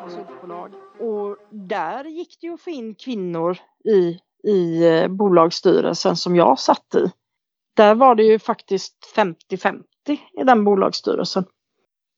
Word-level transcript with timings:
konsultbolag. 0.00 0.72
Och 1.00 1.36
där 1.50 2.04
gick 2.04 2.40
det 2.40 2.46
ju 2.46 2.54
att 2.54 2.60
få 2.60 2.70
in 2.70 2.94
kvinnor 2.94 3.58
i, 3.84 4.18
i 4.50 4.86
eh, 4.86 5.08
bolagsstyrelsen 5.08 6.16
som 6.16 6.36
jag 6.36 6.58
satt 6.58 6.94
i. 6.94 7.10
Där 7.76 7.94
var 7.94 8.14
det 8.14 8.22
ju 8.22 8.38
faktiskt 8.38 9.12
50-50 9.16 9.82
i 10.06 10.44
den 10.44 10.64
bolagsstyrelsen. 10.64 11.44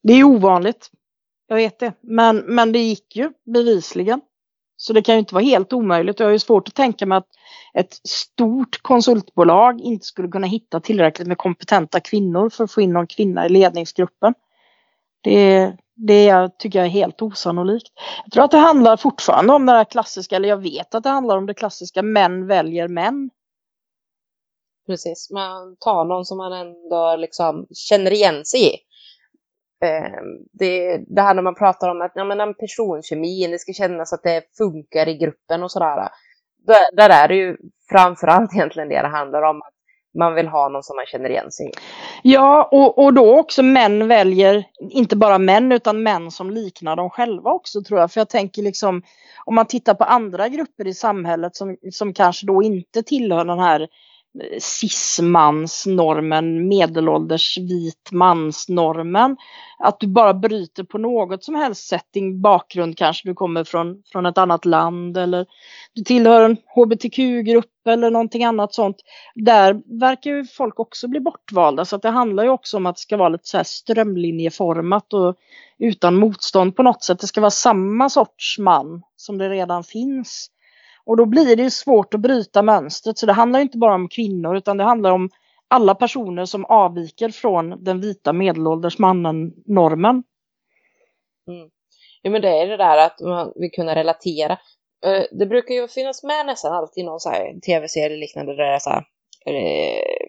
Det 0.03 0.13
är 0.13 0.23
ovanligt. 0.23 0.89
Jag 1.47 1.55
vet 1.55 1.79
det. 1.79 1.93
Men, 2.01 2.37
men 2.37 2.71
det 2.71 2.79
gick 2.79 3.15
ju 3.15 3.31
bevisligen. 3.45 4.21
Så 4.77 4.93
det 4.93 5.01
kan 5.01 5.15
ju 5.15 5.19
inte 5.19 5.33
vara 5.33 5.43
helt 5.43 5.73
omöjligt. 5.73 6.19
Jag 6.19 6.27
har 6.27 6.31
ju 6.31 6.39
svårt 6.39 6.67
att 6.67 6.75
tänka 6.75 7.05
mig 7.05 7.17
att 7.17 7.27
ett 7.73 7.93
stort 8.07 8.81
konsultbolag 8.81 9.81
inte 9.81 10.05
skulle 10.05 10.27
kunna 10.27 10.47
hitta 10.47 10.79
tillräckligt 10.79 11.27
med 11.27 11.37
kompetenta 11.37 11.99
kvinnor 11.99 12.49
för 12.49 12.63
att 12.63 12.71
få 12.71 12.81
in 12.81 12.93
någon 12.93 13.07
kvinna 13.07 13.45
i 13.45 13.49
ledningsgruppen. 13.49 14.33
Det, 15.21 15.73
det 15.95 16.49
tycker 16.57 16.79
jag 16.79 16.85
är 16.85 16.91
helt 16.91 17.21
osannolikt. 17.21 17.91
Jag 18.23 18.31
tror 18.31 18.43
att 18.43 18.51
det 18.51 18.57
handlar 18.57 18.97
fortfarande 18.97 19.53
om 19.53 19.65
det 19.65 19.71
här 19.71 19.85
klassiska, 19.85 20.35
eller 20.35 20.49
jag 20.49 20.61
vet 20.61 20.95
att 20.95 21.03
det 21.03 21.09
handlar 21.09 21.37
om 21.37 21.45
det 21.45 21.53
klassiska 21.53 22.01
män 22.01 22.47
väljer 22.47 22.87
män. 22.87 23.29
Precis, 24.87 25.29
man 25.31 25.75
tar 25.79 26.05
någon 26.05 26.25
som 26.25 26.37
man 26.37 26.53
ändå 26.53 27.15
liksom 27.15 27.67
känner 27.73 28.11
igen 28.11 28.45
sig 28.45 28.73
i. 28.73 28.77
Ehm, 29.85 30.47
det, 30.53 30.97
det 31.07 31.21
här 31.21 31.33
när 31.33 31.41
man 31.41 31.55
pratar 31.55 31.89
om 31.89 32.01
att 32.01 32.11
ja, 32.15 32.23
men 32.23 32.53
personkemin, 32.53 33.51
det 33.51 33.59
ska 33.59 33.73
kännas 33.73 34.13
att 34.13 34.23
det 34.23 34.43
funkar 34.57 35.07
i 35.07 35.17
gruppen 35.17 35.63
och 35.63 35.71
sådär. 35.71 36.09
Där, 36.67 36.95
där 36.95 37.09
är 37.09 37.27
det 37.27 37.35
ju 37.35 37.57
framförallt 37.89 38.53
egentligen 38.53 38.89
det 38.89 39.01
det 39.01 39.07
handlar 39.07 39.41
om. 39.41 39.61
Att 39.61 39.73
man 40.13 40.35
vill 40.35 40.47
ha 40.47 40.69
någon 40.69 40.83
som 40.83 40.95
man 40.95 41.05
känner 41.05 41.29
igen 41.29 41.51
sig 41.51 41.67
i. 41.67 41.71
Ja, 42.23 42.69
och, 42.71 43.03
och 43.03 43.13
då 43.13 43.39
också 43.39 43.63
män 43.63 44.07
väljer, 44.07 44.63
inte 44.89 45.15
bara 45.15 45.37
män 45.37 45.71
utan 45.71 46.03
män 46.03 46.31
som 46.31 46.51
liknar 46.51 46.95
dem 46.95 47.09
själva 47.09 47.51
också 47.51 47.83
tror 47.83 47.99
jag. 47.99 48.11
För 48.11 48.19
jag 48.19 48.29
tänker 48.29 48.61
liksom, 48.61 49.01
om 49.45 49.55
man 49.55 49.65
tittar 49.65 49.93
på 49.93 50.03
andra 50.03 50.49
grupper 50.49 50.87
i 50.87 50.93
samhället 50.93 51.55
som, 51.55 51.77
som 51.91 52.13
kanske 52.13 52.45
då 52.45 52.63
inte 52.63 53.03
tillhör 53.03 53.45
den 53.45 53.59
här 53.59 53.87
cis-mansnormen, 54.59 56.67
medelålders 56.67 57.57
vit 57.57 58.11
mansnormen. 58.11 59.37
Att 59.79 59.99
du 59.99 60.07
bara 60.07 60.33
bryter 60.33 60.83
på 60.83 60.97
något 60.97 61.43
som 61.43 61.55
helst 61.55 61.87
sätt, 61.87 62.05
din 62.13 62.41
bakgrund 62.41 62.97
kanske 62.97 63.27
du 63.27 63.33
kommer 63.33 63.63
från, 63.63 64.03
från 64.11 64.25
ett 64.25 64.37
annat 64.37 64.65
land 64.65 65.17
eller 65.17 65.45
du 65.93 66.03
tillhör 66.03 66.45
en 66.45 66.57
hbtq-grupp 66.75 67.87
eller 67.87 68.11
någonting 68.11 68.43
annat 68.43 68.73
sånt. 68.73 68.97
Där 69.35 69.99
verkar 69.99 70.31
ju 70.31 70.45
folk 70.45 70.79
också 70.79 71.07
bli 71.07 71.19
bortvalda 71.19 71.85
så 71.85 71.95
att 71.95 72.01
det 72.01 72.09
handlar 72.09 72.43
ju 72.43 72.49
också 72.49 72.77
om 72.77 72.85
att 72.85 72.95
det 72.95 73.01
ska 73.01 73.17
vara 73.17 73.29
lite 73.29 73.47
så 73.47 73.57
här 73.57 73.63
strömlinjeformat 73.63 75.13
och 75.13 75.35
utan 75.79 76.15
motstånd 76.15 76.75
på 76.75 76.83
något 76.83 77.03
sätt. 77.03 77.19
Det 77.19 77.27
ska 77.27 77.41
vara 77.41 77.51
samma 77.51 78.09
sorts 78.09 78.59
man 78.59 79.01
som 79.15 79.37
det 79.37 79.49
redan 79.49 79.83
finns. 79.83 80.49
Och 81.11 81.17
då 81.17 81.25
blir 81.25 81.55
det 81.55 81.63
ju 81.63 81.69
svårt 81.69 82.13
att 82.13 82.19
bryta 82.19 82.61
mönstret. 82.61 83.17
Så 83.17 83.25
det 83.25 83.33
handlar 83.33 83.59
inte 83.59 83.77
bara 83.77 83.95
om 83.95 84.09
kvinnor 84.09 84.57
utan 84.57 84.77
det 84.77 84.83
handlar 84.83 85.11
om 85.11 85.29
alla 85.67 85.95
personer 85.95 86.45
som 86.45 86.65
avviker 86.65 87.29
från 87.29 87.83
den 87.83 88.01
vita 88.01 88.33
medelålders 88.33 88.99
mannen-normen. 88.99 90.23
Mm. 91.47 91.69
Ja 92.21 92.31
men 92.31 92.41
det 92.41 92.49
är 92.49 92.67
det 92.67 92.77
där 92.77 92.97
att 92.97 93.19
man 93.19 93.53
vill 93.55 93.71
kunna 93.71 93.95
relatera. 93.95 94.57
Eh, 95.05 95.23
det 95.31 95.45
brukar 95.45 95.75
ju 95.75 95.87
finnas 95.87 96.23
med 96.23 96.45
nästan 96.45 96.73
alltid 96.73 97.05
någon 97.05 97.19
tv-serie 97.65 98.17
liknande 98.17 98.55
där 98.55 98.63
det 98.63 98.75
är 98.75 98.79
så 98.79 98.89
här, 98.89 99.03
eh, 99.45 100.27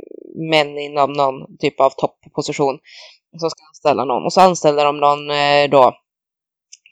män 0.50 0.78
inom 0.78 1.12
någon 1.12 1.56
typ 1.58 1.80
av 1.80 1.91
toppposition 1.91 2.78
som 3.41 3.50
ska 3.50 3.67
anställa 3.69 4.05
någon. 4.05 4.24
Och 4.24 4.33
så 4.33 4.41
anställer 4.41 4.84
de 4.84 5.00
någon 5.00 5.30
eh, 5.30 5.70
då 5.70 5.92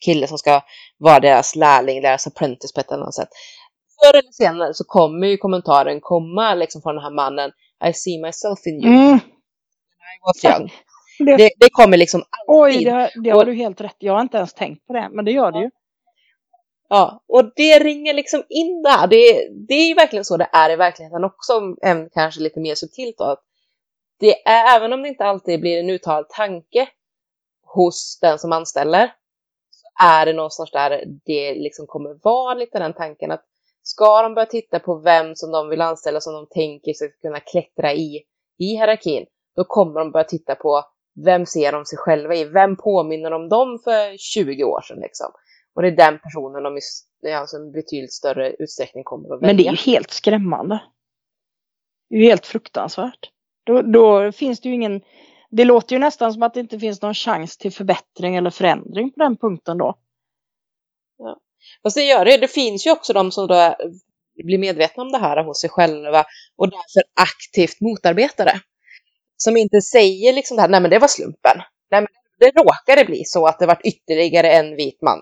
kille 0.05 0.27
som 0.27 0.39
ska 0.39 0.61
vara 0.99 1.21
deras 1.21 1.57
lärling, 1.57 2.03
deras 2.03 2.27
apprentice 2.27 2.73
på 2.73 2.81
ett 2.81 2.91
eller 2.91 3.03
annat 3.03 3.15
sätt 3.15 3.29
förr 4.03 4.19
eller 4.19 4.33
senare 4.33 4.75
så 4.75 4.85
kommer 4.85 5.27
ju 5.27 5.37
kommentaren 5.37 6.01
komma 6.01 6.55
liksom 6.55 6.83
från 6.83 6.95
den 6.95 7.05
här 7.05 7.11
mannen 7.11 7.53
I 7.89 7.93
see 7.93 8.23
myself 8.23 8.67
in 8.67 8.85
you. 8.85 8.95
Mm. 8.95 9.17
I 9.17 10.17
was 10.27 10.45
young. 10.45 10.73
Det, 11.19 11.37
det, 11.37 11.51
det, 11.59 11.71
kommer 11.71 11.97
liksom 11.97 12.21
alltid. 12.21 12.79
Oj, 12.79 12.85
det, 12.85 13.11
det 13.25 13.31
har 13.31 13.45
du 13.45 13.55
helt 13.55 13.81
rätt 13.81 13.97
Jag 13.99 14.13
har 14.13 14.21
inte 14.21 14.37
ens 14.37 14.55
tänkt 14.55 14.87
på 14.87 14.93
det, 14.93 15.09
men 15.13 15.25
det 15.25 15.33
gör 15.33 15.53
det 15.53 15.59
ju. 15.59 15.71
Ja, 16.89 17.25
och 17.29 17.53
det 17.57 17.79
ringer 17.79 18.15
liksom 18.15 18.43
in 18.49 18.83
där. 18.83 19.07
Det, 19.07 19.49
det 19.69 19.75
är 19.75 19.89
ju 19.89 19.95
verkligen 19.95 20.25
så 20.25 20.37
det 20.37 20.49
är 20.53 20.71
i 20.71 20.77
verkligheten 20.77 21.25
också, 21.25 21.53
även 21.83 22.11
kanske 22.11 22.41
lite 22.41 22.61
mer 22.61 22.75
subtilt 22.75 23.19
då. 23.19 23.37
Det 24.19 24.49
är, 24.49 24.77
även 24.77 24.93
om 24.93 25.03
det 25.03 25.09
inte 25.09 25.25
alltid 25.25 25.61
blir 25.61 25.81
en 25.81 25.91
uttalad 25.91 26.29
tanke 26.29 26.89
hos 27.63 28.19
den 28.21 28.39
som 28.39 28.53
anställer, 28.53 29.13
så 29.71 30.05
är 30.05 30.27
det 30.27 30.33
någonstans 30.33 30.71
där 30.71 31.05
det 31.27 31.55
liksom 31.55 31.87
kommer 31.87 32.19
vara 32.23 32.55
lite 32.55 32.79
den 32.79 32.93
tanken 32.93 33.31
att 33.31 33.45
Ska 33.91 34.23
de 34.23 34.35
börja 34.35 34.47
titta 34.47 34.79
på 34.79 34.99
vem 34.99 35.35
som 35.35 35.51
de 35.51 35.69
vill 35.69 35.81
anställa 35.81 36.21
som 36.21 36.35
de 36.35 36.47
tänker 36.47 36.93
ska 36.93 37.09
kunna 37.09 37.41
klättra 37.41 37.93
i, 37.93 38.23
i 38.59 38.67
hierarkin, 38.67 39.27
då 39.57 39.65
kommer 39.65 40.01
de 40.01 40.11
börja 40.11 40.25
titta 40.25 40.55
på 40.55 40.85
vem 41.25 41.47
ser 41.47 41.73
de 41.73 41.85
sig 41.85 41.99
själva 41.99 42.35
i? 42.35 42.45
Vem 42.45 42.77
påminner 42.77 43.33
om 43.33 43.49
dem 43.49 43.79
för 43.85 44.17
20 44.17 44.65
år 44.65 44.81
sedan 44.81 45.01
liksom? 45.01 45.27
Och 45.75 45.83
det 45.83 45.89
är 45.89 45.97
den 45.97 46.19
personen 46.19 46.63
de 46.63 46.79
i 46.79 47.33
alltså 47.33 47.57
en 47.57 47.73
betydligt 47.73 48.13
större 48.13 48.53
utsträckning 48.59 49.05
kommer 49.05 49.35
att 49.35 49.43
välja. 49.43 49.47
Men 49.47 49.57
det 49.57 49.67
är 49.67 49.71
ju 49.71 49.93
helt 49.93 50.11
skrämmande. 50.11 50.83
Det 52.09 52.17
är 52.17 52.21
ju 52.21 52.27
helt 52.27 52.47
fruktansvärt. 52.47 53.31
Då, 53.65 53.83
då 53.83 54.33
finns 54.33 54.61
det 54.61 54.69
ju 54.69 54.75
ingen... 54.75 55.01
Det 55.51 55.65
låter 55.65 55.97
ju 55.97 56.01
nästan 56.01 56.33
som 56.33 56.43
att 56.43 56.55
det 56.55 56.61
inte 56.61 56.79
finns 56.79 57.03
någon 57.03 57.15
chans 57.15 57.59
till 57.59 57.73
förbättring 57.73 58.37
eller 58.37 58.51
förändring 58.51 59.13
på 59.13 59.21
den 59.21 59.37
punkten 59.37 59.79
då. 59.79 59.95
Ja. 61.19 61.41
Fast 61.83 61.97
det 61.97 62.03
gör 62.03 62.25
det. 62.25 62.37
Det 62.37 62.49
finns 62.49 62.87
ju 62.87 62.91
också 62.91 63.13
de 63.13 63.33
som 63.33 63.47
då 63.47 63.77
blir 64.45 64.59
medvetna 64.59 65.03
om 65.03 65.13
det 65.13 65.19
här 65.19 65.45
hos 65.45 65.61
sig 65.61 65.71
själva 65.71 66.25
och 66.57 66.71
därför 66.71 67.03
aktivt 67.21 67.81
motarbetar 67.81 68.45
det. 68.45 68.61
Som 69.37 69.57
inte 69.57 69.81
säger 69.81 70.33
liksom 70.33 70.57
det 70.57 70.61
här, 70.61 70.69
nej 70.69 70.81
men 70.81 70.91
det 70.91 70.99
var 70.99 71.09
slumpen. 71.09 71.57
Nej 71.91 72.01
men 72.01 72.09
det 72.39 72.51
råkade 72.61 73.05
bli 73.05 73.25
så 73.25 73.47
att 73.47 73.59
det 73.59 73.67
var 73.67 73.81
ytterligare 73.85 74.53
en 74.53 74.77
vit 74.77 75.03
man 75.03 75.19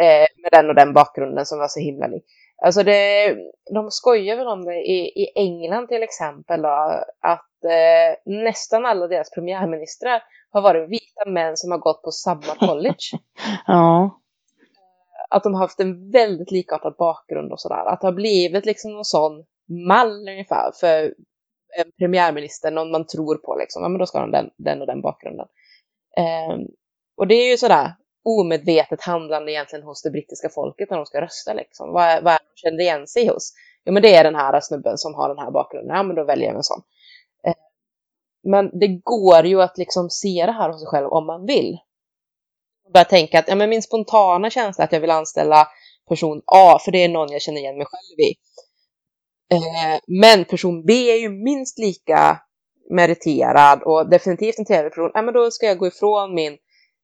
eh, 0.00 0.26
med 0.42 0.52
den 0.52 0.68
och 0.68 0.74
den 0.74 0.92
bakgrunden 0.92 1.46
som 1.46 1.58
var 1.58 1.68
så 1.68 1.80
himla 1.80 2.06
lik. 2.06 2.24
Alltså 2.64 2.82
det, 2.82 3.34
de 3.74 3.90
skojar 3.90 4.36
väl 4.36 4.46
om 4.46 4.64
det 4.64 4.74
i, 4.74 5.22
i 5.22 5.32
England 5.34 5.88
till 5.88 6.02
exempel 6.02 6.62
då, 6.62 7.04
att 7.20 7.64
eh, 7.64 8.32
nästan 8.32 8.86
alla 8.86 9.06
deras 9.06 9.30
premiärministrar 9.30 10.22
har 10.50 10.62
varit 10.62 10.90
vita 10.90 11.30
män 11.30 11.56
som 11.56 11.70
har 11.70 11.78
gått 11.78 12.02
på 12.02 12.10
samma 12.10 12.54
college. 12.58 13.18
ja 13.66 14.21
att 15.32 15.42
de 15.42 15.54
har 15.54 15.60
haft 15.60 15.80
en 15.80 16.10
väldigt 16.10 16.50
likartad 16.50 16.94
bakgrund 16.98 17.52
och 17.52 17.60
sådär. 17.60 17.84
Att 17.86 18.00
det 18.00 18.06
har 18.06 18.12
blivit 18.12 18.66
liksom 18.66 18.92
någon 18.92 19.04
sån 19.04 19.44
mall 19.88 20.28
ungefär 20.28 20.72
för 20.80 21.14
en 21.78 21.92
premiärminister, 21.98 22.70
någon 22.70 22.90
man 22.90 23.06
tror 23.06 23.36
på 23.36 23.56
liksom. 23.56 23.82
Ja, 23.82 23.88
men 23.88 23.98
då 23.98 24.06
ska 24.06 24.20
de 24.20 24.30
den, 24.30 24.50
den 24.56 24.80
och 24.80 24.86
den 24.86 25.00
bakgrunden. 25.00 25.46
Um, 26.50 26.68
och 27.16 27.26
det 27.26 27.34
är 27.34 27.50
ju 27.50 27.56
sådär 27.56 27.92
omedvetet 28.24 29.02
handlande 29.02 29.52
egentligen 29.52 29.84
hos 29.84 30.02
det 30.02 30.10
brittiska 30.10 30.48
folket 30.48 30.90
när 30.90 30.96
de 30.96 31.06
ska 31.06 31.20
rösta 31.20 31.52
liksom. 31.54 31.92
Vad, 31.92 32.22
vad 32.22 32.32
är 32.32 32.38
de 32.38 32.60
känner 32.60 32.80
igen 32.80 33.06
sig 33.06 33.28
hos? 33.28 33.52
Jo, 33.84 33.92
men 33.92 34.02
det 34.02 34.14
är 34.14 34.24
den 34.24 34.34
här 34.34 34.60
snubben 34.60 34.98
som 34.98 35.14
har 35.14 35.28
den 35.28 35.38
här 35.38 35.50
bakgrunden. 35.50 35.96
Ja, 35.96 36.02
men 36.02 36.16
då 36.16 36.24
väljer 36.24 36.46
jag 36.46 36.56
en 36.56 36.62
sån. 36.62 36.82
Ehm, 37.44 37.54
men 38.42 38.78
det 38.78 38.88
går 38.88 39.46
ju 39.46 39.62
att 39.62 39.78
liksom 39.78 40.10
se 40.10 40.46
det 40.46 40.52
här 40.52 40.68
hos 40.68 40.80
sig 40.80 40.88
själv 40.88 41.06
om 41.06 41.26
man 41.26 41.46
vill 41.46 41.78
börja 42.92 43.04
tänka 43.04 43.38
att 43.38 43.48
ja, 43.48 43.54
men 43.54 43.70
min 43.70 43.82
spontana 43.82 44.50
känsla 44.50 44.82
är 44.82 44.86
att 44.86 44.92
jag 44.92 45.00
vill 45.00 45.10
anställa 45.10 45.68
person 46.08 46.42
A, 46.46 46.78
för 46.84 46.92
det 46.92 47.04
är 47.04 47.08
någon 47.08 47.32
jag 47.32 47.42
känner 47.42 47.60
igen 47.60 47.78
mig 47.78 47.86
själv 47.86 48.20
i. 48.20 48.34
Eh, 49.54 50.00
men 50.06 50.44
person 50.44 50.84
B 50.86 50.92
är 50.92 51.16
ju 51.16 51.28
minst 51.28 51.78
lika 51.78 52.40
meriterad 52.90 53.82
och 53.82 54.10
definitivt 54.10 54.58
en 54.58 54.64
tv-person. 54.64 55.10
Ja, 55.14 55.22
men 55.22 55.34
då 55.34 55.50
ska 55.50 55.66
jag 55.66 55.78
gå 55.78 55.86
ifrån 55.86 56.34
min 56.34 56.56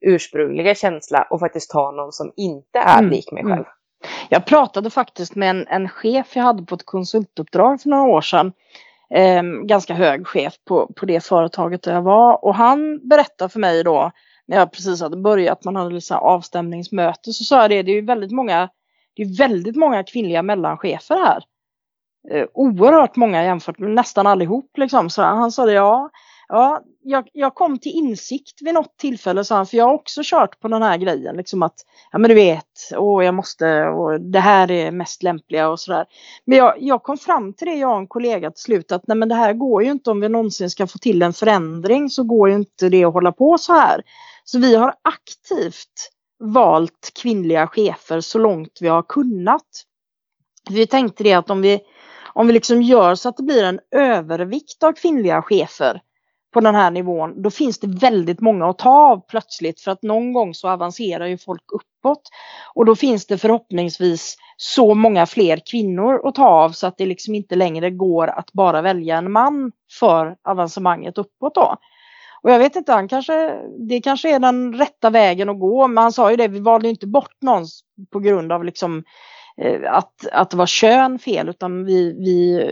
ursprungliga 0.06 0.74
känsla 0.74 1.26
och 1.30 1.40
faktiskt 1.40 1.70
ta 1.70 1.90
någon 1.90 2.12
som 2.12 2.32
inte 2.36 2.78
är 2.78 2.98
mm. 2.98 3.10
lik 3.10 3.32
mig 3.32 3.42
själv. 3.42 3.52
Mm. 3.52 3.66
Jag 4.28 4.46
pratade 4.46 4.90
faktiskt 4.90 5.34
med 5.34 5.50
en, 5.50 5.66
en 5.66 5.88
chef 5.88 6.36
jag 6.36 6.42
hade 6.42 6.62
på 6.62 6.74
ett 6.74 6.86
konsultuppdrag 6.86 7.80
för 7.80 7.88
några 7.88 8.02
år 8.02 8.20
sedan. 8.20 8.52
Eh, 9.14 9.42
ganska 9.42 9.94
hög 9.94 10.26
chef 10.26 10.54
på, 10.68 10.92
på 10.96 11.06
det 11.06 11.24
företaget 11.24 11.82
där 11.82 11.94
jag 11.94 12.02
var 12.02 12.44
och 12.44 12.54
han 12.54 13.08
berättade 13.08 13.48
för 13.48 13.60
mig 13.60 13.84
då 13.84 14.12
när 14.48 14.56
jag 14.56 14.72
precis 14.72 15.00
hade 15.00 15.16
börjat, 15.16 15.64
man 15.64 15.76
hade 15.76 15.94
lite 15.94 16.16
avstämningsmöte, 16.16 17.32
så 17.32 17.44
sa 17.44 17.60
jag 17.60 17.70
det, 17.70 17.82
det 17.82 17.90
är 17.90 17.94
ju 17.94 18.06
väldigt 18.06 18.32
många, 18.32 18.68
det 19.16 19.22
är 19.22 19.38
väldigt 19.38 19.76
många 19.76 20.04
kvinnliga 20.04 20.42
mellanchefer 20.42 21.16
här. 21.16 21.42
Eh, 22.30 22.46
oerhört 22.54 23.16
många 23.16 23.44
jämfört 23.44 23.78
med 23.78 23.90
nästan 23.90 24.26
allihop 24.26 24.70
liksom. 24.78 25.10
Så 25.10 25.22
han 25.22 25.52
sa 25.52 25.66
det, 25.66 25.72
ja, 25.72 26.10
ja 26.48 26.82
jag, 27.02 27.28
jag 27.32 27.54
kom 27.54 27.78
till 27.78 27.92
insikt 27.92 28.62
vid 28.62 28.74
något 28.74 28.96
tillfälle, 28.96 29.44
sa 29.44 29.56
han, 29.56 29.66
för 29.66 29.76
jag 29.76 29.84
har 29.84 29.94
också 29.94 30.20
kört 30.24 30.60
på 30.60 30.68
den 30.68 30.82
här 30.82 30.96
grejen, 30.96 31.36
liksom 31.36 31.62
att, 31.62 31.74
ja 32.12 32.18
men 32.18 32.28
du 32.28 32.34
vet, 32.34 32.64
åh 32.96 33.24
jag 33.24 33.34
måste, 33.34 33.84
och 33.84 34.20
det 34.20 34.40
här 34.40 34.70
är 34.70 34.90
mest 34.90 35.22
lämpliga 35.22 35.68
och 35.68 35.80
sådär. 35.80 36.06
Men 36.44 36.58
jag, 36.58 36.74
jag 36.78 37.02
kom 37.02 37.18
fram 37.18 37.52
till 37.52 37.66
det, 37.66 37.74
jag 37.74 37.92
och 37.92 37.98
en 37.98 38.06
kollega 38.06 38.50
till 38.50 38.62
slut, 38.62 38.92
att 38.92 39.06
nej 39.06 39.16
men 39.16 39.28
det 39.28 39.34
här 39.34 39.52
går 39.52 39.82
ju 39.82 39.90
inte 39.90 40.10
om 40.10 40.20
vi 40.20 40.28
någonsin 40.28 40.70
ska 40.70 40.86
få 40.86 40.98
till 40.98 41.22
en 41.22 41.32
förändring, 41.32 42.10
så 42.10 42.22
går 42.24 42.48
ju 42.48 42.54
inte 42.54 42.88
det 42.88 43.04
att 43.04 43.12
hålla 43.12 43.32
på 43.32 43.58
så 43.58 43.72
här. 43.72 44.02
Så 44.50 44.58
vi 44.58 44.76
har 44.76 44.94
aktivt 45.02 46.10
valt 46.38 47.12
kvinnliga 47.22 47.66
chefer 47.66 48.20
så 48.20 48.38
långt 48.38 48.78
vi 48.80 48.88
har 48.88 49.02
kunnat. 49.02 49.66
Vi 50.70 50.86
tänkte 50.86 51.24
det 51.24 51.32
att 51.32 51.50
om 51.50 51.62
vi, 51.62 51.80
om 52.32 52.46
vi 52.46 52.52
liksom 52.52 52.82
gör 52.82 53.14
så 53.14 53.28
att 53.28 53.36
det 53.36 53.42
blir 53.42 53.64
en 53.64 53.80
övervikt 53.90 54.82
av 54.82 54.92
kvinnliga 54.92 55.42
chefer 55.42 56.02
på 56.54 56.60
den 56.60 56.74
här 56.74 56.90
nivån, 56.90 57.42
då 57.42 57.50
finns 57.50 57.78
det 57.78 57.86
väldigt 57.86 58.40
många 58.40 58.66
att 58.66 58.78
ta 58.78 58.90
av 58.90 59.20
plötsligt 59.28 59.80
för 59.80 59.90
att 59.90 60.02
någon 60.02 60.32
gång 60.32 60.54
så 60.54 60.68
avancerar 60.68 61.26
ju 61.26 61.38
folk 61.38 61.64
uppåt. 61.72 62.22
Och 62.74 62.84
då 62.84 62.96
finns 62.96 63.26
det 63.26 63.38
förhoppningsvis 63.38 64.36
så 64.56 64.94
många 64.94 65.26
fler 65.26 65.60
kvinnor 65.70 66.28
att 66.28 66.34
ta 66.34 66.48
av 66.48 66.70
så 66.70 66.86
att 66.86 66.98
det 66.98 67.06
liksom 67.06 67.34
inte 67.34 67.56
längre 67.56 67.90
går 67.90 68.28
att 68.28 68.52
bara 68.52 68.82
välja 68.82 69.18
en 69.18 69.32
man 69.32 69.72
för 69.98 70.36
avancemanget 70.44 71.18
uppåt 71.18 71.54
då. 71.54 71.76
Och 72.42 72.50
jag 72.50 72.58
vet 72.58 72.76
inte, 72.76 72.92
han 72.92 73.08
kanske, 73.08 73.62
det 73.88 74.00
kanske 74.00 74.34
är 74.34 74.38
den 74.38 74.74
rätta 74.74 75.10
vägen 75.10 75.48
att 75.48 75.60
gå, 75.60 75.88
men 75.88 76.02
han 76.02 76.12
sa 76.12 76.30
ju 76.30 76.36
det, 76.36 76.48
vi 76.48 76.60
valde 76.60 76.88
inte 76.88 77.06
bort 77.06 77.36
någon 77.40 77.64
på 78.12 78.18
grund 78.18 78.52
av 78.52 78.64
liksom 78.64 79.04
eh, 79.62 79.92
att, 79.92 80.26
att 80.32 80.50
det 80.50 80.56
var 80.56 80.66
kön 80.66 81.18
fel, 81.18 81.48
utan 81.48 81.84
vi, 81.84 82.12
vi 82.12 82.70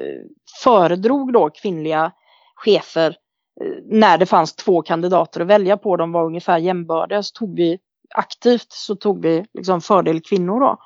föredrog 0.62 1.32
då 1.32 1.50
kvinnliga 1.50 2.12
chefer 2.56 3.16
eh, 3.60 3.72
när 3.84 4.18
det 4.18 4.26
fanns 4.26 4.56
två 4.56 4.82
kandidater 4.82 5.40
att 5.40 5.46
välja 5.46 5.76
på, 5.76 5.96
de 5.96 6.12
var 6.12 6.24
ungefär 6.24 6.58
jämbördiga, 6.58 7.22
så 7.22 7.32
tog 7.32 7.56
vi 7.56 7.78
aktivt 8.14 8.72
så 8.72 8.96
tog 8.96 9.22
vi 9.22 9.44
liksom 9.54 9.80
fördel 9.80 10.20
kvinnor 10.20 10.60
då. 10.60 10.78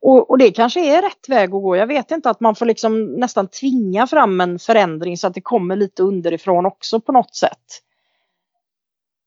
Och, 0.00 0.30
och, 0.30 0.38
det 0.38 0.50
kanske 0.50 0.96
är 0.96 1.02
rätt 1.02 1.28
väg 1.28 1.44
att 1.44 1.62
gå. 1.62 1.76
Jag 1.76 1.86
vet 1.86 2.10
inte 2.10 2.30
att 2.30 2.40
man 2.40 2.54
får 2.54 2.66
liksom 2.66 3.04
nästan 3.04 3.48
tvinga 3.48 4.06
fram 4.06 4.40
en 4.40 4.58
förändring 4.58 5.16
så 5.16 5.26
att 5.26 5.34
det 5.34 5.40
kommer 5.40 5.76
lite 5.76 6.02
underifrån 6.02 6.66
också 6.66 7.00
på 7.00 7.12
något 7.12 7.34
sätt. 7.34 7.80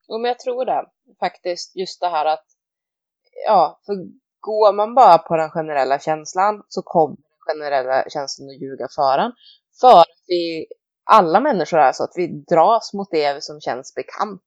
Jo, 0.07 0.17
men 0.17 0.29
jag 0.29 0.39
tror 0.39 0.65
det 0.65 0.85
faktiskt. 1.19 1.75
Just 1.75 2.01
det 2.01 2.07
här 2.07 2.25
att, 2.25 2.45
ja, 3.45 3.79
för 3.85 3.93
går 4.39 4.73
man 4.73 4.95
bara 4.95 5.17
på 5.17 5.37
den 5.37 5.49
generella 5.49 5.99
känslan 5.99 6.63
så 6.67 6.81
kommer 6.81 7.17
den 7.17 7.55
generella 7.55 8.09
känslan 8.09 8.49
att 8.49 8.61
ljuga 8.61 8.87
för 8.95 9.17
en. 9.17 9.31
För 9.81 9.99
att 9.99 10.23
vi, 10.27 10.67
alla 11.03 11.39
människor 11.39 11.79
är 11.79 11.91
så 11.91 12.03
att 12.03 12.13
vi 12.15 12.27
dras 12.27 12.93
mot 12.93 13.11
det 13.11 13.43
som 13.43 13.61
känns 13.61 13.95
bekant. 13.95 14.41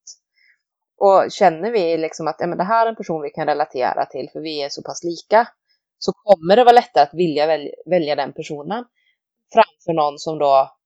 Och 0.98 1.32
känner 1.32 1.70
vi 1.70 1.96
liksom 1.96 2.28
att 2.28 2.36
ja, 2.38 2.46
men 2.46 2.58
det 2.58 2.64
här 2.64 2.86
är 2.86 2.90
en 2.90 2.96
person 2.96 3.22
vi 3.22 3.30
kan 3.30 3.46
relatera 3.46 4.06
till 4.06 4.30
för 4.32 4.40
vi 4.40 4.62
är 4.62 4.68
så 4.68 4.82
pass 4.82 5.04
lika, 5.04 5.48
så 5.98 6.12
kommer 6.12 6.56
det 6.56 6.64
vara 6.64 6.74
lättare 6.74 7.02
att 7.02 7.14
vilja 7.14 7.46
välja, 7.46 7.72
välja 7.86 8.16
den 8.16 8.32
personen 8.32 8.84
framför 9.52 9.92
någon 9.92 10.18
som 10.18 10.38
då 10.38 10.76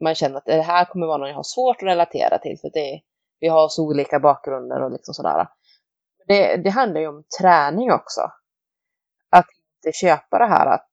man 0.00 0.14
känner 0.14 0.36
att 0.36 0.44
det 0.44 0.62
här 0.62 0.84
kommer 0.84 1.06
vara 1.06 1.16
någon 1.16 1.28
jag 1.28 1.36
har 1.36 1.42
svårt 1.42 1.76
att 1.76 1.88
relatera 1.88 2.38
till 2.38 2.58
för 2.60 2.70
det, 2.72 3.00
vi 3.44 3.48
har 3.48 3.68
så 3.68 3.82
olika 3.84 4.20
bakgrunder 4.20 4.82
och 4.82 4.90
liksom 4.90 5.14
sådär. 5.14 5.48
Det, 6.28 6.56
det 6.56 6.70
handlar 6.70 7.00
ju 7.00 7.08
om 7.08 7.24
träning 7.40 7.92
också. 7.92 8.20
Att 9.30 9.46
inte 9.76 9.96
köpa 9.96 10.38
det 10.38 10.46
här 10.46 10.66
att 10.66 10.90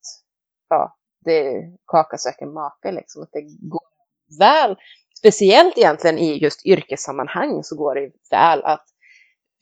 ja, 0.69 0.97
det 1.25 1.47
är 1.47 1.77
kaka 1.87 2.17
söker 2.17 2.45
make 2.45 2.91
liksom. 2.91 3.23
Att 3.23 3.29
det 3.31 3.41
går 3.41 3.87
väl, 4.39 4.75
speciellt 5.17 5.77
egentligen 5.77 6.17
i 6.17 6.37
just 6.37 6.65
yrkessammanhang 6.65 7.63
så 7.63 7.75
går 7.75 7.95
det 7.95 8.11
väl 8.31 8.63
att 8.63 8.85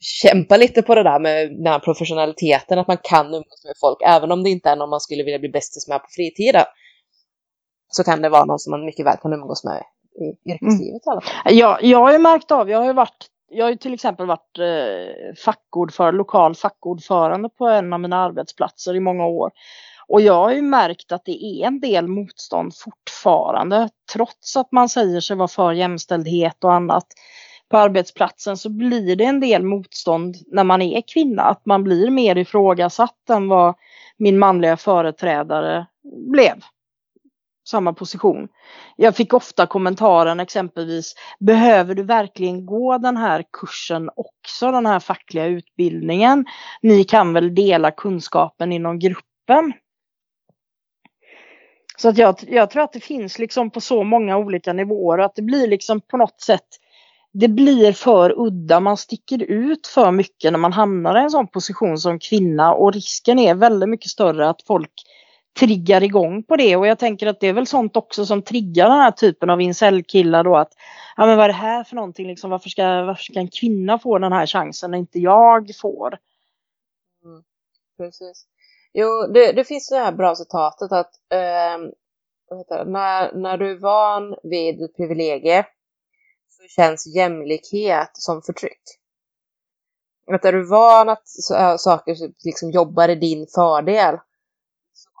kämpa 0.00 0.56
lite 0.56 0.82
på 0.82 0.94
det 0.94 1.02
där 1.02 1.20
med 1.20 1.48
den 1.48 1.66
här 1.66 1.78
professionaliteten, 1.78 2.78
att 2.78 2.88
man 2.88 2.98
kan 3.02 3.26
umgås 3.26 3.64
med 3.64 3.74
folk, 3.80 3.98
även 4.06 4.32
om 4.32 4.42
det 4.42 4.50
inte 4.50 4.70
är 4.70 4.76
någon 4.76 4.90
man 4.90 5.00
skulle 5.00 5.22
vilja 5.22 5.38
bli 5.38 5.48
bästis 5.48 5.88
med 5.88 6.00
på 6.00 6.08
fritiden. 6.16 6.64
Så 7.88 8.04
kan 8.04 8.22
det 8.22 8.28
vara 8.28 8.44
någon 8.44 8.58
som 8.58 8.70
man 8.70 8.84
mycket 8.84 9.06
väl 9.06 9.16
kan 9.16 9.32
umgås 9.32 9.64
med 9.64 9.82
i 10.20 10.36
yrkeslivet 10.50 10.62
mm. 10.62 10.82
i 10.82 11.10
alla 11.10 11.20
fall. 11.20 11.32
Ja, 11.44 11.78
jag 11.82 11.98
har 11.98 12.12
ju 12.12 12.18
märkt 12.18 12.50
av, 12.50 12.70
jag 12.70 12.78
har 12.78 12.86
ju 12.86 12.92
varit 12.92 13.26
jag 13.52 13.64
har 13.64 13.70
ju 13.70 13.76
till 13.76 13.94
exempel 13.94 14.26
varit 14.26 14.58
eh, 14.58 15.34
fackordförande, 15.44 16.18
lokal 16.18 16.54
fackordförande 16.54 17.48
på 17.48 17.66
en 17.66 17.92
av 17.92 18.00
mina 18.00 18.16
arbetsplatser 18.16 18.96
i 18.96 19.00
många 19.00 19.26
år. 19.26 19.50
Och 20.08 20.20
jag 20.20 20.34
har 20.34 20.52
ju 20.52 20.62
märkt 20.62 21.12
att 21.12 21.24
det 21.24 21.44
är 21.44 21.66
en 21.66 21.80
del 21.80 22.08
motstånd 22.08 22.72
fortfarande, 22.76 23.88
trots 24.12 24.56
att 24.56 24.72
man 24.72 24.88
säger 24.88 25.20
sig 25.20 25.36
vara 25.36 25.48
för 25.48 25.72
jämställdhet 25.72 26.64
och 26.64 26.72
annat 26.72 27.06
på 27.70 27.78
arbetsplatsen 27.78 28.56
så 28.56 28.68
blir 28.68 29.16
det 29.16 29.24
en 29.24 29.40
del 29.40 29.62
motstånd 29.62 30.36
när 30.46 30.64
man 30.64 30.82
är 30.82 31.02
kvinna. 31.14 31.42
Att 31.42 31.66
man 31.66 31.84
blir 31.84 32.10
mer 32.10 32.38
ifrågasatt 32.38 33.30
än 33.30 33.48
vad 33.48 33.74
min 34.16 34.38
manliga 34.38 34.76
företrädare 34.76 35.86
blev. 36.32 36.54
Samma 37.68 37.92
position. 37.92 38.48
Jag 38.96 39.16
fick 39.16 39.34
ofta 39.34 39.66
kommentaren 39.66 40.40
exempelvis, 40.40 41.14
behöver 41.40 41.94
du 41.94 42.02
verkligen 42.02 42.66
gå 42.66 42.98
den 42.98 43.16
här 43.16 43.44
kursen 43.52 44.10
också, 44.16 44.72
den 44.72 44.86
här 44.86 45.00
fackliga 45.00 45.46
utbildningen? 45.46 46.44
Ni 46.82 47.04
kan 47.04 47.32
väl 47.32 47.54
dela 47.54 47.90
kunskapen 47.90 48.72
inom 48.72 48.98
gruppen? 48.98 49.72
Så 51.96 52.08
att 52.08 52.18
jag, 52.18 52.36
jag 52.48 52.70
tror 52.70 52.82
att 52.82 52.92
det 52.92 53.00
finns 53.00 53.38
liksom 53.38 53.70
på 53.70 53.80
så 53.80 54.04
många 54.04 54.36
olika 54.36 54.72
nivåer 54.72 55.18
att 55.18 55.34
det 55.34 55.42
blir 55.42 55.66
liksom 55.66 56.00
på 56.00 56.16
något 56.16 56.40
sätt 56.40 56.66
det 57.32 57.48
blir 57.48 57.92
för 57.92 58.34
udda, 58.38 58.80
man 58.80 58.96
sticker 58.96 59.42
ut 59.42 59.86
för 59.86 60.10
mycket 60.10 60.52
när 60.52 60.58
man 60.58 60.72
hamnar 60.72 61.18
i 61.18 61.22
en 61.22 61.30
sån 61.30 61.48
position 61.48 61.98
som 61.98 62.18
kvinna 62.18 62.74
och 62.74 62.92
risken 62.92 63.38
är 63.38 63.54
väldigt 63.54 63.88
mycket 63.88 64.10
större 64.10 64.48
att 64.48 64.62
folk 64.62 64.92
triggar 65.58 66.02
igång 66.02 66.42
på 66.42 66.56
det 66.56 66.76
och 66.76 66.86
jag 66.86 66.98
tänker 66.98 67.26
att 67.26 67.40
det 67.40 67.46
är 67.46 67.52
väl 67.52 67.66
sånt 67.66 67.96
också 67.96 68.26
som 68.26 68.42
triggar 68.42 68.88
den 68.88 68.98
här 68.98 69.10
typen 69.10 69.50
av 69.50 69.60
incel-killar 69.60 70.44
då 70.44 70.56
att 70.56 70.72
ja 71.16 71.26
men 71.26 71.36
vad 71.36 71.44
är 71.44 71.48
det 71.48 71.54
här 71.54 71.84
för 71.84 71.96
någonting 71.96 72.26
liksom 72.26 72.50
varför 72.50 72.68
ska, 72.68 72.82
varför 72.82 73.22
ska 73.22 73.38
en 73.38 73.48
kvinna 73.48 73.98
få 73.98 74.18
den 74.18 74.32
här 74.32 74.46
chansen 74.46 74.90
när 74.90 74.98
inte 74.98 75.18
jag 75.18 75.70
får? 75.80 76.18
Mm, 77.24 77.42
precis. 77.96 78.46
Jo, 78.92 79.26
det, 79.34 79.52
det 79.52 79.64
finns 79.64 79.88
det 79.88 79.98
här 79.98 80.12
bra 80.12 80.34
citatet 80.34 80.92
att 80.92 81.12
eh, 81.32 81.78
när, 82.86 83.34
när 83.34 83.56
du 83.56 83.70
är 83.70 83.78
van 83.78 84.36
vid 84.42 84.96
privilegier 84.96 85.66
så 86.48 86.68
känns 86.68 87.14
jämlikhet 87.16 88.10
som 88.12 88.42
förtryck. 88.42 88.82
Att 90.26 90.44
är 90.44 90.52
du 90.52 90.68
van 90.68 91.08
att 91.08 91.28
saker 91.80 92.16
liksom 92.44 92.70
jobbar 92.70 93.08
i 93.08 93.14
din 93.14 93.46
fördel 93.54 94.18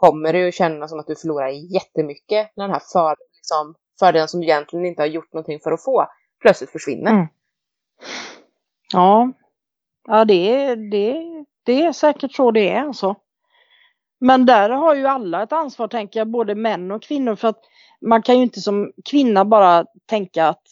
kommer 0.00 0.32
det 0.32 0.38
ju 0.38 0.52
kännas 0.52 0.90
som 0.90 1.00
att 1.00 1.06
du 1.06 1.16
förlorar 1.16 1.48
jättemycket 1.48 2.50
när 2.56 2.64
den 2.64 2.72
här 2.72 2.82
för, 2.92 3.16
liksom, 3.36 3.74
fördelen 3.98 4.28
som 4.28 4.40
du 4.40 4.46
egentligen 4.46 4.86
inte 4.86 5.02
har 5.02 5.06
gjort 5.06 5.32
någonting 5.32 5.60
för 5.60 5.72
att 5.72 5.84
få 5.84 6.06
plötsligt 6.42 6.70
försvinner. 6.70 7.10
Mm. 7.10 7.26
Ja, 8.92 9.32
ja 10.08 10.24
det, 10.24 10.74
det, 10.74 11.22
det 11.62 11.82
är 11.82 11.92
säkert 11.92 12.34
så 12.34 12.50
det 12.50 12.68
är 12.68 12.80
alltså. 12.80 13.14
Men 14.20 14.46
där 14.46 14.70
har 14.70 14.94
ju 14.94 15.06
alla 15.06 15.42
ett 15.42 15.52
ansvar 15.52 15.88
tänker 15.88 16.20
jag, 16.20 16.28
både 16.28 16.54
män 16.54 16.90
och 16.90 17.02
kvinnor 17.02 17.36
för 17.36 17.48
att 17.48 17.60
man 18.00 18.22
kan 18.22 18.36
ju 18.36 18.42
inte 18.42 18.60
som 18.60 18.92
kvinna 19.10 19.44
bara 19.44 19.84
tänka 20.06 20.48
att 20.48 20.62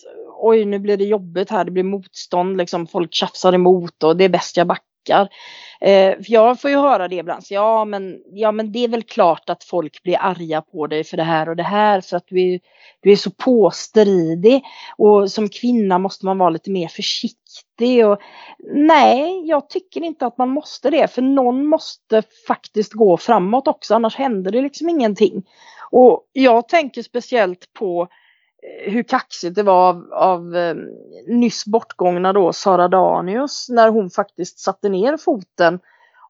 oj 0.40 0.64
nu 0.64 0.78
blir 0.78 0.96
det 0.96 1.04
jobbigt 1.04 1.50
här, 1.50 1.64
det 1.64 1.70
blir 1.70 1.82
motstånd, 1.82 2.56
liksom 2.56 2.86
folk 2.86 3.14
tjafsar 3.14 3.52
emot 3.52 4.02
och 4.02 4.16
det 4.16 4.24
är 4.24 4.28
bäst 4.28 4.56
jag 4.56 4.66
backar. 4.66 4.87
Eh, 5.80 6.14
jag 6.18 6.60
får 6.60 6.70
ju 6.70 6.76
höra 6.76 7.08
det 7.08 7.16
ibland, 7.16 7.46
så 7.46 7.54
ja 7.54 7.84
men, 7.84 8.18
ja 8.26 8.52
men 8.52 8.72
det 8.72 8.84
är 8.84 8.88
väl 8.88 9.02
klart 9.02 9.50
att 9.50 9.64
folk 9.64 10.02
blir 10.02 10.18
arga 10.20 10.62
på 10.62 10.86
dig 10.86 11.04
för 11.04 11.16
det 11.16 11.22
här 11.22 11.48
och 11.48 11.56
det 11.56 11.62
här 11.62 12.00
för 12.00 12.16
att 12.16 12.26
du 12.26 12.54
är, 12.54 12.60
du 13.00 13.12
är 13.12 13.16
så 13.16 13.30
påstridig 13.30 14.62
och 14.96 15.30
som 15.30 15.48
kvinna 15.48 15.98
måste 15.98 16.26
man 16.26 16.38
vara 16.38 16.50
lite 16.50 16.70
mer 16.70 16.88
försiktig. 16.88 18.06
Och, 18.06 18.18
nej, 18.74 19.42
jag 19.48 19.68
tycker 19.68 20.04
inte 20.04 20.26
att 20.26 20.38
man 20.38 20.48
måste 20.48 20.90
det 20.90 21.14
för 21.14 21.22
någon 21.22 21.66
måste 21.66 22.22
faktiskt 22.48 22.92
gå 22.92 23.16
framåt 23.16 23.68
också 23.68 23.94
annars 23.94 24.16
händer 24.16 24.50
det 24.50 24.60
liksom 24.60 24.88
ingenting. 24.88 25.42
Och 25.90 26.24
jag 26.32 26.68
tänker 26.68 27.02
speciellt 27.02 27.72
på 27.72 28.08
hur 28.86 29.02
kaxigt 29.02 29.54
det 29.54 29.62
var 29.62 29.88
av, 29.88 30.12
av 30.12 30.56
eh, 30.56 30.76
nyss 31.26 31.66
bortgångna 31.66 32.32
då 32.32 32.52
Sara 32.52 32.88
Danius 32.88 33.68
när 33.68 33.88
hon 33.88 34.10
faktiskt 34.10 34.58
satte 34.58 34.88
ner 34.88 35.16
foten 35.16 35.80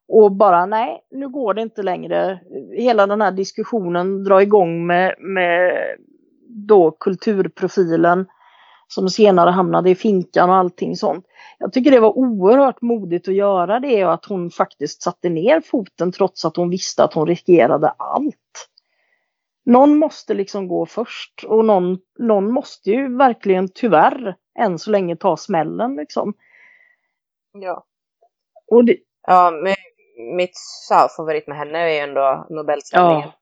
och 0.08 0.32
bara 0.32 0.66
nej, 0.66 1.00
nu 1.10 1.28
går 1.28 1.54
det 1.54 1.62
inte 1.62 1.82
längre. 1.82 2.40
Hela 2.72 3.06
den 3.06 3.20
här 3.20 3.32
diskussionen 3.32 4.24
drar 4.24 4.40
igång 4.40 4.86
med, 4.86 5.14
med 5.18 5.72
då 6.48 6.90
kulturprofilen 6.90 8.26
som 8.88 9.08
senare 9.08 9.50
hamnade 9.50 9.90
i 9.90 9.94
finkan 9.94 10.50
och 10.50 10.56
allting 10.56 10.96
sånt. 10.96 11.24
Jag 11.58 11.72
tycker 11.72 11.90
det 11.90 12.00
var 12.00 12.18
oerhört 12.18 12.82
modigt 12.82 13.28
att 13.28 13.34
göra 13.34 13.80
det 13.80 14.04
och 14.04 14.12
att 14.12 14.24
hon 14.24 14.50
faktiskt 14.50 15.02
satte 15.02 15.28
ner 15.28 15.60
foten 15.60 16.12
trots 16.12 16.44
att 16.44 16.56
hon 16.56 16.70
visste 16.70 17.04
att 17.04 17.14
hon 17.14 17.26
riskerade 17.26 17.88
allt 17.88 18.36
någon 19.68 19.98
måste 19.98 20.34
liksom 20.34 20.68
gå 20.68 20.86
först 20.86 21.44
och 21.44 21.64
någon, 21.64 21.98
någon 22.18 22.52
måste 22.52 22.90
ju 22.90 23.16
verkligen 23.16 23.68
tyvärr 23.74 24.36
än 24.58 24.78
så 24.78 24.90
länge 24.90 25.16
ta 25.16 25.36
smällen 25.36 25.96
liksom. 25.96 26.34
Ja. 27.52 27.84
Och 28.66 28.84
det... 28.84 28.96
Ja, 29.26 29.50
men 29.50 29.74
mitt 30.36 30.58
favorit 31.16 31.46
med 31.46 31.56
henne 31.56 31.78
är 31.78 31.88
ju 31.88 31.98
ändå 31.98 32.46
Nobelställningen. 32.50 33.20
Ja. 33.20 33.37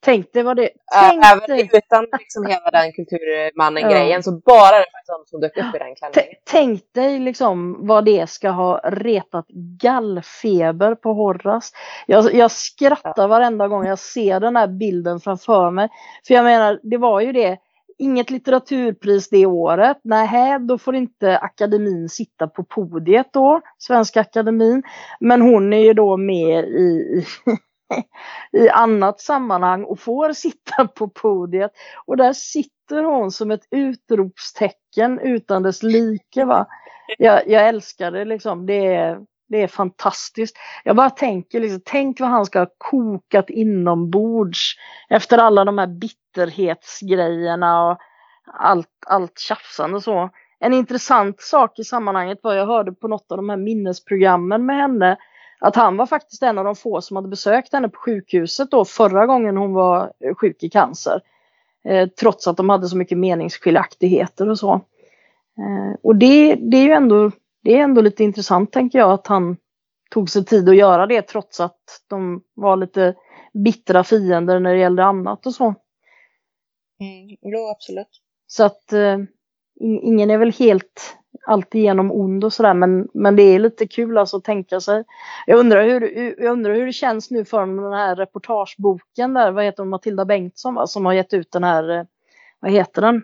Tänk 0.00 0.32
dig 0.32 0.42
vad 0.42 0.56
det... 0.56 0.70
Tänk 0.94 1.24
Även 1.24 1.56
dig, 1.56 1.70
utan 1.72 2.06
liksom 2.18 2.46
hela 2.46 2.70
den 2.70 2.92
kulturmannen-grejen 2.92 4.10
Ja. 4.10 4.22
så 4.22 4.32
bara 4.32 4.78
det 4.78 4.86
faktum 4.92 5.24
hon 5.30 5.40
dök 5.40 5.56
upp 5.56 5.74
i 5.74 5.78
den 5.78 5.94
klänningen. 5.94 6.34
tänk 6.50 6.82
dig 6.94 7.18
liksom 7.18 7.86
vad 7.86 8.04
det 8.04 8.30
ska 8.30 8.50
ha 8.50 8.80
retat 8.84 9.46
gallfeber 9.82 10.94
på 10.94 11.12
Horace. 11.12 11.74
Jag, 12.06 12.34
jag 12.34 12.50
skrattar 12.50 13.28
varenda 13.28 13.68
gång 13.68 13.86
jag 13.86 13.98
ser 13.98 14.40
den 14.40 14.56
här 14.56 14.66
bilden 14.66 15.20
framför 15.20 15.70
mig. 15.70 15.88
För 16.26 16.34
jag 16.34 16.44
menar, 16.44 16.80
det 16.82 16.96
var 16.96 17.20
ju 17.20 17.32
det. 17.32 17.58
Inget 17.98 18.30
litteraturpris 18.30 19.28
det 19.28 19.46
året. 19.46 19.96
Nej, 20.04 20.58
då 20.60 20.78
får 20.78 20.94
inte 20.94 21.38
akademin 21.38 22.08
sitta 22.08 22.46
på 22.46 22.64
podiet 22.64 23.26
då, 23.32 23.60
Svenska 23.78 24.20
akademin. 24.20 24.82
Men 25.20 25.42
hon 25.42 25.72
är 25.72 25.78
ju 25.84 25.94
då 25.94 26.16
med 26.16 26.64
i, 26.64 27.24
i 28.52 28.68
annat 28.68 29.20
sammanhang 29.20 29.84
och 29.84 30.00
får 30.00 30.32
sitta 30.32 30.86
på 30.94 31.08
podiet. 31.08 31.70
Och 32.06 32.16
där 32.16 32.32
sitter 32.32 33.02
hon 33.02 33.30
som 33.30 33.50
ett 33.50 33.66
utropstecken 33.70 35.18
utan 35.18 35.62
dess 35.62 35.82
like. 35.82 36.44
Va? 36.44 36.66
Jag, 37.18 37.48
jag 37.48 37.68
älskar 37.68 38.10
det 38.10 38.24
liksom. 38.24 38.66
Det 38.66 38.94
är, 38.94 39.20
det 39.48 39.62
är 39.62 39.68
fantastiskt. 39.68 40.56
Jag 40.84 40.96
bara 40.96 41.10
tänker, 41.10 41.60
liksom, 41.60 41.80
tänk 41.84 42.20
vad 42.20 42.28
han 42.28 42.46
ska 42.46 42.58
ha 42.58 42.68
kokat 42.78 43.50
inombords 43.50 44.74
efter 45.08 45.38
alla 45.38 45.64
de 45.64 45.78
här 45.78 45.86
bitterhetsgrejerna 45.86 47.90
och 47.90 47.98
allt, 48.52 48.88
allt 49.06 49.38
tjafsande 49.38 49.96
och 49.96 50.02
så. 50.02 50.30
En 50.60 50.72
intressant 50.72 51.40
sak 51.40 51.78
i 51.78 51.84
sammanhanget 51.84 52.38
var 52.42 52.54
jag 52.54 52.66
hörde 52.66 52.92
på 52.92 53.08
något 53.08 53.32
av 53.32 53.36
de 53.36 53.48
här 53.48 53.56
minnesprogrammen 53.56 54.66
med 54.66 54.76
henne 54.76 55.16
att 55.64 55.76
han 55.76 55.96
var 55.96 56.06
faktiskt 56.06 56.42
en 56.42 56.58
av 56.58 56.64
de 56.64 56.76
få 56.76 57.00
som 57.00 57.16
hade 57.16 57.28
besökt 57.28 57.72
henne 57.72 57.88
på 57.88 57.98
sjukhuset 57.98 58.70
då 58.70 58.84
förra 58.84 59.26
gången 59.26 59.56
hon 59.56 59.72
var 59.72 60.12
eh, 60.24 60.34
sjuk 60.34 60.62
i 60.62 60.70
cancer. 60.70 61.20
Eh, 61.84 62.08
trots 62.08 62.48
att 62.48 62.56
de 62.56 62.68
hade 62.68 62.88
så 62.88 62.96
mycket 62.96 63.18
meningsskiljaktigheter 63.18 64.48
och 64.48 64.58
så. 64.58 64.72
Eh, 65.58 66.00
och 66.02 66.16
det, 66.16 66.54
det 66.54 66.76
är 66.76 66.84
ju 66.84 66.92
ändå, 66.92 67.30
det 67.62 67.74
är 67.74 67.82
ändå 67.82 68.00
lite 68.00 68.24
intressant 68.24 68.72
tänker 68.72 68.98
jag 68.98 69.10
att 69.10 69.26
han 69.26 69.56
tog 70.10 70.30
sig 70.30 70.44
tid 70.44 70.68
att 70.68 70.76
göra 70.76 71.06
det 71.06 71.22
trots 71.22 71.60
att 71.60 72.02
de 72.08 72.42
var 72.54 72.76
lite 72.76 73.14
bittra 73.64 74.04
fiender 74.04 74.60
när 74.60 74.72
det 74.72 74.80
gällde 74.80 75.04
annat 75.04 75.46
och 75.46 75.54
så. 75.54 75.64
Mm. 77.00 77.36
Jo, 77.42 77.68
absolut. 77.68 78.20
Så 78.46 78.64
att 78.64 78.92
eh, 78.92 79.18
in- 79.80 80.00
ingen 80.02 80.30
är 80.30 80.38
väl 80.38 80.52
helt 80.52 81.16
alltigenom 81.46 82.12
ond 82.12 82.44
och 82.44 82.52
sådär 82.52 82.74
men, 82.74 83.08
men 83.14 83.36
det 83.36 83.42
är 83.42 83.58
lite 83.58 83.86
kul 83.86 84.18
alltså 84.18 84.36
att 84.36 84.44
tänka 84.44 84.80
sig. 84.80 85.04
Jag 85.46 85.58
undrar 85.58 85.84
hur, 85.84 86.34
jag 86.42 86.52
undrar 86.52 86.74
hur 86.74 86.86
det 86.86 86.92
känns 86.92 87.30
nu 87.30 87.44
för 87.44 87.60
den 87.60 87.92
här 87.92 88.16
reportageboken 88.16 89.34
där, 89.34 89.50
vad 89.50 89.64
heter 89.64 89.82
hon, 89.82 89.90
Matilda 89.90 90.24
Bengtsson 90.24 90.74
va, 90.74 90.86
som 90.86 91.06
har 91.06 91.12
gett 91.12 91.34
ut 91.34 91.52
den 91.52 91.64
här, 91.64 91.98
eh, 91.98 92.04
vad 92.60 92.70
heter 92.70 93.02
den? 93.02 93.22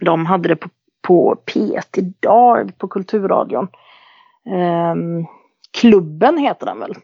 De 0.00 0.26
hade 0.26 0.48
det 0.48 0.56
på, 0.56 0.68
på 1.02 1.36
P1 1.46 1.98
idag 1.98 2.78
på 2.78 2.88
Kulturradion. 2.88 3.68
Um, 4.92 5.26
Klubben 5.80 6.38
heter 6.38 6.66
den 6.66 6.80
väl? 6.80 6.94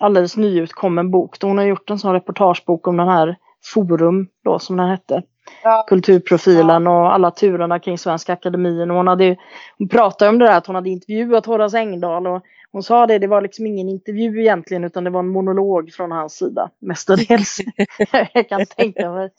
Alldeles 0.00 0.36
nyutkommen 0.36 1.10
bok. 1.10 1.42
Hon 1.42 1.58
har 1.58 1.64
gjort 1.64 1.90
en 1.90 1.98
sån 1.98 2.12
reportagebok 2.12 2.86
om 2.86 2.96
den 2.96 3.08
här 3.08 3.36
Forum 3.74 4.28
då 4.44 4.58
som 4.58 4.76
den 4.76 4.88
hette 4.88 5.22
Ja. 5.62 5.84
kulturprofilen 5.88 6.86
och 6.86 7.14
alla 7.14 7.30
turerna 7.30 7.78
kring 7.78 7.98
Svenska 7.98 8.32
Akademin. 8.32 8.90
Och 8.90 8.96
hon, 8.96 9.06
hade, 9.06 9.36
hon 9.78 9.88
pratade 9.88 10.28
om 10.28 10.38
det 10.38 10.44
där 10.46 10.56
att 10.58 10.66
hon 10.66 10.74
hade 10.74 10.90
intervjuat 10.90 11.46
Horace 11.46 11.78
Engdahl 11.78 12.26
och 12.26 12.42
hon 12.72 12.82
sa 12.82 13.06
det, 13.06 13.18
det 13.18 13.26
var 13.26 13.40
liksom 13.40 13.66
ingen 13.66 13.88
intervju 13.88 14.40
egentligen 14.40 14.84
utan 14.84 15.04
det 15.04 15.10
var 15.10 15.20
en 15.20 15.28
monolog 15.28 15.92
från 15.92 16.12
hans 16.12 16.36
sida 16.36 16.70
mestadels. 16.78 17.58
jag 18.32 18.48
kan 18.48 18.66
tänka 18.66 19.10
mig 19.10 19.30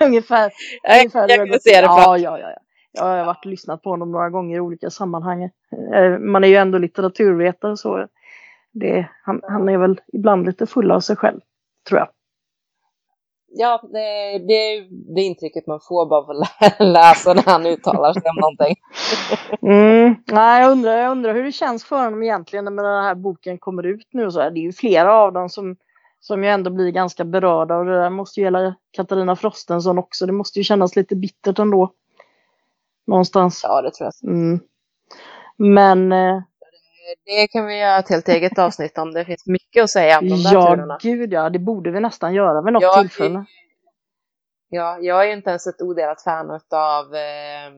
ungefär. 0.00 0.52
Jag, 0.82 0.98
ungefär 1.00 1.28
jag 1.28 1.48
kan 1.50 1.60
se 1.60 1.70
det 1.80 1.86
ja, 1.86 2.18
ja, 2.18 2.38
ja. 2.38 2.48
Jag 2.92 3.04
har 3.04 3.24
varit 3.24 3.44
och 3.44 3.50
lyssnat 3.50 3.82
på 3.82 3.90
honom 3.90 4.12
några 4.12 4.30
gånger 4.30 4.56
i 4.56 4.60
olika 4.60 4.90
sammanhang. 4.90 5.42
Eh, 5.94 6.18
Man 6.18 6.44
är 6.44 6.48
ju 6.48 6.56
ändå 6.56 6.78
litteraturvetare 6.78 7.76
så 7.76 8.06
det, 8.72 9.08
han, 9.22 9.40
han 9.42 9.68
är 9.68 9.78
väl 9.78 10.00
ibland 10.12 10.46
lite 10.46 10.66
full 10.66 10.90
av 10.90 11.00
sig 11.00 11.16
själv, 11.16 11.40
tror 11.88 11.98
jag. 12.00 12.08
Ja, 13.56 13.80
det, 13.82 13.98
det 14.38 14.54
är 14.54 14.86
det 15.14 15.20
intrycket 15.20 15.66
man 15.66 15.80
får 15.88 16.06
bara 16.06 16.20
av 16.20 16.30
att 16.30 16.36
lä- 16.36 16.84
läsa 16.84 17.34
när 17.34 17.42
han 17.42 17.66
uttalar 17.66 18.12
sig 18.12 18.22
om 18.30 18.36
någonting. 18.36 18.76
Mm. 19.62 20.14
Nej, 20.32 20.62
jag 20.62 20.70
undrar, 20.72 20.96
jag 20.96 21.10
undrar 21.10 21.34
hur 21.34 21.44
det 21.44 21.52
känns 21.52 21.84
för 21.84 22.04
honom 22.04 22.22
egentligen 22.22 22.64
när 22.64 22.82
den 22.82 23.04
här 23.04 23.14
boken 23.14 23.58
kommer 23.58 23.86
ut 23.86 24.08
nu. 24.12 24.30
Så 24.30 24.40
här. 24.40 24.50
Det 24.50 24.60
är 24.60 24.62
ju 24.62 24.72
flera 24.72 25.14
av 25.14 25.32
dem 25.32 25.48
som, 25.48 25.76
som 26.20 26.44
ju 26.44 26.50
ändå 26.50 26.70
blir 26.70 26.90
ganska 26.90 27.24
berörda 27.24 27.76
och 27.76 27.84
det 27.84 27.98
där 27.98 28.10
måste 28.10 28.40
ju 28.40 28.44
gälla 28.44 28.74
Katarina 28.90 29.36
Frostenson 29.36 29.98
också. 29.98 30.26
Det 30.26 30.32
måste 30.32 30.58
ju 30.58 30.64
kännas 30.64 30.96
lite 30.96 31.16
bittert 31.16 31.58
ändå. 31.58 31.92
Någonstans. 33.06 33.60
Ja, 33.64 33.82
det 33.82 33.90
tror 33.90 34.10
jag. 34.20 34.30
Mm. 34.30 34.60
Men 35.56 36.12
eh, 36.12 36.42
Det 37.24 37.48
kan 37.48 37.66
vi 37.66 37.78
göra 37.78 37.98
ett 37.98 38.08
helt 38.08 38.28
eget 38.28 38.58
avsnitt 38.58 38.98
om. 38.98 39.12
Det 39.12 39.24
finns 39.24 39.46
mycket 39.46 39.84
att 39.84 39.90
säga 39.90 40.18
om 40.18 40.28
de 40.28 40.42
där 40.42 40.52
ja, 40.54 40.66
turerna. 40.66 40.98
gud 41.02 41.32
ja, 41.32 41.50
det 41.50 41.58
borde 41.58 41.90
vi 41.90 42.00
nästan 42.00 42.34
göra 42.34 42.62
vid 42.62 42.72
något 42.72 42.82
Ja, 42.82 43.00
tillfälle. 43.00 43.44
Ja, 44.68 44.98
jag 45.00 45.22
är 45.22 45.26
ju 45.26 45.32
inte 45.32 45.50
ens 45.50 45.66
ett 45.66 45.82
odelat 45.82 46.22
fan 46.22 46.50
av 46.70 47.14
eh, 47.14 47.72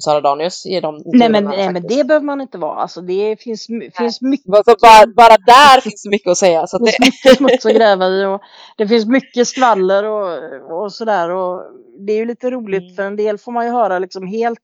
Sara 0.00 0.20
Danius 0.20 0.66
i 0.66 0.80
de 0.80 1.02
Nej 1.04 1.28
men, 1.28 1.44
nej 1.44 1.72
men 1.72 1.82
det 1.82 2.04
behöver 2.06 2.26
man 2.26 2.40
inte 2.40 2.58
vara. 2.58 2.76
Alltså 2.76 3.00
det 3.00 3.36
finns, 3.40 3.66
finns 3.98 4.20
mycket 4.20 4.54
Alltså, 4.54 4.76
bara, 4.82 5.06
bara 5.16 5.36
där 5.46 5.80
finns 5.80 6.06
mycket 6.10 6.30
att 6.30 6.38
säga. 6.38 6.66
Så 6.66 6.78
det, 6.78 6.92
finns 6.92 7.00
mycket 7.24 7.36
smuts 7.36 7.66
att 7.66 7.74
gräva 7.74 8.06
i 8.08 8.24
och 8.24 8.40
det 8.76 8.88
finns 8.88 9.06
mycket 9.06 9.48
skvaller 9.48 10.04
och, 10.04 10.82
och 10.82 10.92
sådär. 10.92 11.30
Och 11.30 11.62
det 11.98 12.12
är 12.12 12.16
ju 12.16 12.24
lite 12.24 12.50
roligt 12.50 12.82
Mm. 12.82 12.94
för 12.94 13.02
en 13.02 13.16
del 13.16 13.38
får 13.38 13.52
man 13.52 13.66
ju 13.66 13.72
höra 13.72 13.98
liksom 13.98 14.26
helt, 14.26 14.58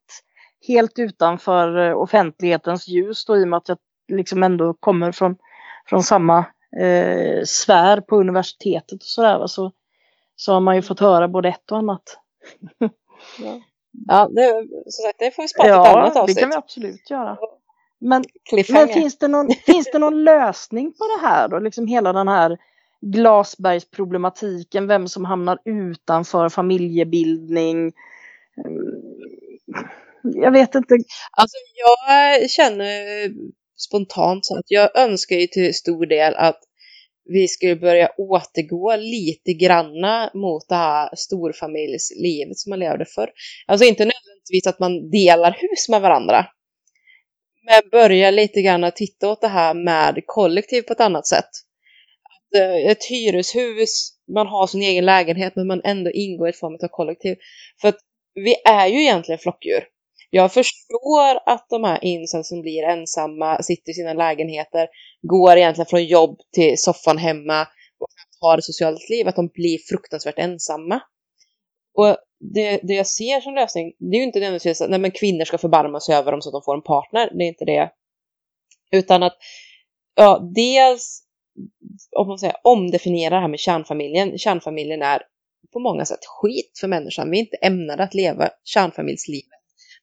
helt 0.67 0.99
utanför 0.99 1.77
eh, 1.79 1.97
offentlighetens 1.97 2.89
ljus 2.89 3.25
då, 3.25 3.37
i 3.37 3.45
och 3.45 3.49
med 3.49 3.57
att 3.57 3.69
jag 3.69 3.79
liksom 4.09 4.43
ändå 4.43 4.75
kommer 4.75 5.13
från, 5.13 5.37
från 5.87 6.03
samma 6.03 6.39
eh, 6.81 7.45
sfär 7.45 8.01
på 8.01 8.21
universitetet 8.21 9.03
och 9.03 9.09
sådär. 9.09 9.47
Så, 9.47 9.73
så 10.37 10.53
har 10.53 10.61
man 10.61 10.77
ju 10.77 10.83
fått 10.83 11.01
höra 11.01 11.29
både 11.29 11.49
ett 11.49 11.73
och 11.73 11.79
annat. 11.79 12.03
ja, 14.09 14.29
det, 14.31 14.67
som 14.87 15.03
sagt, 15.03 15.19
det 15.19 15.35
får 15.35 15.43
vi 15.43 15.49
spara 15.49 15.67
till 15.67 15.91
ett 15.91 15.97
annat 15.97 16.07
Ja, 16.07 16.13
det 16.15 16.21
avsnitt. 16.21 16.39
kan 16.39 16.51
vi 16.51 16.57
absolut 16.57 17.11
göra. 17.11 17.39
Men. 18.01 18.25
Men 18.69 18.89
finns 18.89 19.19
det, 19.19 19.29
någon, 19.29 19.51
finns 19.67 19.91
det 19.93 19.99
någon 19.99 20.25
lösning 20.25 20.93
på 20.93 21.05
det 21.05 21.27
här 21.27 21.49
då? 21.49 21.59
Liksom 21.59 21.87
hela 21.87 22.13
den 22.13 22.29
här 22.29 22.59
Glasbergsproblematiken, 23.01 24.87
vem 24.87 25.09
som 25.09 25.25
hamnar 25.25 25.59
utanför 25.65 26.49
familjebildning. 26.49 27.93
Jag 30.23 30.53
vet 30.53 30.75
inte. 30.75 30.95
Alltså 31.33 31.57
jag 31.75 32.51
känner 32.51 33.31
spontant 33.77 34.47
så 34.47 34.59
att 34.59 34.65
jag 34.69 34.99
önskar 34.99 35.37
ju 35.37 35.47
till 35.47 35.75
stor 35.75 36.07
del 36.07 36.35
att 36.35 36.61
vi 37.25 37.49
skulle 37.49 37.77
börja 37.77 38.11
återgå 38.19 38.97
lite 38.97 39.53
granna 39.53 40.31
mot 40.35 40.69
det 40.69 40.75
här 40.75 41.11
storfamiljslivet 41.17 42.59
som 42.59 42.71
man 42.71 42.79
levde 42.79 43.05
förr. 43.05 43.31
Alltså 43.67 43.85
inte 43.87 44.05
nödvändigtvis 44.05 44.67
att 44.67 44.79
man 44.79 45.11
delar 45.11 45.57
hus 45.61 45.89
med 45.89 46.01
varandra. 46.01 46.47
Men 47.65 47.91
börja 47.91 48.31
lite 48.31 48.63
grann 48.63 48.85
att 48.85 48.97
titta 48.97 49.29
åt 49.29 49.41
det 49.41 49.49
här 49.49 49.75
med 49.75 50.23
kollektiv 50.27 50.83
på 50.83 50.93
ett 50.93 51.01
annat 51.01 51.27
sätt. 51.27 51.51
Att, 52.25 52.61
eh, 52.61 52.91
ett 52.91 53.05
hyreshus, 53.11 54.13
man 54.35 54.47
har 54.47 54.67
sin 54.67 54.83
egen 54.83 55.05
lägenhet 55.05 55.57
men 55.57 55.67
man 55.67 55.81
ändå 55.85 56.11
ingår 56.11 56.47
i 56.47 56.51
ett 56.51 56.59
form 56.59 56.75
av 56.83 56.89
kollektiv. 56.89 57.37
För 57.81 57.89
att 57.89 57.99
vi 58.35 58.55
är 58.65 58.87
ju 58.87 59.01
egentligen 59.01 59.39
flockdjur. 59.39 59.85
Jag 60.31 60.53
förstår 60.53 61.39
att 61.47 61.67
de 61.69 61.85
här 61.85 62.05
insen 62.05 62.45
som 62.45 62.61
blir 62.61 62.83
ensamma, 62.83 63.63
sitter 63.63 63.91
i 63.91 63.95
sina 63.95 64.13
lägenheter, 64.13 64.89
går 65.23 65.57
egentligen 65.57 65.87
från 65.87 66.05
jobb 66.05 66.39
till 66.53 66.79
soffan 66.79 67.19
hemma 67.19 67.63
och 67.99 68.09
har 68.41 68.59
ett 68.59 68.65
socialt 68.65 69.09
liv, 69.11 69.29
att 69.29 69.37
de 69.37 69.49
blir 69.49 69.79
fruktansvärt 69.89 70.39
ensamma. 70.39 71.01
Och 71.95 72.17
det, 72.55 72.81
det 72.83 72.95
jag 72.95 73.07
ser 73.07 73.41
som 73.41 73.55
lösning, 73.55 73.93
det 73.99 74.17
är 74.17 74.19
ju 74.19 74.25
inte 74.25 74.39
nödvändigtvis 74.39 74.81
att 74.81 74.91
nej, 74.91 74.99
men 74.99 75.11
kvinnor 75.11 75.45
ska 75.45 75.59
förbarma 75.59 76.01
sig 76.01 76.15
över 76.15 76.33
dem 76.33 76.43
så 76.43 76.49
att 76.49 76.53
de 76.53 76.63
får 76.65 76.77
en 76.77 76.83
partner, 76.83 77.31
det 77.33 77.45
är 77.45 77.49
inte 77.49 77.65
det. 77.65 77.91
Utan 78.91 79.23
att, 79.23 79.37
ja, 80.15 80.51
dels 80.55 81.23
om 82.17 82.29
man 82.29 82.39
säger 82.39 82.57
omdefiniera 82.65 83.35
det 83.35 83.41
här 83.41 83.49
med 83.49 83.59
kärnfamiljen. 83.59 84.39
Kärnfamiljen 84.39 85.03
är 85.03 85.23
på 85.73 85.79
många 85.79 86.05
sätt 86.05 86.25
skit 86.27 86.79
för 86.81 86.89
människan. 86.89 87.31
Vi 87.31 87.37
är 87.37 87.41
inte 87.41 87.57
ämnade 87.57 88.03
att 88.03 88.15
leva 88.15 88.49
kärnfamiljslivet 88.65 89.58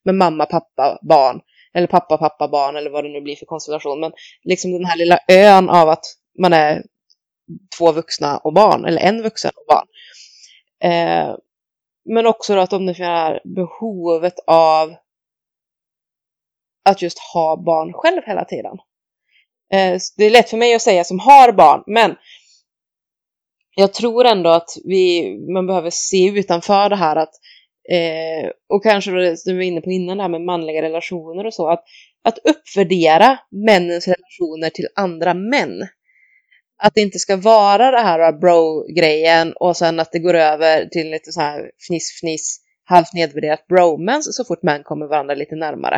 med 0.06 0.16
mamma, 0.16 0.46
pappa, 0.46 1.00
barn. 1.02 1.42
Eller 1.74 1.88
pappa, 1.88 2.18
pappa, 2.18 2.48
barn 2.48 2.76
eller 2.76 2.90
vad 2.90 3.04
det 3.04 3.10
nu 3.10 3.22
blir 3.22 3.36
för 3.36 3.46
konstellation. 3.46 4.00
Men 4.00 4.12
liksom 4.44 4.72
den 4.72 4.86
här 4.86 4.98
lilla 4.98 5.20
ön 5.28 5.70
av 5.70 5.90
att 5.90 6.06
man 6.40 6.54
är 6.54 6.84
två 7.78 7.92
vuxna 7.92 8.38
och 8.38 8.54
barn. 8.54 8.86
Eller 8.86 9.02
en 9.02 9.22
vuxen 9.22 9.52
och 9.56 9.66
barn. 9.68 9.88
Eh, 10.92 11.36
men 12.06 12.26
också 12.26 12.56
då 12.56 12.62
att 12.62 12.74
omdefiniera 12.74 13.40
behovet 13.44 14.40
av 14.48 14.96
att 16.90 17.02
just 17.02 17.20
ha 17.20 17.64
barn 17.66 17.94
själv 17.94 18.22
hela 18.26 18.46
tiden. 18.46 18.78
Eh, 19.74 20.00
det 20.18 20.26
är 20.26 20.30
lätt 20.30 20.50
för 20.50 20.58
mig 20.58 20.76
att 20.76 20.82
säga 20.82 21.04
som 21.04 21.20
har 21.20 21.52
barn, 21.52 21.84
men 21.88 22.16
jag 23.76 23.94
tror 23.94 24.26
ändå 24.26 24.50
att 24.50 24.70
vi, 24.84 25.36
man 25.54 25.68
behöver 25.68 25.90
se 25.90 26.26
utanför 26.28 26.90
det 26.90 26.96
här 26.96 27.16
att 27.16 27.34
eh, 27.92 28.50
och 28.70 28.84
kanske 28.84 29.12
det 29.12 29.38
som 29.38 29.54
vi 29.54 29.58
var 29.58 29.64
inne 29.64 29.82
på 29.82 29.90
innan 29.92 30.18
det 30.18 30.24
här 30.24 30.30
med 30.30 30.42
manliga 30.42 30.82
relationer 30.82 31.46
och 31.46 31.54
så, 31.54 31.70
att, 31.70 31.84
att 32.24 32.38
uppvärdera 32.44 33.40
männens 33.52 34.08
relationer 34.08 34.70
till 34.70 34.88
andra 34.96 35.34
män. 35.34 35.88
Att 36.84 36.94
det 36.96 37.02
inte 37.02 37.20
ska 37.20 37.38
vara 37.38 37.92
det 37.92 38.02
här 38.02 38.32
bro-grejen 38.32 39.54
och 39.54 39.78
sen 39.78 40.00
att 40.00 40.12
det 40.12 40.20
går 40.20 40.34
över 40.34 40.86
till 40.86 41.12
lite 41.12 41.32
så 41.32 41.42
här 41.42 41.72
fniss-fniss, 41.88 42.58
halvt 42.86 43.14
nedvärderat 43.14 43.68
bromance 43.68 44.34
så 44.34 44.46
fort 44.46 44.64
män 44.64 44.84
kommer 44.84 45.08
varandra 45.08 45.36
lite 45.36 45.56
närmare. 45.56 45.96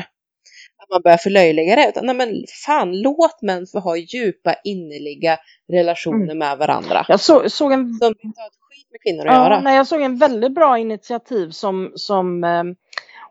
Att 0.83 0.89
man 0.89 1.01
börjar 1.01 1.17
förlöjliga 1.17 1.75
det, 1.75 1.89
utan 1.89 2.05
nej 2.05 2.15
men 2.15 2.43
fan 2.65 3.01
låt 3.01 3.41
män 3.41 3.67
få 3.71 3.79
ha 3.79 3.97
djupa 3.97 4.55
innerliga 4.63 5.39
relationer 5.71 6.23
mm. 6.23 6.37
med 6.37 6.57
varandra. 6.57 7.05
Jag 7.07 7.19
så, 7.19 7.49
såg 7.49 7.71
en... 7.71 7.93
Som 7.93 8.13
inte 8.23 8.41
har 8.41 8.47
ett 8.47 8.66
med 8.97 9.13
kvinnor 9.13 9.27
att 9.27 9.35
ja, 9.35 9.43
göra. 9.43 9.61
Nej, 9.61 9.75
jag 9.75 9.87
såg 9.87 10.01
en 10.01 10.17
väldigt 10.17 10.55
bra 10.55 10.77
initiativ 10.77 11.49
som, 11.49 11.91
som 11.95 12.43
eh, 12.43 12.63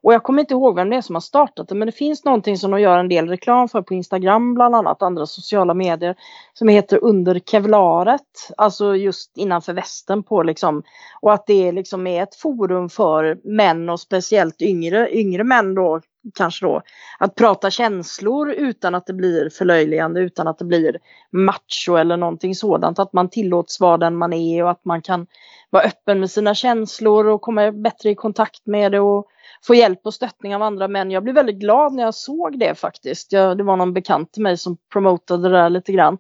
och 0.07 0.15
jag 0.15 0.23
kommer 0.23 0.41
inte 0.41 0.55
ihåg 0.55 0.77
vem 0.77 0.91
det 0.91 0.97
är 0.97 1.01
som 1.01 1.15
har 1.15 1.21
startat 1.21 1.69
det, 1.69 1.75
men 1.75 1.87
det 1.87 1.93
finns 1.93 2.25
någonting 2.25 2.59
som 2.59 2.71
de 2.71 2.81
gör 2.81 2.99
en 2.99 3.09
del 3.09 3.29
reklam 3.29 3.69
för 3.69 3.83
på 3.83 3.95
Instagram, 3.95 4.55
bland 4.55 4.75
annat 4.75 5.03
andra 5.03 5.27
sociala 5.27 5.75
medier, 5.75 6.17
som 6.55 6.69
heter 6.69 7.05
Under 7.05 7.39
kevlaret, 7.39 8.51
alltså 8.57 8.97
just 8.97 9.37
innanför 9.37 9.73
västen 9.73 10.23
på 10.23 10.43
liksom, 10.43 10.83
och 11.21 11.33
att 11.33 11.47
det 11.47 11.73
liksom 11.73 12.07
är 12.07 12.23
ett 12.23 12.35
forum 12.35 12.89
för 12.89 13.39
män 13.45 13.89
och 13.89 14.01
speciellt 14.01 14.63
yngre, 14.63 15.17
yngre 15.17 15.45
män 15.45 15.75
då, 15.75 16.01
kanske 16.35 16.67
då, 16.67 16.83
att 17.19 17.35
prata 17.35 17.71
känslor 17.71 18.51
utan 18.51 18.95
att 18.95 19.07
det 19.07 19.13
blir 19.13 19.51
förlöjligande, 19.51 20.21
utan 20.21 20.49
att 20.49 20.59
det 20.59 20.65
blir 20.65 20.99
macho 21.31 21.97
eller 21.97 22.17
någonting 22.17 22.55
sådant, 22.55 22.99
att 22.99 23.13
man 23.13 23.31
tillåts 23.31 23.81
vara 23.81 23.99
den 23.99 24.17
man 24.17 24.33
är 24.33 24.65
och 24.65 24.71
att 24.71 24.85
man 24.85 25.03
kan 25.03 25.27
vara 25.71 25.83
öppen 25.83 26.21
med 26.21 26.31
sina 26.31 26.55
känslor 26.55 27.27
och 27.27 27.41
komma 27.41 27.73
bättre 27.73 28.11
i 28.11 28.15
kontakt 28.15 28.67
med 28.67 28.93
det 28.93 29.01
och 29.01 29.27
få 29.67 29.75
hjälp 29.75 30.01
och 30.05 30.15
stöttning 30.15 30.55
av 30.55 30.63
andra 30.63 30.89
män. 30.89 31.11
Jag 31.11 31.23
blev 31.23 31.35
väldigt 31.35 31.61
glad 31.61 31.93
när 31.93 32.03
jag 32.03 32.15
såg 32.15 32.59
det 32.59 32.75
faktiskt. 32.75 33.33
Jag, 33.33 33.59
det 33.59 33.65
var 33.65 33.77
någon 33.77 33.93
bekant 33.93 34.33
till 34.33 34.43
mig 34.43 34.57
som 34.57 34.77
promotade 34.93 35.49
det 35.49 35.57
där 35.57 35.71
lite 35.71 35.93
grann. 35.93 36.19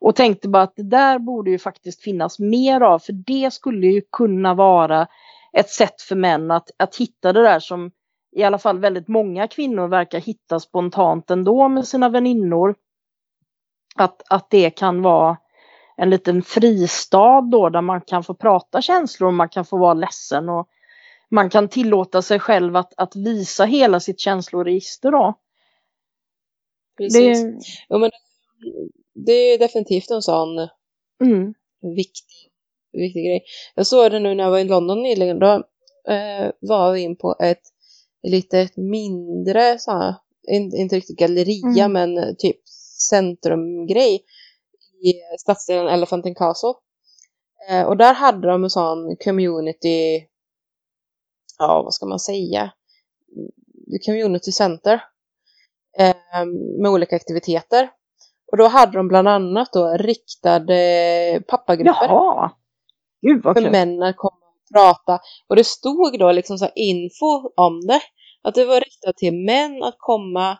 Och 0.00 0.16
tänkte 0.16 0.48
bara 0.48 0.62
att 0.62 0.76
det 0.76 0.82
där 0.82 1.18
borde 1.18 1.50
ju 1.50 1.58
faktiskt 1.58 2.02
finnas 2.02 2.38
mer 2.38 2.80
av, 2.80 2.98
för 2.98 3.12
det 3.12 3.52
skulle 3.52 3.86
ju 3.86 4.02
kunna 4.12 4.54
vara 4.54 5.06
ett 5.52 5.70
sätt 5.70 6.02
för 6.02 6.16
män 6.16 6.50
att, 6.50 6.70
att 6.76 6.96
hitta 6.96 7.32
det 7.32 7.42
där 7.42 7.60
som 7.60 7.90
i 8.36 8.42
alla 8.42 8.58
fall 8.58 8.78
väldigt 8.78 9.08
många 9.08 9.48
kvinnor 9.48 9.88
verkar 9.88 10.20
hitta 10.20 10.60
spontant 10.60 11.30
ändå 11.30 11.68
med 11.68 11.86
sina 11.86 12.08
väninnor. 12.08 12.74
Att, 13.96 14.22
att 14.30 14.50
det 14.50 14.70
kan 14.70 15.02
vara 15.02 15.36
en 15.96 16.10
liten 16.10 16.42
fristad 16.42 17.40
då 17.40 17.68
där 17.68 17.80
man 17.80 18.00
kan 18.00 18.24
få 18.24 18.34
prata 18.34 18.82
känslor 18.82 19.28
och 19.28 19.34
man 19.34 19.48
kan 19.48 19.64
få 19.64 19.78
vara 19.78 19.94
ledsen 19.94 20.48
och 20.48 20.68
man 21.30 21.50
kan 21.50 21.68
tillåta 21.68 22.22
sig 22.22 22.38
själv 22.38 22.76
att, 22.76 22.94
att 22.96 23.16
visa 23.16 23.64
hela 23.64 24.00
sitt 24.00 24.20
känsloregister 24.20 25.10
då. 25.10 25.34
Precis. 26.96 27.42
Det... 27.42 27.60
Ja, 27.88 27.98
men 27.98 28.10
det 29.14 29.32
är 29.32 29.58
definitivt 29.58 30.10
en 30.10 30.22
sån 30.22 30.58
mm. 31.24 31.54
viktig, 31.96 32.50
viktig 32.92 33.24
grej. 33.24 33.44
Jag 33.74 33.86
såg 33.86 34.10
det 34.10 34.18
nu 34.18 34.34
när 34.34 34.44
jag 34.44 34.50
var 34.50 34.58
i 34.58 34.64
London 34.64 35.02
nyligen. 35.02 35.38
Då 35.38 35.52
eh, 36.08 36.50
var 36.60 36.92
vi 36.92 37.00
in 37.00 37.16
på 37.16 37.36
ett 37.40 37.62
lite 38.22 38.68
mindre, 38.76 39.78
så 39.78 39.90
här, 39.90 40.14
inte 40.48 40.96
riktigt 40.96 41.18
galleria, 41.18 41.84
mm. 41.84 41.92
men 41.92 42.36
typ 42.36 42.68
centrumgrej 43.10 44.24
i 45.04 45.38
stadsdelen 45.38 45.88
Elephant 45.88 46.26
and 46.26 46.36
Castle. 46.36 46.74
Eh, 47.70 47.86
och 47.86 47.96
där 47.96 48.14
hade 48.14 48.48
de 48.48 48.64
en 48.64 48.70
sån 48.70 49.16
community 49.24 50.26
ja 51.58 51.82
vad 51.82 51.94
ska 51.94 52.06
man 52.06 52.18
säga, 52.18 52.72
community 54.06 54.52
center 54.52 55.02
eh, 55.98 56.46
med 56.80 56.90
olika 56.90 57.16
aktiviteter. 57.16 57.90
Och 58.52 58.58
då 58.58 58.66
hade 58.66 58.92
de 58.92 59.08
bland 59.08 59.28
annat 59.28 59.72
då 59.72 59.88
riktade 59.88 61.42
pappagrupper. 61.48 62.06
Jaha! 62.08 62.50
Gud 63.22 63.42
vad 63.42 63.62
För 63.62 63.70
män 63.70 64.02
att 64.02 64.16
komma 64.16 64.46
och 64.46 64.74
prata. 64.74 65.20
Och 65.48 65.56
det 65.56 65.64
stod 65.64 66.18
då 66.18 66.32
liksom 66.32 66.58
så 66.58 66.68
info 66.74 67.52
om 67.56 67.80
det. 67.86 68.00
Att 68.42 68.54
det 68.54 68.64
var 68.64 68.80
riktat 68.80 69.16
till 69.16 69.34
män 69.34 69.82
att 69.82 69.94
komma. 69.98 70.58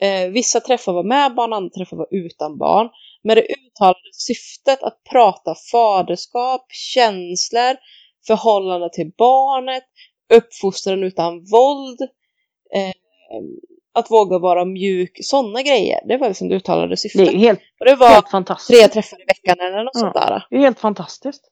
Eh, 0.00 0.30
vissa 0.30 0.60
träffar 0.60 0.92
var 0.92 1.04
med 1.04 1.34
barn, 1.34 1.52
andra 1.52 1.70
träffar 1.70 1.96
var 1.96 2.08
utan 2.10 2.58
barn. 2.58 2.88
Med 3.22 3.36
det 3.36 3.42
uttalade 3.42 4.12
syftet 4.12 4.82
att 4.82 5.04
prata 5.10 5.54
faderskap, 5.72 6.66
känslor, 6.68 7.76
förhållande 8.26 8.90
till 8.92 9.10
barnet, 9.18 9.84
uppfostran 10.34 11.02
utan 11.02 11.44
våld, 11.44 12.00
eh, 12.74 12.92
att 13.94 14.10
våga 14.10 14.38
vara 14.38 14.64
mjuk, 14.64 15.18
sådana 15.22 15.62
grejer. 15.62 16.00
Det 16.08 16.16
var 16.16 16.28
liksom 16.28 16.48
det 16.48 16.54
uttalade 16.54 16.96
syftet. 16.96 17.26
Det 17.26 17.34
är 17.34 17.38
helt, 17.38 17.60
och 17.80 17.86
det 17.86 17.96
var 17.96 18.08
helt 18.08 18.30
fantastiskt. 18.30 18.80
tre 18.80 18.88
träffar 18.88 19.22
i 19.22 19.24
veckan 19.24 19.66
eller 19.66 19.84
något 19.84 19.90
ja, 19.94 20.00
sånt 20.00 20.14
där. 20.14 20.46
Det 20.50 20.56
är 20.56 20.60
helt 20.60 20.80
fantastiskt. 20.80 21.42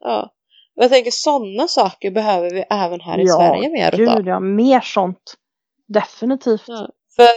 Ja. 0.00 0.32
Och 0.76 0.84
jag 0.84 0.90
tänker 0.90 1.10
sådana 1.10 1.68
saker 1.68 2.10
behöver 2.10 2.50
vi 2.50 2.64
även 2.70 3.00
här 3.00 3.18
i 3.18 3.24
ja, 3.26 3.36
Sverige 3.36 3.68
mer 3.68 3.90
gud, 3.90 4.00
utav. 4.00 4.26
Ja, 4.26 4.40
mer 4.40 4.80
sånt. 4.80 5.34
Definitivt. 5.88 6.64
Ja. 6.66 6.88
För, 7.20 7.32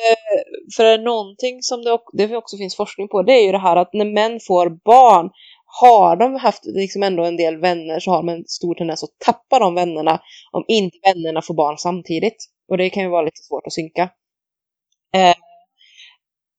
för 0.77 0.97
någonting 0.97 1.61
som 1.61 1.83
det, 1.83 1.99
det 2.13 2.37
också 2.37 2.57
finns 2.57 2.75
forskning 2.75 3.07
på 3.07 3.21
det 3.21 3.33
är 3.33 3.45
ju 3.45 3.51
det 3.51 3.57
här 3.57 3.75
att 3.75 3.93
när 3.93 4.05
män 4.05 4.39
får 4.47 4.69
barn 4.69 5.29
har 5.65 6.15
de 6.15 6.35
haft 6.35 6.65
liksom 6.65 7.03
ändå 7.03 7.23
en 7.23 7.37
del 7.37 7.57
vänner 7.57 7.99
så 7.99 8.11
har 8.11 8.17
de 8.17 8.29
en 8.29 8.45
stor 8.47 8.75
tendens 8.75 9.03
att 9.03 9.19
tappa 9.25 9.59
de 9.59 9.75
vännerna 9.75 10.21
om 10.51 10.65
inte 10.67 10.97
vännerna 11.03 11.41
får 11.41 11.53
barn 11.53 11.77
samtidigt. 11.77 12.37
Och 12.69 12.77
det 12.77 12.89
kan 12.89 13.03
ju 13.03 13.09
vara 13.09 13.21
lite 13.21 13.43
svårt 13.43 13.67
att 13.67 13.73
synka. 13.73 14.09
Eh, 15.15 15.35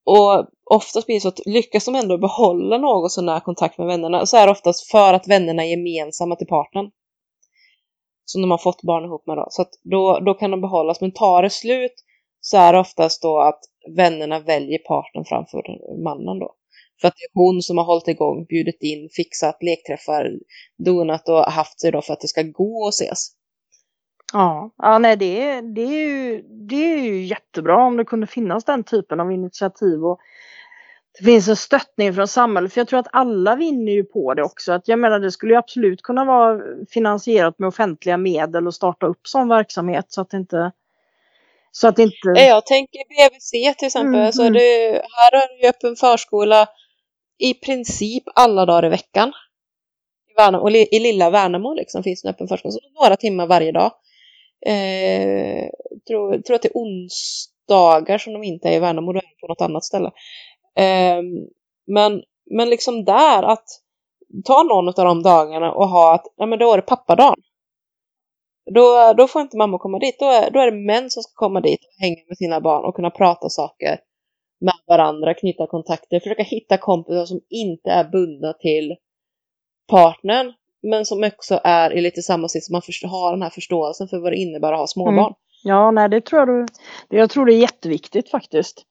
och 0.04 0.46
oftast 0.70 1.06
blir 1.06 1.16
det 1.16 1.20
så 1.20 1.28
att 1.28 1.46
lyckas 1.46 1.84
de 1.84 1.94
ändå 1.94 2.18
behålla 2.18 2.78
något 2.78 3.12
sån 3.12 3.28
här 3.28 3.40
kontakt 3.40 3.78
med 3.78 3.86
vännerna 3.86 4.26
så 4.26 4.36
är 4.36 4.46
det 4.46 4.52
oftast 4.52 4.90
för 4.90 5.14
att 5.14 5.28
vännerna 5.28 5.64
är 5.64 5.70
gemensamma 5.70 6.36
till 6.36 6.46
partnern. 6.46 6.90
Som 8.24 8.42
de 8.42 8.50
har 8.50 8.58
fått 8.58 8.82
barn 8.82 9.04
ihop 9.04 9.26
med 9.26 9.36
då. 9.36 9.46
Så 9.50 9.62
att 9.62 9.70
då, 9.82 10.20
då 10.20 10.34
kan 10.34 10.50
de 10.50 10.60
behållas. 10.60 11.00
Men 11.00 11.12
tar 11.12 11.42
det 11.42 11.50
slut 11.50 11.94
så 12.46 12.56
är 12.56 12.72
det 12.72 12.78
oftast 12.78 13.22
då 13.22 13.40
att 13.40 13.60
vännerna 13.96 14.40
väljer 14.40 14.78
partnern 14.78 15.24
framför 15.24 15.62
mannen 16.04 16.38
då. 16.38 16.54
För 17.00 17.08
att 17.08 17.14
det 17.16 17.24
är 17.24 17.44
hon 17.44 17.62
som 17.62 17.78
har 17.78 17.84
hållit 17.84 18.08
igång, 18.08 18.44
bjudit 18.44 18.82
in, 18.82 19.08
fixat 19.12 19.62
lekträffar, 19.62 20.30
donat 20.78 21.28
och 21.28 21.44
haft 21.44 21.80
sig 21.80 21.92
då 21.92 22.02
för 22.02 22.12
att 22.12 22.20
det 22.20 22.28
ska 22.28 22.42
gå 22.42 22.88
att 22.88 22.94
ses. 22.94 23.28
Ja, 24.32 24.70
ja 24.76 24.98
nej, 24.98 25.16
det, 25.16 25.60
det, 25.60 25.82
är 25.82 26.08
ju, 26.08 26.42
det 26.42 26.94
är 26.94 26.98
ju 26.98 27.24
jättebra 27.24 27.86
om 27.86 27.96
det 27.96 28.04
kunde 28.04 28.26
finnas 28.26 28.64
den 28.64 28.84
typen 28.84 29.20
av 29.20 29.32
initiativ. 29.32 30.04
Och 30.04 30.18
det 31.18 31.24
finns 31.24 31.48
en 31.48 31.56
stöttning 31.56 32.14
från 32.14 32.28
samhället, 32.28 32.72
för 32.72 32.80
jag 32.80 32.88
tror 32.88 32.98
att 32.98 33.08
alla 33.12 33.56
vinner 33.56 33.92
ju 33.92 34.04
på 34.04 34.34
det 34.34 34.42
också. 34.42 34.72
Att 34.72 34.88
jag 34.88 34.98
menar, 34.98 35.18
det 35.20 35.30
skulle 35.30 35.52
ju 35.52 35.58
absolut 35.58 36.02
kunna 36.02 36.24
vara 36.24 36.60
finansierat 36.90 37.58
med 37.58 37.66
offentliga 37.66 38.16
medel 38.16 38.66
och 38.66 38.74
starta 38.74 39.06
upp 39.06 39.20
sån 39.22 39.48
verksamhet 39.48 40.06
så 40.08 40.20
att 40.20 40.30
det 40.30 40.36
inte 40.36 40.72
så 41.76 41.88
att 41.88 41.98
inte... 41.98 42.28
Jag 42.34 42.66
tänker 42.66 43.00
BVC 43.08 43.76
till 43.78 43.86
exempel, 43.86 44.20
mm, 44.20 44.32
så 44.32 44.42
mm. 44.42 44.52
Det, 44.52 44.92
här 44.92 45.40
har 45.40 45.62
du 45.62 45.68
öppen 45.68 45.96
förskola 45.96 46.68
i 47.38 47.54
princip 47.54 48.22
alla 48.34 48.66
dagar 48.66 48.84
i 48.84 48.88
veckan. 48.88 49.32
I, 50.30 50.34
Värnamo, 50.36 50.70
i 50.70 50.98
lilla 50.98 51.30
Värnamo 51.30 51.74
liksom 51.74 52.02
finns 52.02 52.24
en 52.24 52.30
öppen 52.30 52.48
förskola, 52.48 52.72
så 52.72 52.78
några 53.02 53.16
timmar 53.16 53.46
varje 53.46 53.72
dag. 53.72 53.92
Eh, 54.66 55.68
tror, 56.08 56.38
tror 56.38 56.56
att 56.56 56.62
det 56.62 56.68
är 56.68 56.74
onsdagar 56.74 58.18
som 58.18 58.32
de 58.32 58.42
inte 58.42 58.68
är 58.68 58.76
i 58.76 58.80
Värnamo, 58.80 59.12
då 59.12 59.18
är 59.18 59.22
de 59.22 59.40
på 59.40 59.46
något 59.46 59.60
annat 59.60 59.84
ställe. 59.84 60.10
Eh, 60.76 61.22
men, 61.86 62.22
men 62.50 62.70
liksom 62.70 63.04
där 63.04 63.42
att 63.42 63.64
ta 64.44 64.62
någon 64.62 64.88
av 64.88 64.94
de 64.94 65.22
dagarna 65.22 65.72
och 65.72 65.88
ha 65.88 66.14
att, 66.14 66.24
ja 66.36 66.46
men 66.46 66.58
då 66.58 66.72
är 66.72 66.76
det 66.76 66.82
pappadagen. 66.82 67.42
Då, 68.70 69.14
då 69.16 69.28
får 69.28 69.42
inte 69.42 69.56
mamma 69.56 69.78
komma 69.78 69.98
dit, 69.98 70.18
då 70.18 70.26
är, 70.26 70.50
då 70.50 70.60
är 70.60 70.70
det 70.70 70.76
män 70.76 71.10
som 71.10 71.22
ska 71.22 71.32
komma 71.34 71.60
dit 71.60 71.80
och 71.84 72.02
hänga 72.02 72.16
med 72.28 72.38
sina 72.38 72.60
barn 72.60 72.84
och 72.84 72.96
kunna 72.96 73.10
prata 73.10 73.48
saker 73.48 73.98
med 74.60 74.74
varandra, 74.86 75.34
knyta 75.34 75.66
kontakter, 75.66 76.20
försöka 76.20 76.42
hitta 76.42 76.78
kompisar 76.78 77.26
som 77.26 77.40
inte 77.48 77.90
är 77.90 78.04
bundna 78.04 78.52
till 78.52 78.96
partnern 79.90 80.52
men 80.82 81.04
som 81.04 81.24
också 81.24 81.60
är 81.64 81.92
i 81.92 82.00
lite 82.00 82.22
samma 82.22 82.48
sitt, 82.48 82.64
som 82.64 82.72
man 82.72 83.10
har 83.10 83.32
den 83.32 83.42
här 83.42 83.50
förståelsen 83.50 84.08
för 84.08 84.18
vad 84.18 84.32
det 84.32 84.36
innebär 84.36 84.72
att 84.72 84.78
ha 84.78 84.86
småbarn. 84.86 85.18
Mm. 85.18 85.34
Ja, 85.64 85.90
nej, 85.90 86.08
det 86.08 86.20
tror 86.20 86.40
jag, 86.40 86.48
du, 86.48 86.66
jag 87.16 87.30
tror 87.30 87.46
det 87.46 87.54
är 87.54 87.58
jätteviktigt 87.58 88.30
faktiskt. 88.30 88.82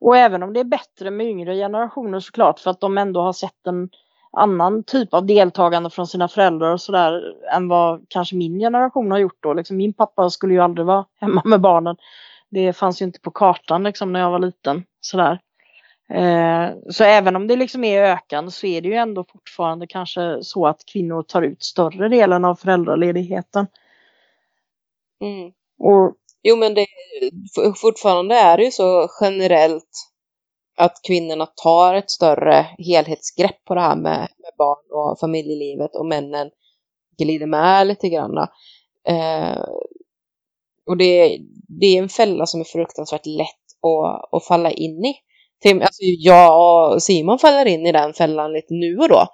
Och 0.00 0.16
även 0.16 0.42
om 0.42 0.52
det 0.52 0.60
är 0.60 0.64
bättre 0.64 1.10
med 1.10 1.26
yngre 1.26 1.54
generationer 1.54 2.20
såklart 2.20 2.60
för 2.60 2.70
att 2.70 2.80
de 2.80 2.98
ändå 2.98 3.20
har 3.20 3.32
sett 3.32 3.66
en 3.66 3.88
annan 4.32 4.84
typ 4.84 5.14
av 5.14 5.26
deltagande 5.26 5.90
från 5.90 6.06
sina 6.06 6.28
föräldrar 6.28 6.72
och 6.72 6.80
sådär 6.80 7.34
än 7.52 7.68
vad 7.68 8.06
kanske 8.08 8.36
min 8.36 8.58
generation 8.58 9.10
har 9.10 9.18
gjort 9.18 9.42
då. 9.42 9.54
Liksom, 9.54 9.76
min 9.76 9.92
pappa 9.92 10.30
skulle 10.30 10.54
ju 10.54 10.60
aldrig 10.60 10.86
vara 10.86 11.04
hemma 11.20 11.42
med 11.44 11.60
barnen. 11.60 11.96
Det 12.50 12.72
fanns 12.72 13.02
ju 13.02 13.04
inte 13.04 13.20
på 13.20 13.30
kartan 13.30 13.82
liksom 13.82 14.12
när 14.12 14.20
jag 14.20 14.30
var 14.30 14.38
liten. 14.38 14.84
Sådär. 15.00 15.40
Eh, 16.12 16.70
så 16.90 17.04
även 17.04 17.36
om 17.36 17.46
det 17.46 17.56
liksom 17.56 17.84
är 17.84 18.02
ökande 18.02 18.50
så 18.50 18.66
är 18.66 18.80
det 18.80 18.88
ju 18.88 18.94
ändå 18.94 19.24
fortfarande 19.24 19.86
kanske 19.86 20.38
så 20.42 20.66
att 20.66 20.86
kvinnor 20.92 21.22
tar 21.22 21.42
ut 21.42 21.62
större 21.62 22.08
delen 22.08 22.44
av 22.44 22.54
föräldraledigheten. 22.54 23.66
Mm. 25.20 25.52
Och, 25.78 26.16
Jo 26.48 26.56
men 26.56 26.74
det, 26.74 26.86
fortfarande 27.80 28.34
är 28.34 28.56
det 28.56 28.64
ju 28.64 28.70
så 28.70 29.08
generellt 29.20 30.08
att 30.76 31.00
kvinnorna 31.06 31.46
tar 31.46 31.94
ett 31.94 32.10
större 32.10 32.66
helhetsgrepp 32.78 33.64
på 33.64 33.74
det 33.74 33.80
här 33.80 33.96
med, 33.96 34.18
med 34.18 34.52
barn 34.58 34.84
och 34.90 35.18
familjelivet 35.20 35.96
och 35.96 36.06
männen 36.06 36.50
glider 37.18 37.46
med 37.46 37.86
lite 37.86 38.08
grann. 38.08 38.38
Eh, 39.08 39.64
och 40.86 40.96
det, 40.96 41.38
det 41.80 41.86
är 41.86 42.02
en 42.02 42.08
fälla 42.08 42.46
som 42.46 42.60
är 42.60 42.64
fruktansvärt 42.64 43.26
lätt 43.26 43.46
att, 43.82 44.34
att 44.34 44.44
falla 44.44 44.70
in 44.70 45.04
i. 45.04 45.14
Alltså 45.64 46.02
jag 46.02 46.94
och 46.94 47.02
Simon 47.02 47.38
faller 47.38 47.66
in 47.66 47.86
i 47.86 47.92
den 47.92 48.12
fällan 48.12 48.52
lite 48.52 48.74
nu 48.74 48.98
och 48.98 49.08
då. 49.08 49.26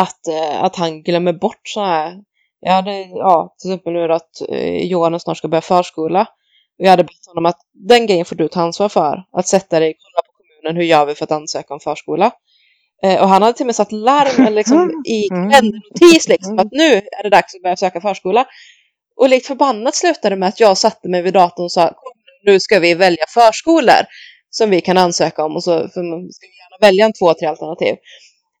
Att, 0.00 0.26
eh, 0.28 0.64
att 0.64 0.76
han 0.76 1.02
glömmer 1.02 1.32
bort 1.32 1.68
så 1.68 1.80
här. 1.80 2.22
Jag 2.60 2.84
det, 2.84 3.00
ja, 3.00 3.54
till 3.58 3.70
exempel 3.70 3.92
nu 3.92 4.12
att 4.12 4.48
eh, 4.48 4.86
Johan 4.86 5.20
snart 5.20 5.36
ska 5.36 5.48
börja 5.48 5.62
förskola. 5.62 6.26
Och 6.78 6.84
jag 6.84 6.90
hade 6.90 7.04
bett 7.04 7.26
honom 7.26 7.46
att 7.46 7.58
den 7.88 8.06
grejen 8.06 8.24
får 8.24 8.36
du 8.36 8.48
ta 8.48 8.60
ansvar 8.60 8.88
för. 8.88 9.24
Att 9.32 9.46
sätta 9.48 9.80
dig, 9.80 9.94
kolla 9.98 10.22
på 10.26 10.32
kommunen, 10.32 10.76
hur 10.80 10.84
gör 10.90 11.06
vi 11.06 11.14
för 11.14 11.24
att 11.24 11.32
ansöka 11.32 11.74
om 11.74 11.80
förskola? 11.80 12.30
Eh, 13.02 13.22
och 13.22 13.28
han 13.28 13.42
hade 13.42 13.54
till 13.54 13.64
och 13.64 13.66
med 13.66 13.74
satt 13.76 13.92
larm 13.92 14.54
liksom, 14.54 15.02
i 15.06 15.28
Mm. 15.30 15.50
kalendernotis 15.50 16.28
liksom, 16.28 16.58
att 16.58 16.68
nu 16.72 16.92
är 16.96 17.22
det 17.22 17.28
dags 17.30 17.54
att 17.54 17.62
börja 17.62 17.76
söka 17.76 18.00
förskola. 18.00 18.46
Och 19.16 19.28
likt 19.28 19.46
förbannat 19.46 19.94
slutade 19.94 20.34
det 20.34 20.38
med 20.40 20.48
att 20.48 20.60
jag 20.60 20.78
satte 20.78 21.08
mig 21.08 21.22
vid 21.22 21.34
datorn 21.34 21.64
och 21.64 21.72
sa 21.72 21.86
"Kom 21.88 22.12
nu, 22.44 22.52
nu 22.52 22.60
ska 22.60 22.78
vi 22.78 22.94
välja 22.94 23.24
förskolor 23.28 24.02
som 24.50 24.70
vi 24.70 24.80
kan 24.80 24.98
ansöka 24.98 25.44
om 25.44 25.56
och 25.56 25.64
så 25.64 25.70
för 25.88 26.02
man 26.02 26.32
ska 26.32 26.46
gärna 26.46 26.76
välja 26.88 27.04
en 27.04 27.12
två, 27.12 27.34
tre 27.34 27.46
alternativ. 27.48 27.94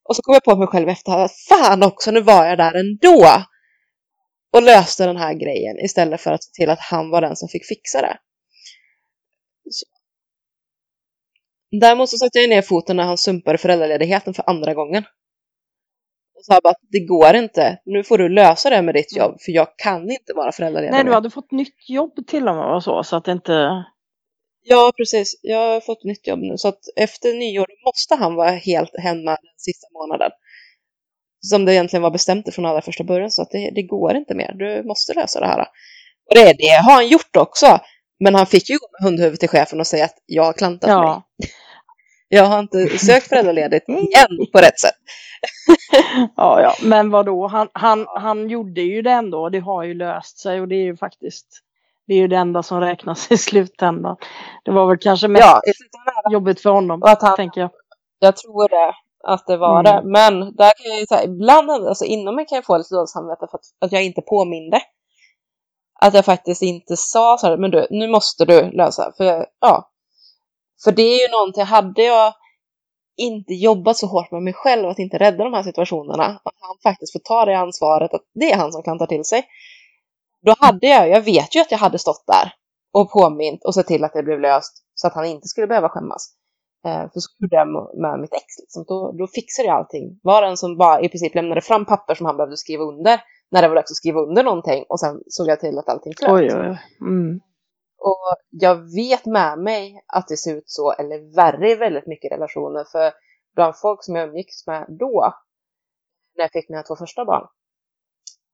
Och 0.08 0.16
så 0.16 0.22
kom 0.22 0.34
jag 0.34 0.44
på 0.44 0.56
mig 0.56 0.66
själv 0.68 0.88
efter 0.88 1.12
att 1.18 1.32
fan 1.48 1.82
också, 1.82 2.10
nu 2.10 2.20
var 2.20 2.46
jag 2.46 2.58
där 2.58 2.74
ändå. 2.74 3.26
Och 4.52 4.62
löste 4.62 5.06
den 5.06 5.16
här 5.16 5.34
grejen 5.34 5.80
istället 5.80 6.20
för 6.20 6.32
att 6.32 6.44
se 6.44 6.50
till 6.52 6.70
att 6.70 6.80
han 6.80 7.10
var 7.10 7.20
den 7.20 7.36
som 7.36 7.48
fick 7.48 7.66
fixa 7.66 8.00
det. 8.00 8.18
Så. 9.70 9.86
Däremot 11.80 12.10
så 12.10 12.16
satte 12.16 12.38
jag 12.38 12.48
ner 12.48 12.62
foten 12.62 12.96
när 12.96 13.04
han 13.04 13.18
sumpade 13.18 13.58
föräldraledigheten 13.58 14.34
för 14.34 14.44
andra 14.50 14.74
gången. 14.74 15.04
Och 16.36 16.44
sa 16.44 16.60
bara 16.64 16.70
att 16.70 16.80
det 16.90 17.06
går 17.06 17.34
inte, 17.34 17.78
nu 17.84 18.04
får 18.04 18.18
du 18.18 18.28
lösa 18.28 18.70
det 18.70 18.82
med 18.82 18.94
ditt 18.94 19.16
jobb 19.16 19.40
för 19.40 19.52
jag 19.52 19.68
kan 19.76 20.10
inte 20.10 20.32
vara 20.34 20.52
föräldraledig. 20.52 20.92
nej, 20.92 21.04
du 21.04 21.08
mer." 21.08 21.14
hade 21.14 21.30
fått 21.30 21.50
nytt 21.50 21.88
jobb 21.88 22.26
till 22.26 22.48
och 22.48 22.54
med 22.54 22.74
och 22.74 22.84
så, 22.84 23.02
så 23.02 23.16
att 23.16 23.24
det 23.24 23.32
inte... 23.32 23.84
Ja, 24.62 24.92
precis. 24.96 25.40
Jag 25.42 25.58
har 25.72 25.80
fått 25.80 26.04
nytt 26.04 26.26
jobb 26.26 26.38
nu 26.38 26.56
så 26.56 26.68
att 26.68 26.80
efter 26.96 27.34
nyår 27.34 27.66
måste 27.86 28.14
han 28.14 28.34
vara 28.34 28.50
helt 28.50 28.90
hemma 28.98 29.30
den 29.30 29.54
sista 29.56 29.86
månaden. 29.92 30.30
Som 31.50 31.64
det 31.64 31.74
egentligen 31.74 32.02
var 32.02 32.10
bestämt 32.10 32.54
från 32.54 32.66
allra 32.66 32.82
första 32.82 33.04
början 33.04 33.30
så 33.30 33.42
att 33.42 33.50
det, 33.50 33.70
det 33.74 33.82
går 33.82 34.16
inte 34.16 34.34
mer. 34.34 34.52
Du 34.52 34.82
måste 34.88 35.14
lösa 35.14 35.40
det 35.40 35.46
här. 35.46 35.60
Och 36.30 36.34
det, 36.34 36.52
det 36.58 36.68
har 36.84 36.92
han 36.92 37.08
gjort 37.08 37.36
också. 37.36 37.78
Men 38.20 38.34
han 38.34 38.46
fick 38.46 38.70
ju 38.70 38.76
gå 38.78 38.86
med 38.92 39.06
hundhuvudet 39.08 39.40
till 39.40 39.48
chefen 39.48 39.80
och 39.80 39.86
säga 39.86 40.04
att 40.04 40.16
jag 40.26 40.44
har 40.44 40.52
klantat 40.52 40.88
mig. 40.88 40.96
Ja, 40.96 41.22
Jag 42.28 42.44
har 42.44 42.58
inte 42.58 42.98
sökt 42.98 43.28
föräldraledigt 43.28 43.88
igen 43.88 44.46
på 44.52 44.58
rätt 44.58 44.80
sätt. 44.80 44.94
ja, 46.36 46.60
ja. 46.60 46.74
men 46.82 47.10
vadå, 47.10 47.46
han, 47.46 47.68
han, 47.72 48.06
han 48.08 48.48
gjorde 48.48 48.80
ju 48.80 49.02
det 49.02 49.10
ändå 49.10 49.48
det 49.48 49.58
har 49.60 49.82
ju 49.82 49.94
löst 49.94 50.38
sig 50.38 50.60
och 50.60 50.68
det 50.68 50.74
är 50.74 50.84
ju 50.84 50.96
faktiskt 50.96 51.46
det 52.06 52.14
är 52.14 52.18
ju 52.18 52.28
det 52.28 52.36
enda 52.36 52.62
som 52.62 52.80
räknas 52.80 53.32
i 53.32 53.36
slutändan. 53.36 54.16
Det 54.64 54.70
var 54.70 54.86
väl 54.86 54.98
kanske 54.98 55.28
mest 55.28 55.44
Ja, 55.44 55.60
jobbigt 56.32 56.60
för 56.60 56.70
honom, 56.70 57.02
och 57.02 57.10
att 57.10 57.22
han, 57.22 57.36
tänker 57.36 57.60
jag. 57.60 57.70
jag 58.18 58.36
tror 58.36 58.68
det, 58.68 58.94
att 59.26 59.46
det 59.46 59.56
var 59.56 59.80
Mm. 59.80 59.84
det. 59.84 60.10
Men 60.10 60.32
där 60.56 60.72
kan 60.76 60.90
jag 60.90 61.00
ju 61.00 61.06
säga, 61.06 61.24
ibland, 61.24 61.70
alltså 61.70 62.04
inom 62.04 62.34
mig 62.36 62.46
kan 62.46 62.56
jag 62.56 62.64
få 62.64 62.78
lite 62.78 62.94
dåligt 62.94 63.10
samvete 63.10 63.46
för 63.50 63.58
att, 63.58 63.64
att 63.84 63.92
jag 63.92 64.04
inte 64.04 64.20
påminde. 64.22 64.80
Att 66.00 66.14
jag 66.14 66.24
faktiskt 66.24 66.62
inte 66.62 66.96
sa 66.96 67.36
så 67.40 67.46
här, 67.46 67.56
men 67.56 67.70
du, 67.70 67.86
nu 67.90 68.08
måste 68.08 68.44
du 68.44 68.70
lösa. 68.70 69.12
För, 69.16 69.46
ja. 69.60 69.90
För 70.84 70.92
det 70.92 71.02
är 71.02 71.28
ju 71.28 71.32
någonting, 71.32 71.64
hade 71.64 72.02
jag 72.02 72.32
inte 73.16 73.54
jobbat 73.54 73.96
så 73.96 74.06
hårt 74.06 74.30
med 74.30 74.42
mig 74.42 74.52
själv 74.52 74.88
att 74.88 74.98
inte 74.98 75.18
rädda 75.18 75.44
de 75.44 75.52
här 75.54 75.62
situationerna, 75.62 76.24
att 76.24 76.54
han 76.60 76.76
faktiskt 76.82 77.12
får 77.12 77.20
ta 77.20 77.44
det 77.44 77.58
ansvaret, 77.58 78.14
att 78.14 78.22
det 78.34 78.52
är 78.52 78.56
han 78.56 78.72
som 78.72 78.82
kan 78.82 78.98
ta 78.98 79.06
till 79.06 79.24
sig. 79.24 79.44
Då 80.42 80.54
hade 80.58 80.86
jag, 80.86 81.08
jag 81.08 81.20
vet 81.20 81.56
ju 81.56 81.60
att 81.60 81.70
jag 81.70 81.78
hade 81.78 81.98
stått 81.98 82.24
där 82.26 82.52
och 82.92 83.10
påmint 83.10 83.64
och 83.64 83.74
sett 83.74 83.86
till 83.86 84.04
att 84.04 84.12
det 84.12 84.22
blev 84.22 84.40
löst 84.40 84.72
så 84.94 85.06
att 85.06 85.14
han 85.14 85.24
inte 85.26 85.48
skulle 85.48 85.66
behöva 85.66 85.88
skämmas. 85.88 86.34
Eh, 86.84 87.02
för 87.12 87.20
så 87.20 87.28
gjorde 87.38 87.56
jag 87.56 87.68
med- 88.00 88.20
mitt 88.20 88.32
ex. 88.34 88.44
Liksom. 88.60 88.84
Då, 88.88 89.12
då 89.12 89.26
fixade 89.26 89.68
jag 89.68 89.76
allting. 89.76 90.20
Var 90.22 90.42
den 90.42 90.56
som 90.56 90.76
bara 90.76 91.00
i 91.00 91.08
princip 91.08 91.34
lämnade 91.34 91.60
fram 91.60 91.84
papper 91.84 92.14
som 92.14 92.26
han 92.26 92.36
behövde 92.36 92.56
skriva 92.56 92.84
under 92.84 93.20
när 93.50 93.62
det 93.62 93.68
var 93.68 93.74
dags 93.74 93.90
att 93.90 93.96
skriva 93.96 94.20
under 94.20 94.44
någonting 94.44 94.84
och 94.88 95.00
sen 95.00 95.20
såg 95.26 95.48
jag 95.48 95.60
till 95.60 95.78
att 95.78 95.88
allting 95.88 96.12
flöt. 96.18 96.30
Oj, 96.30 96.44
oj, 96.54 96.68
oj. 96.70 96.78
Mm. 97.00 97.40
Och 97.98 98.36
jag 98.50 98.94
vet 98.94 99.26
med 99.26 99.58
mig 99.58 100.04
att 100.06 100.28
det 100.28 100.36
ser 100.36 100.56
ut 100.56 100.70
så, 100.70 100.92
eller 100.92 101.36
värre 101.36 101.70
i 101.70 101.74
väldigt 101.74 102.06
mycket 102.06 102.32
relationer. 102.32 102.84
För 102.92 103.12
bland 103.54 103.78
folk 103.78 104.04
som 104.04 104.16
jag 104.16 104.28
umgicks 104.28 104.66
med 104.66 104.86
då, 104.88 105.34
när 106.36 106.44
jag 106.44 106.52
fick 106.52 106.68
mina 106.68 106.82
två 106.82 106.96
första 106.96 107.24
barn, 107.24 107.46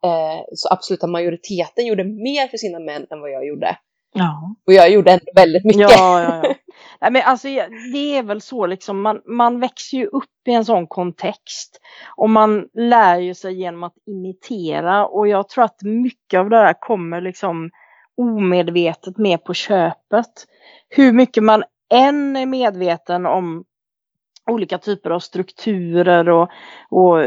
eh, 0.05 0.45
så 0.55 0.69
absoluta 0.73 1.07
majoriteten 1.07 1.87
gjorde 1.87 2.05
mer 2.05 2.49
för 2.49 2.57
sina 2.57 2.79
män 2.79 3.07
än 3.11 3.21
vad 3.21 3.31
jag 3.31 3.47
gjorde. 3.47 3.79
Ja. 4.15 4.55
Och 4.67 4.73
jag 4.73 4.91
gjorde 4.91 5.11
ändå 5.11 5.25
väldigt 5.35 5.65
mycket. 5.65 5.81
Ja, 5.91 6.23
ja, 6.23 6.41
ja. 6.45 6.55
Nej, 7.03 7.11
men 7.11 7.23
alltså, 7.25 7.49
det 7.93 8.17
är 8.17 8.23
väl 8.23 8.41
så 8.41 8.67
liksom, 8.67 9.03
man, 9.03 9.21
man 9.27 9.61
växer 9.61 9.97
ju 9.97 10.07
upp 10.07 10.49
i 10.49 10.53
en 10.53 10.65
sån 10.65 10.87
kontext. 10.87 11.81
Och 12.17 12.31
man 12.31 12.69
lär 12.75 13.19
ju 13.19 13.35
sig 13.35 13.55
genom 13.61 13.83
att 13.83 13.95
imitera 14.07 15.07
och 15.07 15.29
jag 15.29 15.49
tror 15.49 15.65
att 15.65 15.83
mycket 15.83 16.41
av 16.41 16.51
det 16.51 16.57
där 16.57 16.75
kommer 16.81 17.21
liksom 17.21 17.71
omedvetet 18.17 19.19
med 19.19 19.45
på 19.45 19.55
köpet. 19.55 20.47
Hur 20.89 21.13
mycket 21.13 21.43
man 21.43 21.65
än 21.95 22.37
är 22.37 22.47
medveten 22.47 23.27
om 23.27 23.65
olika 24.51 24.79
typer 24.79 25.11
av 25.11 25.21
strukturer 25.21 26.29
och, 26.29 26.49
och 26.91 27.19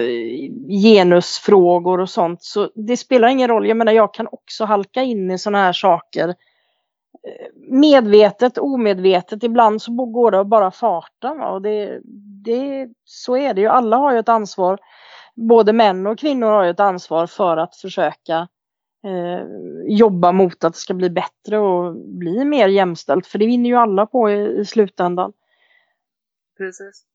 genusfrågor 0.83 1.99
och 1.99 2.09
sånt. 2.09 2.43
Så 2.43 2.69
det 2.75 2.97
spelar 2.97 3.27
ingen 3.27 3.47
roll. 3.47 3.67
Jag 3.67 3.77
menar, 3.77 3.91
jag 3.91 4.13
kan 4.13 4.27
också 4.31 4.65
halka 4.65 5.01
in 5.01 5.31
i 5.31 5.37
sådana 5.37 5.57
här 5.63 5.73
saker 5.73 6.29
eh, 6.29 6.35
Eh, 7.23 7.47
medvetet, 7.71 8.57
omedvetet. 8.57 9.43
Ibland 9.43 9.81
så 9.81 9.91
går 9.91 10.31
det 10.31 10.39
av 10.39 10.45
bara 10.45 10.71
farten. 10.71 11.41
Och 11.41 11.61
det, 11.61 11.99
det, 12.43 12.89
så 13.03 13.37
är 13.37 13.53
det 13.53 13.61
ju. 13.61 13.67
Alla 13.67 13.97
har 13.97 14.13
ju 14.13 14.19
ett 14.19 14.29
ansvar. 14.29 14.79
Både 15.35 15.73
män 15.73 16.07
och 16.07 16.19
kvinnor 16.19 16.47
har 16.47 16.63
ju 16.63 16.69
ett 16.69 16.79
ansvar 16.79 17.27
för 17.27 17.57
att 17.57 17.75
försöka 17.75 18.47
eh, 19.05 19.47
jobba 19.87 20.31
mot 20.31 20.63
att 20.63 20.73
det 20.73 20.79
ska 20.79 20.93
bli 20.93 21.09
bättre 21.09 21.57
och 21.57 21.95
bli 21.95 22.45
mer 22.45 22.67
jämställt. 22.67 23.27
För 23.27 23.39
det 23.39 23.45
vinner 23.45 23.69
ju 23.69 23.75
alla 23.75 24.05
på 24.05 24.29
i, 24.29 24.59
i 24.59 24.65
slutändan. 24.65 25.33
Precis. 26.57 27.05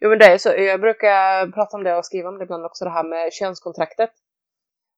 Jo 0.00 0.08
men 0.08 0.18
det 0.18 0.24
är 0.24 0.38
så, 0.38 0.48
jag 0.48 0.80
brukar 0.80 1.52
prata 1.52 1.76
om 1.76 1.84
det 1.84 1.96
och 1.96 2.06
skriva 2.06 2.28
om 2.28 2.38
det 2.38 2.44
ibland 2.44 2.64
också, 2.64 2.84
det 2.84 2.90
här 2.90 3.04
med 3.04 3.32
könskontraktet. 3.32 4.10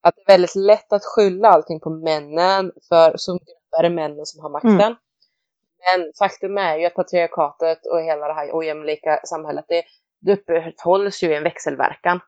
Att 0.03 0.15
det 0.17 0.33
är 0.33 0.35
väldigt 0.35 0.55
lätt 0.55 0.93
att 0.93 1.05
skylla 1.05 1.49
allting 1.49 1.81
på 1.81 1.91
männen, 1.91 2.73
för 2.89 3.17
som 3.17 3.39
är 3.79 3.83
det 3.83 3.91
männen 3.91 4.27
som 4.27 4.43
har 4.43 4.51
makten. 4.51 4.81
Mm. 4.81 4.97
Men 5.85 6.13
faktum 6.19 6.59
är 6.59 6.77
ju 6.77 6.87
att 6.87 6.95
patriarkatet 6.95 7.87
och 7.87 8.03
hela 8.03 8.29
det 8.29 8.35
här 8.35 8.51
ojämlika 8.53 9.21
samhället, 9.25 9.65
det, 9.69 9.85
det 10.21 10.33
upprätthålls 10.33 11.23
ju 11.23 11.33
i 11.33 11.35
en 11.35 11.43
växelverkan. 11.43 12.21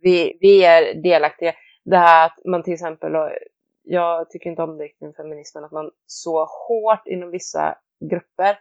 Vi, 0.00 0.38
vi 0.40 0.64
är 0.64 0.94
delaktiga. 0.94 1.54
Det 1.84 1.96
här 1.96 2.26
att 2.26 2.38
man 2.44 2.62
till 2.62 2.72
exempel, 2.72 3.12
jag 3.82 4.30
tycker 4.30 4.50
inte 4.50 4.62
om 4.62 4.78
det 4.78 5.14
feminismen, 5.16 5.64
att 5.64 5.72
man 5.72 5.90
så 6.06 6.44
hårt 6.44 7.06
inom 7.06 7.30
vissa 7.30 7.78
grupper 8.10 8.58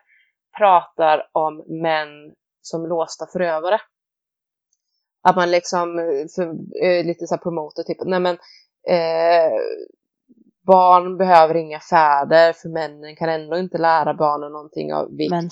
pratar 0.58 1.30
om 1.32 1.64
män 1.82 2.34
som 2.62 2.88
låsta 2.88 3.28
förövare. 3.28 3.82
Att 5.24 5.36
man 5.36 5.52
liksom 5.52 5.98
för, 6.36 6.44
eh, 6.84 7.06
lite 7.06 7.28
så 7.28 7.36
här 7.36 7.42
promoter, 7.42 7.84
typ, 7.84 7.98
nej 8.06 8.20
men 8.20 8.38
eh, 8.88 9.60
barn 10.72 11.18
behöver 11.18 11.56
inga 11.56 11.80
fäder 11.80 12.54
för 12.54 12.70
männen 12.70 13.16
kan 13.16 13.30
ändå 13.30 13.58
inte 13.58 13.78
lära 13.78 14.14
barnen 14.14 14.52
någonting 14.52 14.94
av 14.94 15.18
vikt. 15.18 15.32
Men. 15.32 15.50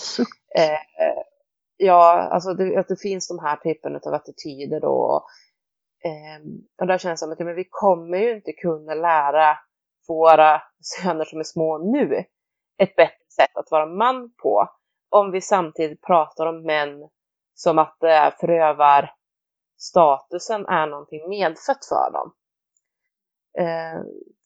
Eh, 0.56 0.74
eh, 0.74 1.24
ja, 1.78 2.30
alltså 2.32 2.54
det, 2.54 2.78
att 2.78 2.88
det 2.88 3.02
finns 3.02 3.28
de 3.28 3.40
här 3.40 3.56
typen 3.56 3.96
av 3.96 4.14
attityder 4.14 4.80
då. 4.80 5.26
Eh, 6.04 6.46
och 6.82 6.88
där 6.88 6.98
känns 6.98 7.20
det 7.20 7.26
som 7.26 7.32
att 7.32 7.40
ja, 7.40 7.46
men 7.46 7.56
vi 7.56 7.68
kommer 7.70 8.18
ju 8.18 8.36
inte 8.36 8.52
kunna 8.52 8.94
lära 8.94 9.58
våra 10.08 10.62
söner 10.82 11.26
som 11.26 11.40
är 11.40 11.44
små 11.44 11.78
nu 11.78 12.24
ett 12.78 12.96
bättre 12.96 13.26
sätt 13.36 13.58
att 13.58 13.72
vara 13.72 13.86
man 13.86 14.32
på 14.44 14.70
om 15.10 15.32
vi 15.32 15.42
samtidigt 15.42 16.02
pratar 16.02 16.46
om 16.46 16.66
män 16.66 17.10
som 17.54 17.80
att 17.80 18.04
eh, 18.04 18.30
förövar 18.40 19.12
statusen 19.78 20.66
är 20.66 20.88
någonting 20.88 21.30
medfött 21.30 21.86
för 21.86 22.12
dem. 22.14 22.34
Eh, 23.58 24.02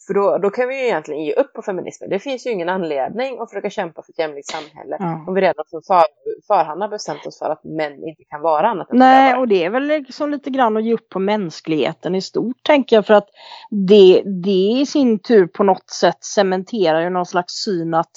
för 0.07 0.13
då, 0.13 0.37
då 0.37 0.49
kan 0.49 0.67
vi 0.67 0.79
ju 0.79 0.85
egentligen 0.85 1.23
ge 1.23 1.33
upp 1.33 1.53
på 1.53 1.61
feminismen. 1.61 2.09
Det 2.09 2.19
finns 2.19 2.47
ju 2.47 2.51
ingen 2.51 2.69
anledning 2.69 3.39
att 3.39 3.49
försöka 3.49 3.69
kämpa 3.69 4.01
för 4.03 4.11
ett 4.11 4.19
jämlikt 4.19 4.47
samhälle 4.47 4.97
Ja. 4.99 5.25
om 5.27 5.33
vi 5.33 5.41
redan 5.41 5.65
från 5.69 5.81
för, 5.87 6.03
förhand 6.47 6.81
har 6.81 6.89
bestämt 6.89 7.25
oss 7.25 7.39
för 7.39 7.49
att 7.49 7.63
män 7.63 8.07
inte 8.07 8.23
kan 8.23 8.41
vara 8.41 8.67
annat 8.69 8.91
än 8.91 8.97
Nej, 8.97 9.35
och 9.35 9.47
det 9.47 9.63
är 9.63 9.69
väl 9.69 9.83
liksom 9.87 10.29
lite 10.29 10.49
grann 10.49 10.77
att 10.77 10.83
ge 10.83 10.93
upp 10.93 11.09
på 11.09 11.19
mänskligheten 11.19 12.15
i 12.15 12.21
stort 12.21 12.63
tänker 12.63 12.95
jag 12.95 13.05
för 13.05 13.13
att 13.13 13.27
det, 13.69 14.23
det 14.43 14.51
i 14.51 14.85
sin 14.85 15.19
tur 15.19 15.47
på 15.47 15.63
något 15.63 15.89
sätt 15.89 16.23
cementerar 16.23 17.01
ju 17.01 17.09
någon 17.09 17.25
slags 17.25 17.53
syn 17.53 17.93
att, 17.93 18.11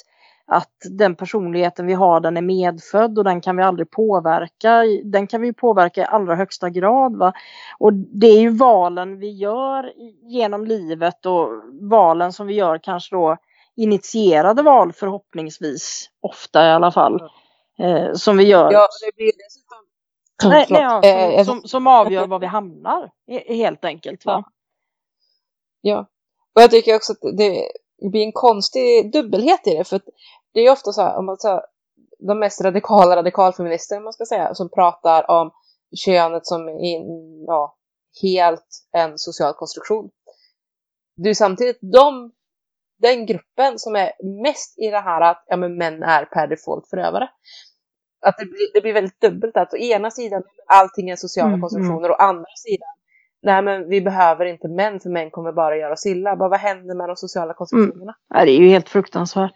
att 0.47 0.73
den 0.91 1.15
personligheten 1.15 1.87
vi 1.87 1.93
har 1.93 2.21
den 2.21 2.37
är 2.37 2.43
medfödd 2.43 3.19
och 3.19 3.25
den 3.25 3.41
kan 3.41 3.57
vi 3.57 3.63
aldrig 3.63 3.91
påverka. 3.91 4.83
Den 5.05 5.27
kan 5.27 5.41
vi 5.41 5.53
påverka 5.53 6.01
i 6.01 6.05
allra 6.05 6.35
högsta 6.35 6.71
grad. 6.71 7.17
Va? 7.17 7.33
Och 7.79 7.93
det 7.93 8.27
är 8.27 8.41
ju 8.41 8.51
valen 8.51 9.19
vi 9.19 9.31
gör 9.31 9.93
genom 10.23 10.65
livet 10.65 11.27
och 11.27 11.49
valen 11.91 12.33
som 12.33 12.47
vi 12.47 12.55
gör 12.55 12.79
kanske 12.83 13.17
då 13.17 13.37
initierade 13.77 14.63
val 14.63 14.93
förhoppningsvis, 14.93 16.11
ofta 16.21 16.67
i 16.67 16.71
alla 16.71 16.93
fall, 16.93 17.21
eh, 17.79 18.13
som 18.13 18.37
vi 18.37 18.45
gör. 18.45 18.73
Ja, 18.73 18.89
det 19.07 19.17
blir 19.17 19.27
dessutom... 19.45 19.79
Nej, 20.51 20.65
Förlåt. 20.69 21.03
nej, 21.03 21.11
ja, 21.13 21.33
Eh, 21.33 21.45
som, 21.45 21.61
som, 21.61 21.69
som 21.69 21.87
avgör 21.87 22.27
var 22.27 22.39
vi 22.39 22.47
hamnar 22.47 23.11
he- 23.31 23.55
helt 23.55 23.85
enkelt. 23.85 24.25
Va? 24.27 24.45
Ja. 25.81 26.07
Och 26.55 26.63
jag 26.63 26.71
tycker 26.71 26.97
också 26.97 27.13
att 27.13 27.37
det 27.37 27.69
blir 28.11 28.23
en 28.25 28.33
konstig 28.33 29.13
dubbelhet 29.13 29.67
i 29.67 29.75
det. 29.77 29.85
För 29.85 29.97
att 29.97 30.03
det 30.57 30.61
är 30.61 30.65
ju 30.65 30.71
ofta 30.71 30.93
så 30.93 31.03
här, 31.03 31.17
om 31.17 31.27
man 31.27 31.37
så 31.37 31.49
här, 31.49 31.63
de 32.19 32.39
mest 32.39 32.61
radikala 32.61 33.17
radikalfeminister, 33.17 34.01
man 34.01 34.13
ska 34.13 34.25
säga, 34.25 34.55
som 34.55 34.71
pratar 34.71 35.31
om 35.31 35.51
könet 35.97 36.47
som 36.47 36.69
in, 36.69 37.45
ja, 37.47 37.77
helt 38.23 38.67
en 38.93 39.19
social 39.19 39.55
konstruktion. 39.55 40.11
Det 41.17 41.31
är 41.31 41.35
samtidigt 41.35 41.79
de, 41.81 42.33
den 42.99 43.27
gruppen 43.27 43.79
som 43.79 43.97
är 43.97 44.13
mest 44.43 44.79
i 44.79 44.91
det 44.91 45.01
här 45.01 45.21
att 45.21 45.45
ja, 45.47 45.57
men 45.57 45.79
män 45.79 46.03
är 46.03 46.25
per 46.25 46.47
default 46.47 46.89
förövare. 46.89 47.29
Att 48.27 48.39
det 48.39 48.45
blir, 48.45 48.73
det 48.75 48.81
blir 48.81 48.93
väldigt 48.93 49.21
dubbelt 49.21 49.57
att 49.57 49.75
å 49.75 49.77
ena 49.77 50.11
sidan 50.11 50.43
allting 50.67 51.11
är 51.11 51.17
sociala 51.17 51.49
Mm, 51.49 51.61
konstruktioner 51.61 52.11
och 52.11 52.21
å 52.21 52.23
andra 52.23 52.57
sidan 52.57 52.97
nej 53.43 53.63
men 53.63 53.89
vi 53.89 54.01
behöver 54.01 54.45
inte 54.47 54.69
män 54.69 55.01
för 55.01 55.11
män 55.11 55.31
kommer 55.31 55.53
bara 55.53 55.77
göra 55.77 55.93
oss 55.93 56.07
illa. 56.07 56.37
Bara, 56.37 56.49
vad 56.49 56.61
händer 56.61 56.95
med 56.95 57.09
de 57.09 57.17
sociala 57.17 57.55
konstruktionerna? 57.55 58.15
Nej, 58.35 58.47
det 58.47 58.53
är 58.53 58.61
ju 58.61 58.69
helt 58.69 58.89
fruktansvärt. 58.89 59.55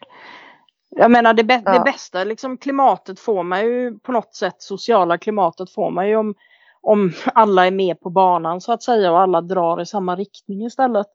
Jag 0.96 1.10
menar 1.10 1.34
det, 1.34 1.42
bä- 1.42 1.62
Ja. 1.64 1.72
det 1.72 1.80
bästa 1.92 2.24
liksom, 2.24 2.58
klimatet 2.58 3.20
får 3.20 3.42
man 3.42 3.60
ju 3.60 3.98
på 3.98 4.12
något 4.12 4.34
sätt, 4.34 4.56
sociala 4.58 5.18
klimatet 5.18 5.70
får 5.70 5.90
man 5.90 6.08
ju 6.08 6.16
om, 6.16 6.34
om 6.80 7.12
alla 7.34 7.66
är 7.66 7.70
med 7.70 8.00
på 8.00 8.10
banan 8.10 8.60
så 8.60 8.72
att 8.72 8.82
säga 8.82 9.12
och 9.12 9.20
alla 9.20 9.40
drar 9.40 9.80
i 9.80 9.86
samma 9.86 10.16
riktning 10.16 10.64
istället. 10.66 11.06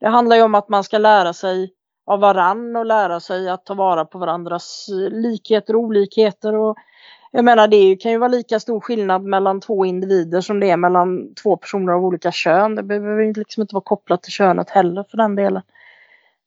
Det 0.00 0.08
handlar 0.08 0.36
ju 0.36 0.42
om 0.42 0.54
att 0.54 0.68
man 0.68 0.84
ska 0.84 0.98
lära 0.98 1.32
sig 1.32 1.70
av 2.06 2.20
varann 2.20 2.76
och 2.76 2.86
lära 2.86 3.20
sig 3.20 3.48
att 3.48 3.66
ta 3.66 3.74
vara 3.74 4.04
på 4.04 4.18
varandras 4.18 4.86
eh, 4.88 5.10
likheter 5.18 5.76
och 5.76 5.82
olikheter. 5.82 6.54
Och 6.54 6.76
jag 7.30 7.44
menar 7.44 7.68
det 7.68 7.96
kan 7.96 8.12
ju 8.12 8.18
vara 8.18 8.28
lika 8.28 8.60
stor 8.60 8.80
skillnad 8.80 9.22
mellan 9.22 9.60
två 9.60 9.84
individer 9.84 10.40
som 10.40 10.60
det 10.60 10.70
är 10.70 10.76
mellan 10.76 11.34
två 11.34 11.56
personer 11.56 11.92
av 11.92 12.04
olika 12.04 12.32
kön. 12.32 12.74
Det 12.74 12.82
behöver 12.82 13.22
ju 13.22 13.32
liksom 13.32 13.60
inte 13.60 13.74
vara 13.74 13.84
kopplat 13.84 14.22
till 14.22 14.32
könet 14.32 14.70
heller 14.70 15.04
för 15.10 15.16
den 15.16 15.34
delen. 15.34 15.62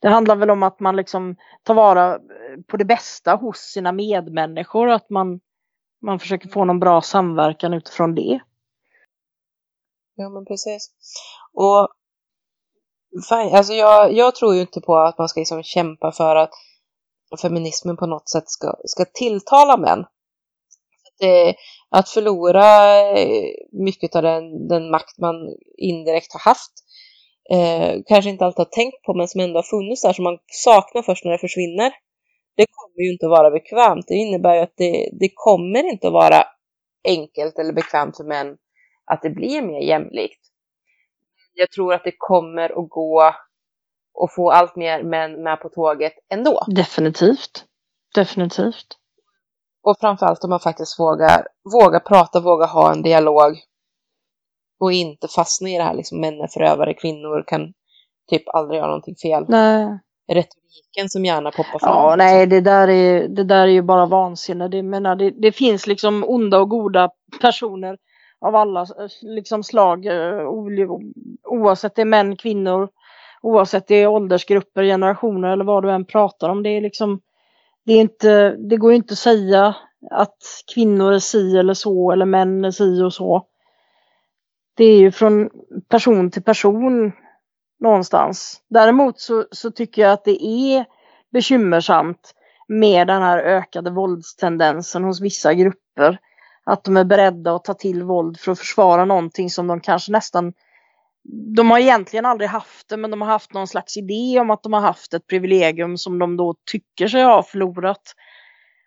Det 0.02 0.10
handlar 0.10 0.36
väl 0.36 0.50
om 0.50 0.64
att 0.64 0.80
man 0.80 0.96
liksom 0.96 1.36
tar 1.64 1.74
vara 1.74 2.16
eh, 2.16 2.20
på 2.68 2.78
det 2.78 2.86
bästa 2.86 3.36
hos 3.36 3.58
sina 3.58 3.92
medmänniskor. 3.92 4.90
Att 4.90 5.10
man, 5.10 5.40
man 6.02 6.20
försöker 6.20 6.50
få 6.50 6.66
någon 6.66 6.80
bra 6.80 7.02
samverkan 7.02 7.74
utifrån 7.74 8.16
det. 8.16 8.40
Ja 10.16 10.30
men 10.30 10.46
precis. 10.46 10.92
Och 11.54 11.88
fan, 13.30 13.56
alltså 13.56 13.74
jag, 13.74 14.14
jag 14.14 14.36
tror 14.36 14.56
ju 14.56 14.62
inte 14.62 14.82
på 14.82 14.98
att 14.98 15.18
man 15.18 15.30
ska 15.30 15.40
liksom 15.40 15.64
kämpa 15.64 16.12
för 16.12 16.36
att 16.36 16.54
feminismen 17.42 17.98
på 17.98 18.06
något 18.06 18.30
sätt 18.30 18.50
ska, 18.50 18.76
ska 18.86 19.06
tilltala 19.06 19.78
män. 19.78 20.00
Att, 20.00 21.18
det, 21.20 21.56
att 21.90 22.10
förlora 22.10 23.00
eh, 23.12 23.54
mycket 23.72 24.16
av 24.16 24.22
den, 24.22 24.68
den 24.68 24.92
makt 24.92 25.18
man 25.18 25.36
indirekt 25.78 26.34
har 26.34 26.40
haft 26.40 26.72
eh, 27.50 28.02
kanske 28.06 28.30
inte 28.30 28.46
alltid 28.46 28.58
har 28.60 28.66
tänkt 28.66 29.04
på 29.06 29.14
men 29.14 29.28
som 29.28 29.42
ändå 29.42 29.58
har 29.58 29.64
funnits 29.64 30.02
där 30.02 30.14
som 30.14 30.24
man 30.24 30.38
saknar 30.48 31.02
först 31.02 31.26
när 31.26 31.32
det 31.32 31.38
försvinner. 31.38 31.94
Det 32.56 32.66
kommer 32.70 33.06
ju 33.06 33.12
inte 33.12 33.26
att 33.26 33.30
vara 33.30 33.52
bekvämt. 33.52 34.06
Det 34.08 34.16
innebär 34.16 34.56
ju 34.56 34.62
att 34.62 34.74
det, 34.78 35.10
det 35.20 35.30
kommer 35.34 35.84
inte 35.84 36.08
att 36.08 36.14
vara 36.14 36.44
enkelt 37.04 37.60
eller 37.60 37.74
bekvämt 37.74 38.18
för 38.18 38.24
män 38.24 38.58
att 39.06 39.22
det 39.22 39.30
blir 39.30 39.62
mer 39.62 39.82
jämlikt. 39.82 40.42
Jag 41.54 41.72
tror 41.72 41.94
att 41.94 42.04
det 42.04 42.14
kommer 42.18 42.84
att 42.84 42.90
gå 42.90 43.22
att 44.24 44.36
få 44.36 44.52
allt 44.52 44.76
mer 44.76 45.04
män 45.04 45.44
med 45.44 45.62
på 45.62 45.70
tåget 45.70 46.14
ändå. 46.30 46.66
Definitivt. 46.68 47.66
Definitivt. 48.16 48.98
Och 49.84 49.98
framförallt 50.00 50.44
om 50.44 50.50
man 50.50 50.60
faktiskt 50.60 51.00
vågar, 51.00 51.48
vågar 51.74 52.00
prata, 52.00 52.40
vågar 52.40 52.68
ha 52.68 52.92
en 52.92 53.02
dialog. 53.02 53.58
Och 54.82 54.92
inte 54.92 55.28
fastna 55.28 55.70
i 55.70 55.78
det 55.78 55.84
här 55.84 55.94
liksom 55.94 56.22
män 56.22 56.42
är 56.42 56.48
förövare, 56.48 56.94
kvinnor 56.94 57.44
kan 57.48 57.74
typ 58.30 58.44
aldrig 58.50 58.78
göra 58.78 58.88
någonting 58.88 59.16
fel. 59.16 59.46
Nej. 59.48 60.00
Retoriken 60.28 61.10
som 61.10 61.26
gärna 61.26 61.52
poppar 61.52 61.80
fram. 61.80 61.96
Ja, 61.96 62.16
nej, 62.18 62.48
det 62.48 62.62
där 62.62 62.88
är, 62.88 63.28
det 63.28 63.44
där 63.44 63.62
är 63.62 63.72
ju 63.72 63.82
bara 63.82 64.06
vansinne. 64.06 64.68
Det, 64.68 64.84
menar, 64.84 65.16
det, 65.16 65.30
det 65.30 65.52
finns 65.52 65.88
liksom 65.88 66.24
onda 66.28 66.60
och 66.60 66.70
goda 66.70 67.10
personer 67.42 67.98
av 68.46 68.56
alla 68.56 68.86
liksom 69.22 69.64
slag, 69.64 70.06
eh, 70.06 70.48
oavsett 71.44 71.96
det 71.96 72.02
är 72.02 72.06
män, 72.06 72.36
kvinnor, 72.36 72.90
oavsett 73.42 73.88
det 73.88 73.96
är 73.96 74.08
åldersgrupper, 74.08 74.84
generationer 74.84 75.50
eller 75.50 75.66
vad 75.66 75.84
du 75.84 75.92
än 75.92 76.06
pratar 76.06 76.50
om. 76.50 76.64
Det 76.64 76.70
är 76.70 76.82
liksom, 76.82 77.20
det 77.86 77.94
är 77.94 78.02
inte, 78.02 78.56
det 78.70 78.78
går 78.78 78.92
ju 78.92 78.98
inte 78.98 79.14
att 79.14 79.18
säga 79.18 79.76
att 80.12 80.38
kvinnor 80.74 81.14
är 81.14 81.20
si 81.20 81.58
eller 81.58 81.74
så 81.74 82.12
eller 82.12 82.26
män 82.26 82.66
är 82.66 82.72
si 82.72 83.02
och 83.02 83.14
så. 83.14 83.48
Det 84.82 84.86
är 84.86 85.00
ju 85.00 85.12
från 85.12 85.50
person 85.90 86.32
till 86.32 86.44
person 86.44 87.12
någonstans. 87.80 88.62
Däremot 88.70 89.20
så, 89.20 89.46
så 89.52 89.72
tycker 89.72 90.02
jag 90.02 90.12
att 90.12 90.26
det 90.26 90.46
är 90.46 90.86
bekymmersamt 91.34 92.34
med 92.68 93.08
den 93.08 93.22
här 93.22 93.38
ökade 93.38 93.90
våldstendensen 93.90 95.04
hos 95.04 95.22
vissa 95.22 95.54
grupper. 95.54 96.18
Att 96.64 96.84
de 96.84 96.98
är 96.98 97.04
beredda 97.04 97.56
att 97.56 97.64
ta 97.64 97.74
till 97.74 98.04
våld 98.04 98.40
för 98.40 98.52
att 98.52 98.60
försvara 98.60 99.06
någonting 99.06 99.50
som 99.50 99.68
de 99.68 99.80
kanske 99.80 100.12
nästan 100.12 100.54
de 101.56 101.72
har 101.72 101.80
egentligen 101.80 102.26
aldrig 102.26 102.50
haft 102.50 102.90
det 102.90 102.98
men 102.98 103.12
de 103.12 103.22
har 103.22 103.30
haft 103.30 103.54
någon 103.54 103.68
slags 103.68 103.98
idé 103.98 104.40
om 104.40 104.50
att 104.50 104.64
de 104.64 104.74
har 104.74 104.82
haft 104.82 105.14
ett 105.14 105.28
privilegium 105.28 105.98
som 105.98 106.20
de 106.20 106.38
då 106.38 106.56
tycker 106.72 107.08
sig 107.08 107.24
ha 107.24 107.44
förlorat. 107.44 108.16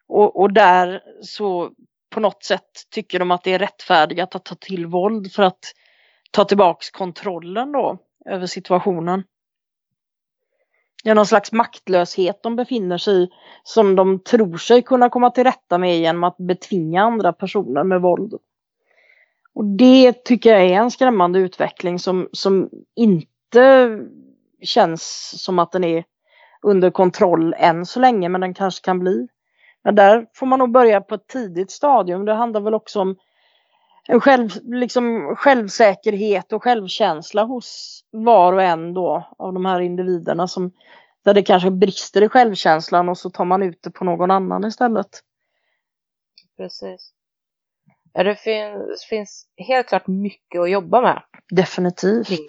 Och, 0.08 0.40
och 0.40 0.52
där 0.52 1.02
så 1.22 1.70
på 2.14 2.20
något 2.20 2.44
sätt 2.44 2.70
tycker 2.90 3.18
de 3.18 3.30
att 3.30 3.44
det 3.44 3.52
är 3.52 3.58
rättfärdigt 3.58 4.34
att 4.34 4.44
ta 4.44 4.54
till 4.54 4.86
våld 4.86 5.32
för 5.32 5.42
att 5.42 5.72
ta 6.34 6.44
tillbaks 6.44 6.90
kontrollen 6.90 7.72
då 7.72 7.98
över 8.26 8.46
situationen. 8.46 9.24
Det 11.04 11.10
är 11.10 11.14
någon 11.14 11.26
slags 11.26 11.52
maktlöshet 11.52 12.42
de 12.42 12.56
befinner 12.56 12.98
sig 12.98 13.22
i 13.22 13.28
som 13.62 13.96
de 13.96 14.18
tror 14.18 14.56
sig 14.56 14.82
kunna 14.82 15.08
komma 15.08 15.30
till 15.30 15.44
rätta 15.44 15.78
med 15.78 15.98
genom 15.98 16.24
att 16.24 16.36
betvinga 16.36 17.02
andra 17.02 17.32
personer 17.32 17.84
med 17.84 18.00
våld. 18.00 18.34
Och 19.54 19.64
det 19.64 20.24
tycker 20.24 20.50
jag 20.50 20.64
är 20.64 20.74
en 20.74 20.90
skrämmande 20.90 21.38
utveckling 21.38 21.98
som, 21.98 22.28
som 22.32 22.70
inte 22.96 23.88
känns 24.62 25.34
som 25.44 25.58
att 25.58 25.72
den 25.72 25.84
är 25.84 26.04
under 26.62 26.90
kontroll 26.90 27.54
än 27.58 27.86
så 27.86 28.00
länge, 28.00 28.28
men 28.28 28.40
den 28.40 28.54
kanske 28.54 28.84
kan 28.84 28.98
bli. 28.98 29.28
Men 29.84 29.94
där 29.94 30.26
får 30.34 30.46
man 30.46 30.58
nog 30.58 30.72
börja 30.72 31.00
på 31.00 31.14
ett 31.14 31.26
tidigt 31.26 31.70
stadium. 31.70 32.24
Det 32.24 32.34
handlar 32.34 32.60
väl 32.60 32.74
också 32.74 33.00
om 33.00 33.16
en 34.08 34.20
själv, 34.20 34.50
liksom 34.62 35.36
självsäkerhet 35.36 36.52
och 36.52 36.62
självkänsla 36.62 37.44
hos 37.44 38.00
var 38.10 38.52
och 38.52 38.62
en 38.62 38.94
då 38.94 39.28
av 39.38 39.52
de 39.52 39.64
här 39.64 39.80
individerna 39.80 40.48
som 40.48 40.72
där 41.24 41.34
det 41.34 41.42
kanske 41.42 41.70
brister 41.70 42.22
i 42.22 42.28
självkänslan 42.28 43.08
och 43.08 43.18
så 43.18 43.30
tar 43.30 43.44
man 43.44 43.62
ut 43.62 43.82
det 43.82 43.90
på 43.90 44.04
någon 44.04 44.30
annan 44.30 44.64
istället. 44.64 45.20
Precis. 46.56 47.10
Ja, 48.12 48.22
det 48.22 48.36
finns, 48.36 49.04
finns 49.08 49.46
helt 49.56 49.86
klart 49.88 50.06
mycket 50.06 50.60
att 50.60 50.70
jobba 50.70 51.00
med. 51.00 51.22
Definitivt. 51.50 52.26
kring 52.28 52.46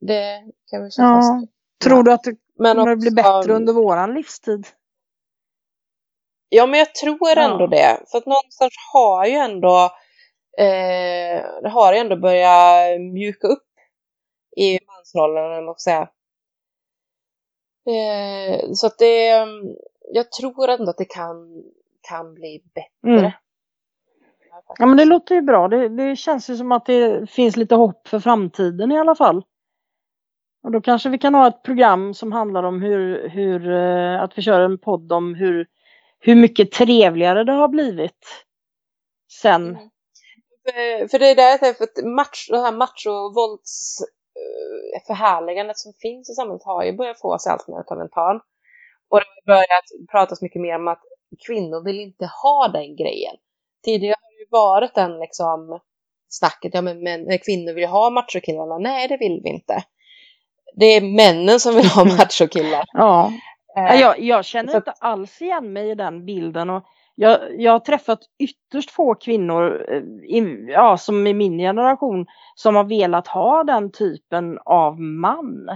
det. 0.00 0.44
Kan 0.70 0.84
vi 0.84 0.90
slå 0.90 1.04
Ja. 1.04 1.20
fast. 1.20 1.52
Tror 1.84 2.02
du 2.02 2.12
att 2.12 2.24
det 2.24 2.36
kommer 2.56 2.92
att 2.92 2.98
bli 3.00 3.10
bättre 3.10 3.52
under 3.52 3.72
våran 3.72 4.14
livstid? 4.14 4.66
Ja, 6.48 6.66
men 6.66 6.78
jag 6.78 6.94
tror 6.94 7.38
ändå 7.38 7.64
Ja. 7.64 7.66
det. 7.66 8.00
För 8.10 8.18
att 8.18 8.26
någonstans 8.26 8.72
har 8.92 9.26
ju 9.26 9.32
ändå 9.32 9.90
eh, 10.58 11.44
det 11.62 11.68
har 11.68 11.92
ju 11.92 11.98
ändå 11.98 12.16
börjat 12.16 13.00
mjuka 13.00 13.46
upp 13.46 13.62
i 14.56 14.78
mansrollen, 14.86 15.52
eller 15.52 15.66
vad 15.66 15.80
säga. 15.80 16.08
Eh, 17.88 18.72
så 18.72 18.86
att 18.86 18.98
det, 18.98 19.46
jag 20.12 20.32
tror 20.32 20.68
ändå 20.68 20.90
att 20.90 20.98
det 20.98 21.04
kan, 21.04 21.62
kan 22.08 22.34
bli 22.34 22.62
bättre. 22.74 23.18
Mm. 23.18 23.30
Ja 24.78 24.86
men 24.86 24.96
det 24.96 25.04
låter 25.04 25.34
ju 25.34 25.42
bra. 25.42 25.68
Det, 25.68 25.88
det 25.88 26.16
känns 26.16 26.50
ju 26.50 26.56
som 26.56 26.72
att 26.72 26.86
det 26.86 27.30
finns 27.30 27.56
lite 27.56 27.74
hopp 27.74 28.08
för 28.08 28.20
framtiden 28.20 28.92
i 28.92 28.98
alla 28.98 29.14
fall. 29.14 29.44
Och 30.62 30.72
då 30.72 30.80
kanske 30.80 31.08
vi 31.08 31.18
kan 31.18 31.34
ha 31.34 31.48
ett 31.48 31.62
program 31.62 32.14
som 32.14 32.32
handlar 32.32 32.62
om 32.62 32.82
hur, 32.82 33.28
hur 33.28 33.70
eh, 33.70 34.22
att 34.22 34.38
vi 34.38 34.42
kör 34.42 34.60
en 34.60 34.78
podd 34.78 35.12
om 35.12 35.34
hur, 35.34 35.66
hur 36.18 36.34
mycket 36.34 36.72
trevligare 36.72 37.44
det 37.44 37.52
har 37.52 37.68
blivit 37.68 38.46
sen. 39.42 39.62
Mm. 39.62 39.90
För, 40.64 41.08
för 41.08 41.18
det 41.18 41.26
är 41.30 41.36
det 41.36 41.66
jag 41.66 41.76
för 41.76 42.06
match, 42.16 42.48
det 42.50 42.58
här 42.58 42.72
machovålds 42.72 44.00
eh, 44.40 45.02
förhärligandet 45.06 45.78
som 45.78 45.92
finns 45.92 46.30
i 46.30 46.34
samhället 46.34 46.64
har 46.64 46.84
ju 46.84 46.92
börjat 46.92 47.20
få 47.20 47.38
sig 47.38 47.52
allt 47.52 47.68
mer 47.68 47.92
av 47.92 48.00
en 48.00 48.10
tal. 48.10 48.40
Och 49.08 49.20
det 49.20 49.26
har 49.26 49.56
börjat 49.56 50.10
pratas 50.10 50.42
mycket 50.42 50.62
mer 50.62 50.76
om 50.76 50.88
att 50.88 51.02
kvinnor 51.46 51.84
vill 51.84 52.00
inte 52.00 52.30
ha 52.42 52.68
den 52.68 52.96
grejen. 52.96 53.36
Tidigare 53.84 54.16
har 54.22 54.30
det 54.30 54.40
ju 54.40 54.48
varit 54.50 54.94
den 54.94 55.18
liksom 55.18 55.80
snacket, 56.28 56.74
ja 56.74 56.82
men, 56.82 57.02
men 57.02 57.38
kvinnor 57.38 57.72
vill 57.72 57.88
ha 57.88 58.10
machokillarna. 58.10 58.78
Nej, 58.78 59.08
det 59.08 59.16
vill 59.16 59.40
vi 59.44 59.50
inte. 59.50 59.84
Det 60.76 60.86
är 60.86 61.00
männen 61.00 61.60
som 61.60 61.74
vill 61.74 61.86
ha 61.86 62.04
machokillar. 62.18 62.84
Ja. 62.92 63.32
Eh, 63.76 64.00
jag, 64.00 64.20
jag 64.20 64.44
känner 64.44 64.70
så... 64.70 64.76
inte 64.76 64.92
alls 65.00 65.42
igen 65.42 65.72
mig 65.72 65.90
i 65.90 65.94
den 65.94 66.26
bilden. 66.26 66.70
Och 66.70 66.84
jag, 67.14 67.60
jag 67.60 67.72
har 67.72 67.78
träffat 67.78 68.18
ytterst 68.38 68.90
få 68.90 69.14
kvinnor 69.14 69.86
eh, 69.88 70.02
i, 70.36 70.66
ja, 70.68 70.96
som 70.96 71.26
i 71.26 71.34
min 71.34 71.58
generation 71.58 72.26
som 72.54 72.76
har 72.76 72.84
velat 72.84 73.28
ha 73.28 73.64
den 73.64 73.92
typen 73.92 74.58
av 74.64 75.00
man. 75.00 75.68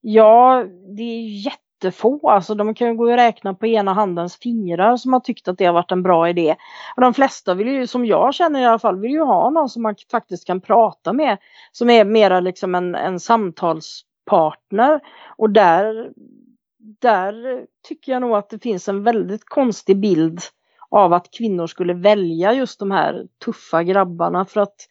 Ja, 0.00 0.64
det 0.96 1.02
är 1.02 1.44
jättefå. 1.44 2.28
Alltså, 2.30 2.54
de 2.54 2.74
kan 2.74 2.88
ju 2.88 2.94
gå 2.94 3.04
och 3.04 3.16
räkna 3.16 3.54
på 3.54 3.66
ena 3.66 3.92
handens 3.92 4.36
fingrar 4.36 4.96
som 4.96 5.12
har 5.12 5.20
tyckt 5.20 5.48
att 5.48 5.58
det 5.58 5.64
har 5.64 5.72
varit 5.72 5.92
en 5.92 6.02
bra 6.02 6.28
idé. 6.28 6.56
Och 6.96 7.02
de 7.02 7.14
flesta 7.14 7.54
vill 7.54 7.68
ju, 7.68 7.86
som 7.86 8.06
jag 8.06 8.34
känner 8.34 8.60
i 8.60 8.64
alla 8.64 8.78
fall, 8.78 9.00
vill 9.00 9.10
ju 9.10 9.22
ha 9.22 9.50
någon 9.50 9.68
som 9.68 9.82
man 9.82 9.94
faktiskt 10.10 10.46
kan 10.46 10.60
prata 10.60 11.12
med. 11.12 11.38
Som 11.72 11.90
är 11.90 12.04
mera 12.04 12.40
liksom 12.40 12.74
en, 12.74 12.94
en 12.94 13.20
samtalspartner. 13.20 15.00
Och 15.36 15.50
där, 15.50 16.10
där 17.00 17.66
tycker 17.88 18.12
jag 18.12 18.22
nog 18.22 18.36
att 18.36 18.50
det 18.50 18.62
finns 18.62 18.88
en 18.88 19.02
väldigt 19.02 19.44
konstig 19.44 20.00
bild 20.00 20.40
av 20.90 21.12
att 21.12 21.30
kvinnor 21.30 21.66
skulle 21.66 21.94
välja 21.94 22.52
just 22.52 22.78
de 22.78 22.90
här 22.90 23.26
tuffa 23.44 23.82
grabbarna 23.82 24.44
för 24.44 24.60
att 24.60 24.88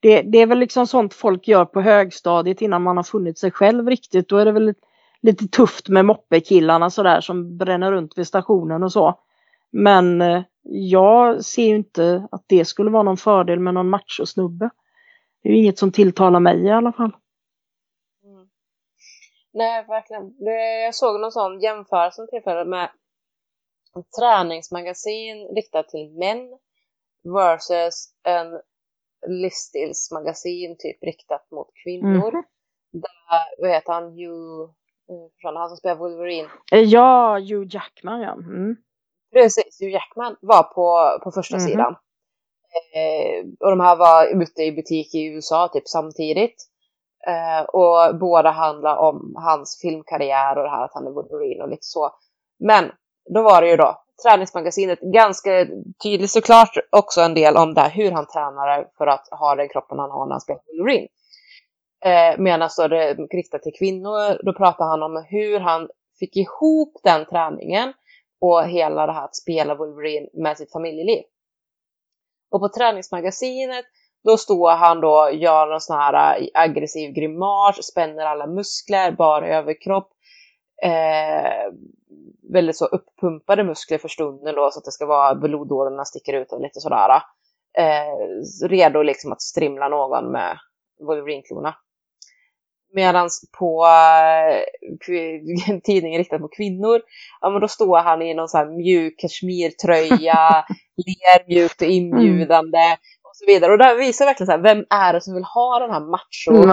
det, 0.00 0.22
det, 0.22 0.38
är 0.38 0.46
väl 0.46 0.58
liksom 0.58 0.86
sånt 0.86 1.14
folk 1.14 1.48
gör 1.48 1.64
på 1.64 1.80
högstadiet 1.80 2.62
innan 2.62 2.82
man 2.82 2.96
har 2.96 3.04
funnit 3.04 3.38
sig 3.38 3.50
själv 3.50 3.88
riktigt. 3.88 4.28
Då 4.28 4.36
är 4.36 4.44
det 4.44 4.52
väl 4.52 4.74
lite 5.22 5.48
tufft 5.48 5.88
med 5.88 6.04
moppekillarna 6.04 6.90
sådär 6.90 7.20
som 7.20 7.56
bränner 7.56 7.92
runt 7.92 8.18
vid 8.18 8.26
stationen 8.26 8.82
och 8.82 8.92
så. 8.92 9.20
Men 9.72 10.22
eh, 10.22 10.42
jag 10.70 11.44
ser 11.44 11.68
ju 11.68 11.76
inte 11.76 12.28
att 12.30 12.44
det 12.46 12.64
skulle 12.64 12.90
vara 12.90 13.02
någon 13.02 13.16
fördel 13.16 13.60
med 13.60 13.74
någon 13.74 13.90
machosnubbe. 13.90 14.70
Det 15.42 15.48
är 15.48 15.52
ju 15.52 15.58
inget 15.58 15.78
som 15.78 15.92
tilltalar 15.92 16.40
mig 16.40 16.64
i 16.64 16.70
alla 16.70 16.92
fall. 16.92 17.12
Nej, 19.58 19.84
verkligen. 19.88 20.34
jag 20.84 20.94
såg 20.94 21.20
någon 21.20 21.32
sån 21.32 21.60
jämförelse 21.60 22.26
tillfälle 22.26 22.64
med 22.64 22.90
träningsmagasin 24.18 25.48
riktat 25.54 25.88
till 25.88 26.10
män 26.18 26.58
versus 27.34 28.14
en 28.24 28.60
livsstilsmagasin 29.26 30.76
typ 30.78 31.02
riktat 31.02 31.50
mot 31.50 31.68
kvinnor. 31.84 32.28
Mm. 32.28 32.44
Där, 32.92 33.62
vad 33.62 33.70
heter 33.70 33.92
han, 33.92 34.04
Hugh, 34.04 34.70
eh, 35.44 35.54
han 35.54 35.68
som 35.68 35.76
spelar 35.76 35.96
Wolverine? 35.96 36.48
Eh, 36.72 36.80
ja, 36.80 37.38
Hugh 37.38 37.74
Jackman 37.74 38.20
ja. 38.20 38.32
Mm. 38.32 38.76
Precis, 39.32 39.80
Hugh 39.80 39.92
Jackman 39.92 40.36
var 40.40 40.62
på, 40.62 41.18
på 41.24 41.32
första 41.32 41.56
mm. 41.56 41.68
sidan. 41.68 41.96
Eh, 42.94 43.46
och 43.60 43.70
de 43.70 43.80
här 43.80 43.96
var 43.96 44.42
ute 44.42 44.62
i 44.62 44.72
butik 44.72 45.14
i 45.14 45.26
USA 45.26 45.68
typ 45.68 45.88
samtidigt. 45.88 46.68
Eh, 47.26 47.62
och 47.62 48.18
båda 48.18 48.50
handlar 48.50 48.96
om 48.96 49.34
hans 49.36 49.78
filmkarriär 49.82 50.56
och 50.56 50.62
det 50.62 50.70
här 50.70 50.84
att 50.84 50.94
han 50.94 51.06
är 51.06 51.10
Wolverine 51.10 51.62
och 51.62 51.68
lite 51.68 51.82
så. 51.86 52.10
Men 52.58 52.92
då 53.34 53.42
var 53.42 53.62
det 53.62 53.70
ju 53.70 53.76
då 53.76 54.02
träningsmagasinet 54.22 55.00
ganska 55.00 55.66
tydligt 56.02 56.30
såklart 56.30 56.76
också 56.90 57.20
en 57.20 57.34
del 57.34 57.56
om 57.56 57.74
det 57.74 57.80
här, 57.80 57.90
hur 57.90 58.10
han 58.10 58.26
tränar 58.26 58.88
för 58.98 59.06
att 59.06 59.28
ha 59.30 59.54
den 59.54 59.68
kroppen 59.68 59.98
han 59.98 60.10
har 60.10 60.26
när 60.26 60.32
han 60.32 60.40
spelar 60.40 60.60
Wolverine. 60.66 61.08
Eh, 62.04 62.38
Medan 62.38 62.68
då 62.76 62.88
det 62.88 63.14
riktat 63.14 63.62
till 63.62 63.78
kvinnor, 63.78 64.44
då 64.44 64.52
pratar 64.52 64.84
han 64.84 65.02
om 65.02 65.24
hur 65.28 65.60
han 65.60 65.88
fick 66.18 66.36
ihop 66.36 67.00
den 67.04 67.26
träningen 67.26 67.92
och 68.40 68.64
hela 68.64 69.06
det 69.06 69.12
här 69.12 69.24
att 69.24 69.36
spela 69.36 69.74
Wolverine 69.74 70.28
med 70.32 70.56
sitt 70.56 70.72
familjeliv. 70.72 71.22
Och 72.50 72.60
på 72.60 72.68
träningsmagasinet 72.68 73.84
då 74.28 74.36
står 74.36 74.70
han 74.70 75.00
då, 75.00 75.30
gör 75.32 75.74
en 75.74 75.80
sån 75.80 75.96
här 75.96 76.48
aggressiv 76.54 77.10
grimas, 77.12 77.86
spänner 77.86 78.26
alla 78.26 78.46
muskler, 78.46 79.12
bara 79.12 79.48
överkropp. 79.48 80.10
Eh, 80.82 81.72
väldigt 82.52 82.76
så 82.76 82.84
uppumpade 82.84 83.64
muskler 83.64 83.98
för 83.98 84.08
stunden 84.08 84.54
då 84.54 84.70
så 84.70 84.78
att 84.78 84.84
det 84.84 84.92
ska 84.92 85.06
vara 85.06 85.34
blodådrorna 85.34 86.04
sticker 86.04 86.32
ut 86.32 86.52
och 86.52 86.60
lite 86.60 86.80
sådär. 86.80 87.10
Eh, 87.78 88.68
redo 88.68 89.02
liksom 89.02 89.32
att 89.32 89.42
strimla 89.42 89.88
någon 89.88 90.32
med 90.32 90.58
Wolverine-klorna. 91.00 91.74
Medan 92.94 93.28
på 93.58 93.86
eh, 93.86 95.80
tidningen 95.84 96.18
riktad 96.18 96.38
på 96.38 96.48
kvinnor, 96.48 97.00
ja 97.40 97.50
men 97.50 97.60
då 97.60 97.68
står 97.68 97.98
han 97.98 98.22
i 98.22 98.34
någon 98.34 98.48
sån 98.48 98.58
här 98.58 98.76
mjuk 98.76 99.20
kashmirtröja, 99.20 100.64
ler 100.96 101.48
mjukt 101.48 101.82
och 101.82 101.88
inbjudande. 101.88 102.96
Och 103.28 103.36
så 103.36 103.44
vidare. 103.46 103.72
Och 103.72 103.78
det 103.78 103.94
visar 103.94 104.24
verkligen 104.24 104.46
så 104.46 104.52
här, 104.52 104.62
vem 104.62 104.84
är 104.90 105.12
det 105.12 105.20
som 105.20 105.34
vill 105.34 105.44
ha 105.44 105.78
den 105.78 105.90
här 105.90 106.00
macho-grejen? 106.00 106.68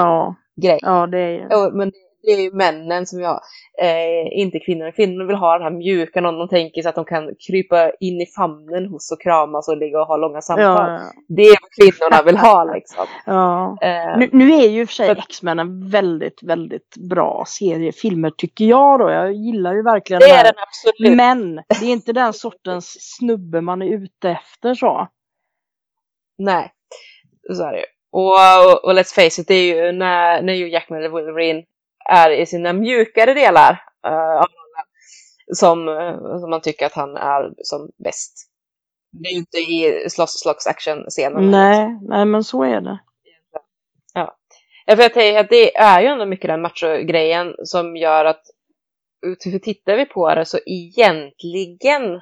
Ja. 0.56 0.80
ja, 0.82 1.08
det 1.08 1.18
är 1.18 1.72
Men 1.72 1.91
det 2.26 2.32
är 2.32 2.41
ju 2.41 2.52
männen 2.52 3.06
som 3.06 3.20
jag, 3.20 3.41
eh, 3.82 4.41
inte 4.41 4.60
kvinnorna. 4.60 4.91
Kvinnorna 4.91 5.28
vill 5.28 5.36
ha 5.36 5.54
den 5.54 5.63
här 5.63 5.72
mjuka, 5.72 6.22
någon 6.22 6.38
de 6.38 6.48
tänker 6.48 6.82
sig 6.82 6.89
att 6.89 6.96
de 6.96 7.06
kan 7.06 7.30
krypa 7.48 7.91
in 8.00 8.22
i 8.22 8.26
famnen 8.26 8.86
hos 8.86 9.12
och 9.12 9.22
kramas 9.22 9.68
och 9.68 9.78
ligga 9.78 10.02
och 10.02 10.08
ha 10.08 10.18
långa 10.18 10.41
samtal. 10.41 10.65
Ja, 10.65 10.94
ja. 10.94 11.00
Det 11.28 11.41
är 11.41 11.58
vad 11.62 11.72
kvinnorna 11.80 12.24
vill 12.24 12.38
ha 12.38 12.63
liksom. 12.63 13.06
Ja. 13.26 13.78
Eh, 13.82 14.18
nu, 14.18 14.30
nu, 14.32 14.54
är 14.54 14.70
ju 14.70 14.86
för 14.86 14.94
sig 14.94 15.10
X-Men 15.10 15.60
en 15.60 15.89
väldigt, 15.89 16.44
väldigt 16.44 16.96
bra 17.10 17.44
serie 17.48 17.91
filmer 17.91 18.30
tycker 18.30 18.65
jag 18.65 19.00
då. 19.00 19.10
Jag 19.10 19.34
gillar 19.34 19.74
ju 19.74 19.84
verkligen 19.84 20.20
det. 20.20 20.30
är 20.30 20.44
den 20.44 20.54
absolut. 20.58 21.18
Men 21.18 21.56
det 21.56 21.86
är 21.86 21.91
inte 21.91 22.13
den 22.13 22.34
sortens 22.34 22.98
snubbe 23.00 23.62
man 23.62 23.82
är 23.82 23.86
ute 23.86 24.30
efter 24.30 24.74
så. 24.74 25.08
Nej, 26.38 26.74
så 27.54 27.63
är 27.63 27.71
det 27.71 27.80
ju. 27.80 27.86
Och, 28.12 28.34
och, 28.65 28.86
och 28.86 28.93
let's 28.93 29.13
face 29.15 29.41
it, 29.41 29.48
det 29.48 29.54
är 29.54 29.76
ju 29.76 29.91
när, 29.91 30.41
när 30.41 30.54
ju 30.54 30.69
Jackman 30.69 31.00
eller 31.00 31.10
Wolverine 31.10 31.63
är 32.10 32.30
i 32.30 32.45
sina 32.45 32.74
mjukare 32.74 33.34
delar 33.34 33.71
uh, 34.08 34.13
av 34.13 34.48
rollen 34.48 34.86
som, 35.54 35.88
uh, 35.88 36.39
som 36.39 36.50
man 36.50 36.62
tycker 36.62 36.86
att 36.86 36.93
han 36.93 37.17
är 37.17 37.54
som 37.58 37.91
bäst. 38.04 38.52
Det 39.12 39.30
är 39.30 39.32
ju 39.32 39.38
inte 39.38 39.58
i 39.58 40.06
slåss, 40.10 40.39
slåss 40.39 40.67
action-scenen. 40.67 41.52
Nej, 41.52 42.00
nej, 42.02 42.26
men 42.26 42.43
så 42.43 42.63
är 42.63 42.82
det. 42.82 43.00
Ja. 44.13 44.38
För 44.88 45.02
jag 45.02 45.13
tänker 45.13 45.39
att 45.39 45.50
det 45.50 45.78
är 45.78 46.02
ju 46.02 46.08
ändå 46.08 46.26
mycket 46.26 46.48
den 46.48 46.62
macho-grejen 46.62 47.56
som 47.63 47.98
gör 47.98 48.26
att 48.26 48.41
för 49.43 49.60
tittar 49.60 49.98
vi 49.98 50.06
på 50.06 50.36
det 50.36 50.45
så 50.45 50.60
egentligen 50.65 52.21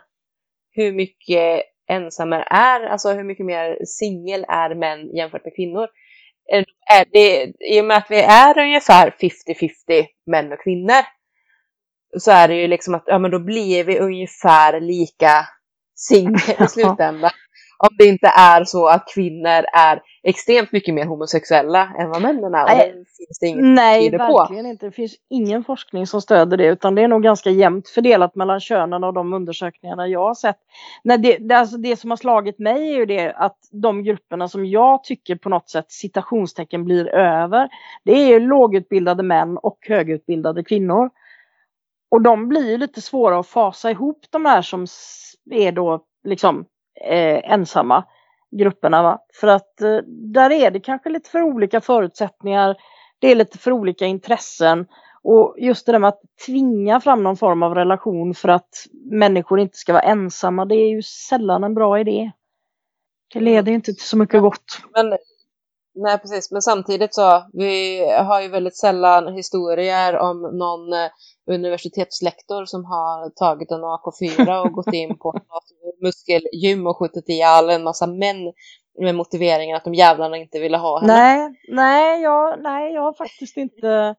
hur 0.71 0.91
mycket 0.91 1.63
ensamma 1.89 2.43
är, 2.43 2.81
alltså 2.81 3.13
hur 3.13 3.23
mycket 3.23 3.45
mer 3.45 3.77
singel 3.85 4.45
är 4.47 4.75
män 4.75 5.15
jämfört 5.15 5.45
med 5.45 5.55
kvinnor? 5.55 5.87
Är 6.91 7.05
det, 7.11 7.53
i 7.59 7.81
och 7.81 7.85
med 7.85 7.97
att 7.97 8.11
vi 8.11 8.21
är 8.21 8.59
ungefär 8.59 9.09
50-50 9.09 10.05
män 10.25 10.51
och 10.51 10.63
kvinnor 10.63 11.03
så 12.19 12.31
är 12.31 12.47
det 12.47 12.55
ju 12.55 12.67
liksom 12.67 12.95
att 12.95 13.03
ja, 13.05 13.19
men 13.19 13.31
då 13.31 13.39
blir 13.39 13.83
vi 13.83 13.99
ungefär 13.99 14.79
lika 14.79 15.47
singel 15.95 16.63
i 16.63 16.67
slutändan 16.69 17.31
om 17.89 17.97
det 17.97 18.05
inte 18.05 18.27
är 18.27 18.63
så 18.63 18.87
att 18.87 19.07
kvinnor 19.13 19.65
är 19.73 20.01
extremt 20.23 20.71
mycket 20.71 20.93
mer 20.93 21.05
homosexuella 21.05 21.93
än 21.99 22.09
vad 22.09 22.21
männen 22.21 22.55
är. 22.55 22.65
Nej, 22.65 22.91
finns 22.91 23.39
det 23.41 23.47
inget 23.47 23.65
nej 23.65 24.09
verkligen 24.09 24.65
inte. 24.65 24.85
Det 24.85 24.91
finns 24.91 25.15
ingen 25.29 25.63
forskning 25.63 26.07
som 26.07 26.21
stöder 26.21 26.57
det 26.57 26.65
utan 26.65 26.95
det 26.95 27.01
är 27.01 27.07
nog 27.07 27.23
ganska 27.23 27.49
jämnt 27.49 27.89
fördelat 27.89 28.35
mellan 28.35 28.59
könen 28.59 29.03
och 29.03 29.13
de 29.13 29.33
undersökningarna 29.33 30.07
jag 30.07 30.19
har 30.19 30.35
sett. 30.35 30.57
Nej, 31.03 31.17
det, 31.17 31.37
det, 31.37 31.55
alltså 31.55 31.77
det 31.77 31.95
som 31.95 32.09
har 32.09 32.17
slagit 32.17 32.59
mig 32.59 32.93
är 32.93 32.97
ju 32.97 33.05
det 33.05 33.33
att 33.33 33.57
de 33.71 34.03
grupperna 34.03 34.47
som 34.47 34.65
jag 34.65 35.03
tycker 35.03 35.35
på 35.35 35.49
något 35.49 35.69
sätt 35.69 35.91
citationstecken 35.91 36.85
blir 36.85 37.07
över 37.07 37.69
det 38.03 38.11
är 38.11 38.27
ju 38.27 38.39
lågutbildade 38.39 39.23
män 39.23 39.57
och 39.57 39.77
högutbildade 39.81 40.63
kvinnor. 40.63 41.09
Och 42.11 42.21
de 42.21 42.49
blir 42.49 42.71
ju 42.71 42.77
lite 42.77 43.01
svåra 43.01 43.39
att 43.39 43.47
fasa 43.47 43.91
ihop 43.91 44.25
de 44.29 44.45
här 44.45 44.61
som 44.61 44.87
är 45.51 45.71
då 45.71 46.03
liksom 46.23 46.65
eh, 47.01 47.51
ensamma 47.51 48.03
grupperna. 48.51 49.03
Va? 49.03 49.19
För 49.33 49.47
att 49.47 49.81
eh, 49.81 49.97
där 50.07 50.51
är 50.51 50.71
det 50.71 50.79
kanske 50.79 51.09
lite 51.09 51.29
för 51.29 51.41
olika 51.41 51.81
förutsättningar. 51.81 52.75
Det 53.19 53.31
är 53.31 53.35
lite 53.35 53.57
för 53.57 53.71
olika 53.71 54.05
intressen. 54.05 54.87
Och 55.23 55.55
just 55.57 55.85
det 55.85 55.91
där 55.91 55.99
med 55.99 56.07
att 56.07 56.21
tvinga 56.45 56.99
fram 56.99 57.23
någon 57.23 57.37
form 57.37 57.63
av 57.63 57.75
relation 57.75 58.33
för 58.33 58.49
att 58.49 58.85
människor 59.11 59.59
inte 59.59 59.77
ska 59.77 59.93
vara 59.93 60.03
ensamma, 60.03 60.65
det 60.65 60.75
är 60.75 60.89
ju 60.89 61.01
sällan 61.01 61.63
en 61.63 61.73
bra 61.73 61.99
idé. 61.99 62.31
Det 63.33 63.39
leder 63.39 63.71
ju 63.71 63.75
inte 63.75 63.93
till 63.93 64.03
så 64.03 64.17
mycket 64.17 64.41
gott. 64.41 64.81
Men, 64.93 65.17
nej, 65.95 66.17
precis. 66.17 66.51
Men 66.51 66.61
samtidigt 66.61 67.13
så, 67.13 67.43
vi 67.53 67.99
har 68.09 68.41
ju 68.41 68.47
väldigt 68.47 68.77
sällan 68.77 69.33
historier 69.33 70.17
om 70.17 70.41
någon 70.41 70.93
eh, 70.93 71.09
universitetslektor 71.51 72.65
som 72.65 72.85
har 72.85 73.29
tagit 73.29 73.71
en 73.71 73.83
AK4 73.83 74.65
och 74.65 74.71
gått 74.71 74.93
in 74.93 75.17
på 75.17 75.31
något 75.33 76.01
muskelgym 76.01 76.87
och 76.87 76.97
skjutit 76.97 77.29
ihjäl 77.29 77.69
en 77.69 77.83
massa 77.83 78.07
män 78.07 78.53
med 79.01 79.15
motiveringen 79.15 79.77
att 79.77 79.83
de 79.83 79.93
jävlarna 79.93 80.37
inte 80.37 80.59
ville 80.59 80.77
ha 80.77 80.99
henne. 80.99 81.13
Nej, 81.13 81.49
nej, 81.69 82.21
jag, 82.21 82.63
nej, 82.63 82.93
jag 82.93 83.01
har 83.01 83.13
faktiskt 83.13 83.57
inte 83.57 84.15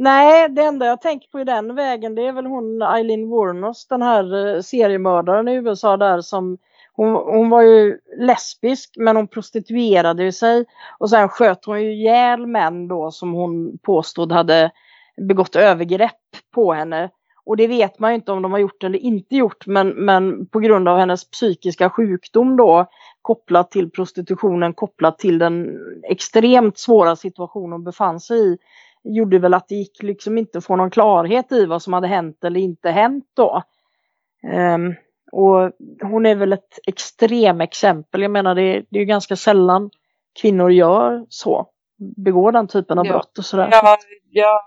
Nej, 0.00 0.48
det 0.48 0.62
enda 0.62 0.86
jag 0.86 1.00
tänker 1.00 1.28
på 1.28 1.40
i 1.40 1.44
den 1.44 1.74
vägen 1.74 2.14
det 2.14 2.26
är 2.26 2.32
väl 2.32 2.46
hon 2.46 2.82
Eileen 2.82 3.28
Wuornos, 3.28 3.86
den 3.88 4.02
här 4.02 4.54
eh, 4.54 4.60
seriemördaren 4.60 5.48
i 5.48 5.54
USA 5.54 5.96
där 5.96 6.20
som 6.20 6.58
hon, 6.98 7.14
hon 7.14 7.50
var 7.50 7.62
ju 7.62 7.98
lesbisk 8.18 8.94
men 8.96 9.16
hon 9.16 9.28
prostituerade 9.28 10.32
sig 10.32 10.64
och 10.98 11.10
sen 11.10 11.28
sköt 11.28 11.64
hon 11.64 11.82
ju 11.82 11.92
ihjäl 11.92 12.46
män 12.46 12.88
då 12.88 13.10
som 13.10 13.32
hon 13.32 13.78
påstod 13.78 14.32
hade 14.32 14.70
begått 15.16 15.56
övergrepp 15.56 16.12
på 16.54 16.72
henne. 16.72 17.10
Och 17.44 17.56
det 17.56 17.66
vet 17.66 17.98
man 17.98 18.10
ju 18.10 18.14
inte 18.14 18.32
om 18.32 18.42
de 18.42 18.52
har 18.52 18.58
gjort 18.58 18.84
eller 18.84 18.98
inte 18.98 19.36
gjort 19.36 19.66
men, 19.66 19.88
men 19.88 20.46
på 20.46 20.60
grund 20.60 20.88
av 20.88 20.98
hennes 20.98 21.30
psykiska 21.30 21.90
sjukdom 21.90 22.56
då 22.56 22.86
kopplat 23.22 23.70
till 23.70 23.90
prostitutionen, 23.90 24.74
kopplat 24.74 25.18
till 25.18 25.38
den 25.38 25.78
extremt 26.02 26.78
svåra 26.78 27.16
situation 27.16 27.72
hon 27.72 27.84
befann 27.84 28.20
sig 28.20 28.52
i 28.52 28.58
gjorde 29.04 29.38
väl 29.38 29.54
att 29.54 29.68
det 29.68 29.74
gick 29.74 30.02
liksom 30.02 30.38
inte 30.38 30.58
att 30.58 30.64
få 30.64 30.76
någon 30.76 30.90
klarhet 30.90 31.52
i 31.52 31.66
vad 31.66 31.82
som 31.82 31.92
hade 31.92 32.06
hänt 32.06 32.44
eller 32.44 32.60
inte 32.60 32.90
hänt 32.90 33.24
då. 33.34 33.62
Um, 34.42 34.94
och 35.32 35.72
hon 36.02 36.26
är 36.26 36.34
väl 36.34 36.52
ett 36.52 36.78
extremexempel. 36.86 38.22
Jag 38.22 38.30
menar 38.30 38.54
det, 38.54 38.84
det 38.90 38.98
är 38.98 39.04
ganska 39.04 39.36
sällan 39.36 39.90
kvinnor 40.40 40.70
gör 40.72 41.26
så. 41.28 41.66
Begår 42.16 42.52
den 42.52 42.68
typen 42.68 42.98
av 42.98 43.06
ja. 43.06 43.12
brott 43.12 43.38
och 43.38 43.44
sådär. 43.44 43.68
Ja, 43.72 43.98
ja, 44.30 44.60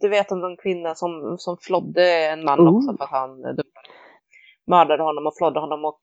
du 0.00 0.08
vet 0.08 0.32
om 0.32 0.40
den 0.40 0.56
kvinna 0.56 0.94
som, 0.94 1.36
som 1.38 1.56
flodde 1.60 2.26
en 2.26 2.44
man 2.44 2.60
oh. 2.60 2.76
också 2.76 2.96
för 2.96 3.04
att 3.04 3.10
han 3.10 3.30
mördade 4.66 5.02
honom 5.02 5.26
och 5.26 5.36
flodde 5.36 5.60
honom 5.60 5.84
och 5.84 6.00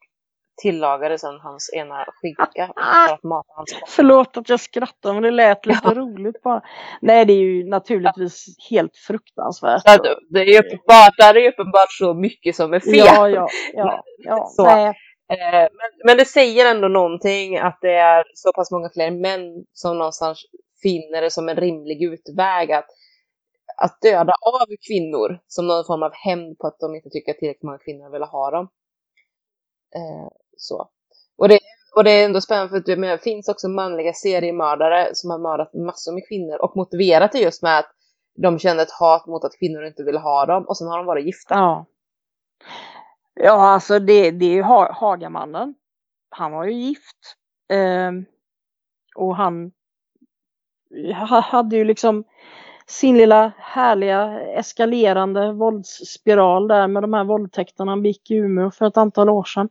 tillagade 0.61 1.19
sen 1.19 1.39
hans 1.39 1.73
ena 1.73 2.05
skinka 2.21 2.73
för 3.07 3.13
att 3.13 3.23
mata 3.23 3.53
hans 3.55 3.73
barn. 3.73 3.83
Förlåt 3.87 4.37
att 4.37 4.49
jag 4.49 4.59
skrattar 4.59 5.13
men 5.13 5.23
det 5.23 5.31
lät 5.31 5.65
lite 5.65 5.81
ja. 5.83 5.93
roligt 5.93 6.41
bara. 6.43 6.61
Nej 7.01 7.25
det 7.25 7.33
är 7.33 7.37
ju 7.37 7.69
naturligtvis 7.69 8.45
ja. 8.47 8.77
helt 8.77 8.97
fruktansvärt. 8.97 9.81
Ja, 9.85 9.97
det 10.29 10.39
är 10.39 10.65
uppenbart, 10.65 11.17
det 11.17 11.23
är 11.23 11.51
uppenbart 11.51 11.91
så 11.91 12.13
mycket 12.13 12.55
som 12.55 12.73
är 12.73 12.79
fel. 12.79 12.95
Ja, 12.95 13.29
ja, 13.29 13.47
ja. 13.73 14.03
ja. 14.17 14.45
så. 14.55 14.67
Eh, 14.67 15.67
men, 15.71 15.91
men 16.05 16.17
det 16.17 16.25
säger 16.25 16.71
ändå 16.71 16.87
någonting 16.87 17.57
att 17.57 17.77
det 17.81 17.93
är 17.93 18.23
så 18.33 18.53
pass 18.53 18.71
många 18.71 18.89
fler 18.89 19.11
män 19.11 19.65
som 19.73 19.97
någonstans 19.97 20.45
finner 20.81 21.21
det 21.21 21.31
som 21.31 21.49
en 21.49 21.55
rimlig 21.55 22.03
utväg 22.03 22.71
att, 22.71 22.87
att 23.77 24.01
döda 24.01 24.33
av 24.41 24.67
kvinnor 24.87 25.39
som 25.47 25.67
någon 25.67 25.85
form 25.85 26.03
av 26.03 26.11
hämnd 26.13 26.57
på 26.57 26.67
att 26.67 26.79
de 26.79 26.95
inte 26.95 27.09
tycker 27.09 27.31
att 27.31 27.37
tillräckligt 27.37 27.63
många 27.63 27.77
kvinnor 27.77 28.09
vill 28.11 28.23
ha 28.23 28.51
dem. 28.51 28.69
Eh, 29.95 30.27
så. 30.57 30.89
Och 31.37 31.47
det, 31.47 31.59
och 31.95 32.03
det 32.03 32.11
är 32.11 32.25
ändå 32.25 32.41
spännande 32.41 32.69
för 32.69 32.77
att 32.77 32.85
det 32.85 33.23
finns 33.23 33.49
också 33.49 33.69
manliga 33.69 34.13
seriemördare 34.13 35.09
som 35.13 35.29
har 35.31 35.39
mördat 35.39 35.73
massor 35.73 36.13
med 36.13 36.27
kvinnor 36.27 36.57
och 36.61 36.75
motiverat 36.75 37.31
det 37.31 37.39
just 37.39 37.63
med 37.63 37.79
att 37.79 37.91
de 38.35 38.59
kände 38.59 38.83
ett 38.83 38.91
hat 38.91 39.27
mot 39.27 39.43
att 39.43 39.59
kvinnor 39.59 39.85
inte 39.85 40.03
ville 40.03 40.19
ha 40.19 40.45
dem 40.45 40.63
och 40.67 40.77
sen 40.77 40.87
har 40.87 40.97
de 40.97 41.05
varit 41.05 41.25
gifta. 41.25 41.55
Ja, 41.55 41.85
ja 43.33 43.67
alltså 43.67 43.99
det, 43.99 44.31
det 44.31 44.45
är 44.45 44.53
ju 44.53 44.61
Hagamannen. 44.93 45.75
Han 46.29 46.51
var 46.51 46.65
ju 46.65 46.73
gift. 46.73 47.35
Eh, 47.69 48.11
och 49.15 49.35
han 49.35 49.71
hade 51.43 51.75
ju 51.75 51.83
liksom 51.83 52.23
sin 52.87 53.17
lilla 53.17 53.51
härliga 53.57 54.41
eskalerande 54.41 55.53
våldsspiral 55.53 56.67
där 56.67 56.87
med 56.87 57.03
de 57.03 57.13
här 57.13 57.23
våldtäkterna 57.23 57.91
han 57.91 58.01
begick 58.01 58.31
i 58.31 58.35
Umeå 58.35 58.71
för 58.71 58.85
ett 58.85 58.97
antal 58.97 59.29
år 59.29 59.43
sedan. 59.43 59.69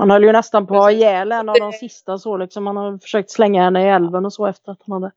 Han 0.00 0.10
höll 0.10 0.24
ju 0.24 0.32
nästan 0.32 0.66
på 0.66 0.84
att 0.84 0.92
ihjäl 0.92 1.32
en 1.32 1.48
av 1.48 1.56
de 1.58 1.72
sista 1.72 2.18
så 2.18 2.36
liksom. 2.36 2.66
Han 2.66 2.76
har 2.76 2.98
försökt 2.98 3.30
slänga 3.30 3.62
henne 3.62 3.84
i 3.84 3.88
älven 3.88 4.26
och 4.26 4.32
så 4.32 4.46
efter 4.46 4.72
att 4.72 4.82
han 4.86 5.02
hade 5.02 5.14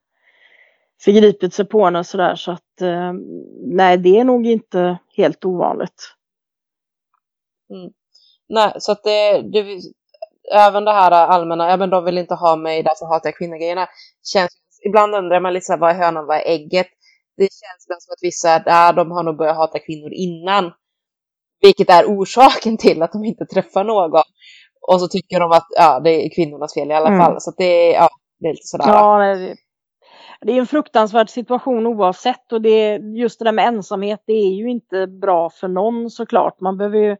förgripit 1.04 1.54
sig 1.54 1.66
på 1.66 1.86
henne 1.86 2.04
sådär 2.04 2.36
så 2.36 2.52
att 2.52 2.82
eh, 2.82 3.14
nej 3.62 3.98
det 3.98 4.20
är 4.20 4.24
nog 4.24 4.46
inte 4.46 4.98
helt 5.18 5.46
ovanligt. 5.46 6.16
Mm. 7.70 7.92
Nej 8.50 8.74
så 8.80 8.92
att 8.92 9.04
det, 9.04 9.42
det, 9.42 9.82
även 10.54 10.86
det 10.86 10.92
här 10.92 11.12
allmänna, 11.12 11.70
ja 11.70 11.78
men 11.78 11.90
de 11.90 12.06
vill 12.06 12.18
inte 12.18 12.36
ha 12.36 12.56
mig 12.56 12.84
därför 12.84 13.06
hatar 13.06 13.30
jag 13.30 13.38
kvinnogrejerna. 13.38 13.88
Känns, 14.24 14.52
ibland 14.86 15.16
undrar 15.16 15.40
man 15.40 15.54
lite 15.54 15.66
så 15.66 15.74
här, 15.74 15.80
vad 15.80 15.90
är 15.90 15.96
hönan, 15.96 16.26
vad 16.26 16.38
är 16.38 16.46
ägget? 16.46 16.88
Det 17.38 17.44
känns 17.44 18.04
som 18.06 18.14
att 18.14 18.24
vissa, 18.24 18.60
där 18.60 18.94
de 18.94 19.12
har 19.12 19.24
nog 19.24 19.38
börjat 19.38 19.58
hata 19.58 19.80
kvinnor 19.80 20.14
innan. 20.14 20.72
Vilket 21.62 21.90
är 21.90 22.06
orsaken 22.06 22.78
till 22.78 23.02
att 23.02 23.12
de 23.12 23.26
inte 23.26 23.46
träffar 23.46 23.84
någon. 23.84 24.24
Och 24.88 25.02
så 25.02 25.08
tycker 25.08 25.40
de 25.40 25.52
att 25.52 25.68
ja, 25.70 26.00
det 26.00 26.26
är 26.26 26.36
kvinnornas 26.36 26.74
fel 26.74 26.92
i 26.92 26.94
alla 26.94 27.08
mm. 27.08 27.20
fall. 27.20 27.42
Så 27.42 27.52
det, 27.58 27.92
ja, 27.92 28.10
det 28.40 28.48
är 28.48 28.54
lite 28.54 28.68
sådär. 28.68 28.88
Ja, 28.88 29.18
det, 29.18 29.56
det 30.42 30.52
är 30.52 30.60
en 30.60 30.68
fruktansvärd 30.68 31.30
situation 31.30 31.88
oavsett 31.88 32.52
och 32.52 32.62
det, 32.62 32.98
just 32.98 33.40
det 33.40 33.46
där 33.46 33.52
med 33.52 33.68
ensamhet 33.68 34.24
det 34.28 34.34
är 34.34 34.54
ju 34.54 34.70
inte 34.70 35.08
bra 35.08 35.50
för 35.50 35.68
någon 35.68 36.10
såklart. 36.10 36.62
Man 36.62 36.78
behöver 36.78 36.98
ju 36.98 37.18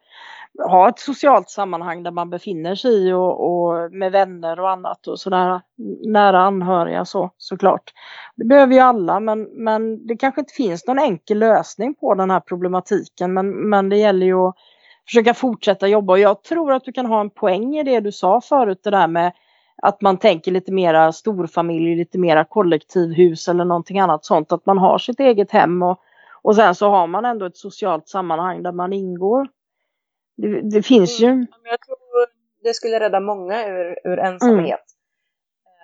ha 0.70 0.90
ett 0.90 1.00
socialt 1.00 1.50
sammanhang 1.50 2.04
där 2.04 2.12
man 2.12 2.30
befinner 2.30 2.76
sig 2.76 3.08
i 3.08 3.14
och, 3.14 3.46
och 3.46 3.92
med 3.92 4.12
vänner 4.12 4.60
och 4.60 4.70
annat 4.70 5.08
och 5.08 5.20
sådär 5.20 5.62
nära 6.08 6.40
anhöriga 6.40 7.06
så 7.06 7.30
såklart. 7.38 7.94
Det 8.36 8.46
behöver 8.46 8.74
ju 8.74 8.80
alla 8.80 9.20
men, 9.20 9.44
men 9.44 10.08
det 10.08 10.18
kanske 10.18 10.42
inte 10.42 10.54
finns 10.54 10.88
någon 10.88 11.00
enkel 11.00 11.40
lösning 11.40 11.96
på 11.96 12.14
den 12.14 12.32
här 12.32 12.40
problematiken 12.40 13.34
men, 13.34 13.70
men 13.70 13.90
det 13.90 13.98
gäller 13.98 14.26
ju 14.26 14.48
att 14.48 14.56
försöka 15.06 15.34
fortsätta 15.34 15.88
jobba 15.88 16.14
och 16.14 16.20
jag 16.20 16.44
tror 16.44 16.74
att 16.74 16.84
du 16.84 16.92
kan 16.92 17.06
ha 17.06 17.22
en 17.22 17.30
poäng 17.30 17.78
i 17.78 17.84
det 17.84 18.00
du 18.00 18.12
sa 18.12 18.42
förut 18.42 18.80
det 18.84 18.90
där 18.90 19.08
med 19.08 19.32
att 19.82 20.02
man 20.02 20.18
tänker 20.18 20.52
lite 20.52 20.72
mera 20.72 21.12
storfamilj, 21.12 21.96
lite 21.96 22.18
mera 22.18 22.46
kollektivhus 22.46 23.48
eller 23.48 23.66
någonting 23.66 24.00
annat 24.00 24.26
sånt. 24.26 24.52
Att 24.52 24.66
man 24.66 24.78
har 24.78 24.98
sitt 24.98 25.20
eget 25.20 25.52
hem 25.52 25.84
och, 25.84 26.00
och 26.42 26.56
sen 26.56 26.76
så 26.76 26.90
har 26.90 27.08
man 27.08 27.26
ändå 27.26 27.46
ett 27.46 27.58
socialt 27.58 28.08
sammanhang 28.08 28.64
där 28.64 28.72
man 28.72 28.94
ingår. 28.94 29.48
Det, 30.38 30.62
det 30.62 30.84
finns 30.84 31.20
ju. 31.20 31.28
Mm, 31.28 31.48
jag 31.64 31.82
tror 31.82 31.98
det 32.64 32.74
skulle 32.74 33.00
rädda 33.00 33.20
många 33.20 33.68
ur, 33.68 34.00
ur 34.04 34.20
ensamhet. 34.20 34.84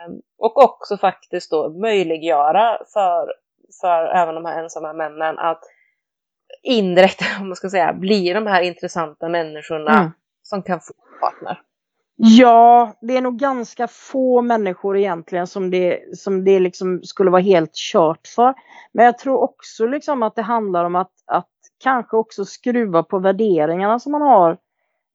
Mm. 0.05 0.22
Och 0.38 0.63
också 0.63 0.97
faktiskt 0.97 1.51
då 1.51 1.70
möjliggöra 1.70 2.78
för, 2.93 3.34
för 3.82 4.05
även 4.05 4.36
de 4.36 4.45
här 4.45 4.63
ensamma 4.63 4.93
männen 4.93 5.39
att 5.39 5.63
indirekt, 6.64 7.22
om 7.39 7.47
man 7.47 7.55
ska 7.55 7.70
säga, 7.70 7.93
bli 7.93 8.34
de 8.34 8.47
här 8.47 8.62
intressanta 8.62 9.30
människorna 9.30 9.99
mm. 9.99 10.12
som 10.43 10.64
kan 10.64 10.80
få 10.80 10.93
partner. 11.20 11.62
Ja, 12.22 12.93
det 13.01 13.18
är 13.18 13.22
nog 13.22 13.39
ganska 13.39 13.88
få 13.88 14.41
människor 14.41 14.97
egentligen 14.97 15.47
som 15.47 15.72
det, 15.72 16.18
som 16.18 16.43
det 16.43 16.60
liksom 16.60 17.03
skulle 17.03 17.32
vara 17.32 17.41
helt 17.41 17.74
kört 17.74 18.28
för. 18.28 18.53
Men 18.91 19.05
jag 19.05 19.18
tror 19.18 19.38
också 19.38 19.86
liksom 19.86 20.24
att 20.24 20.36
det 20.36 20.41
handlar 20.41 20.86
om 20.86 20.95
att, 20.95 21.12
att 21.26 21.47
kanske 21.84 22.18
också 22.18 22.45
skruva 22.45 23.03
på 23.03 23.20
värderingarna 23.20 23.99
som 23.99 24.12
man 24.12 24.22
har 24.22 24.57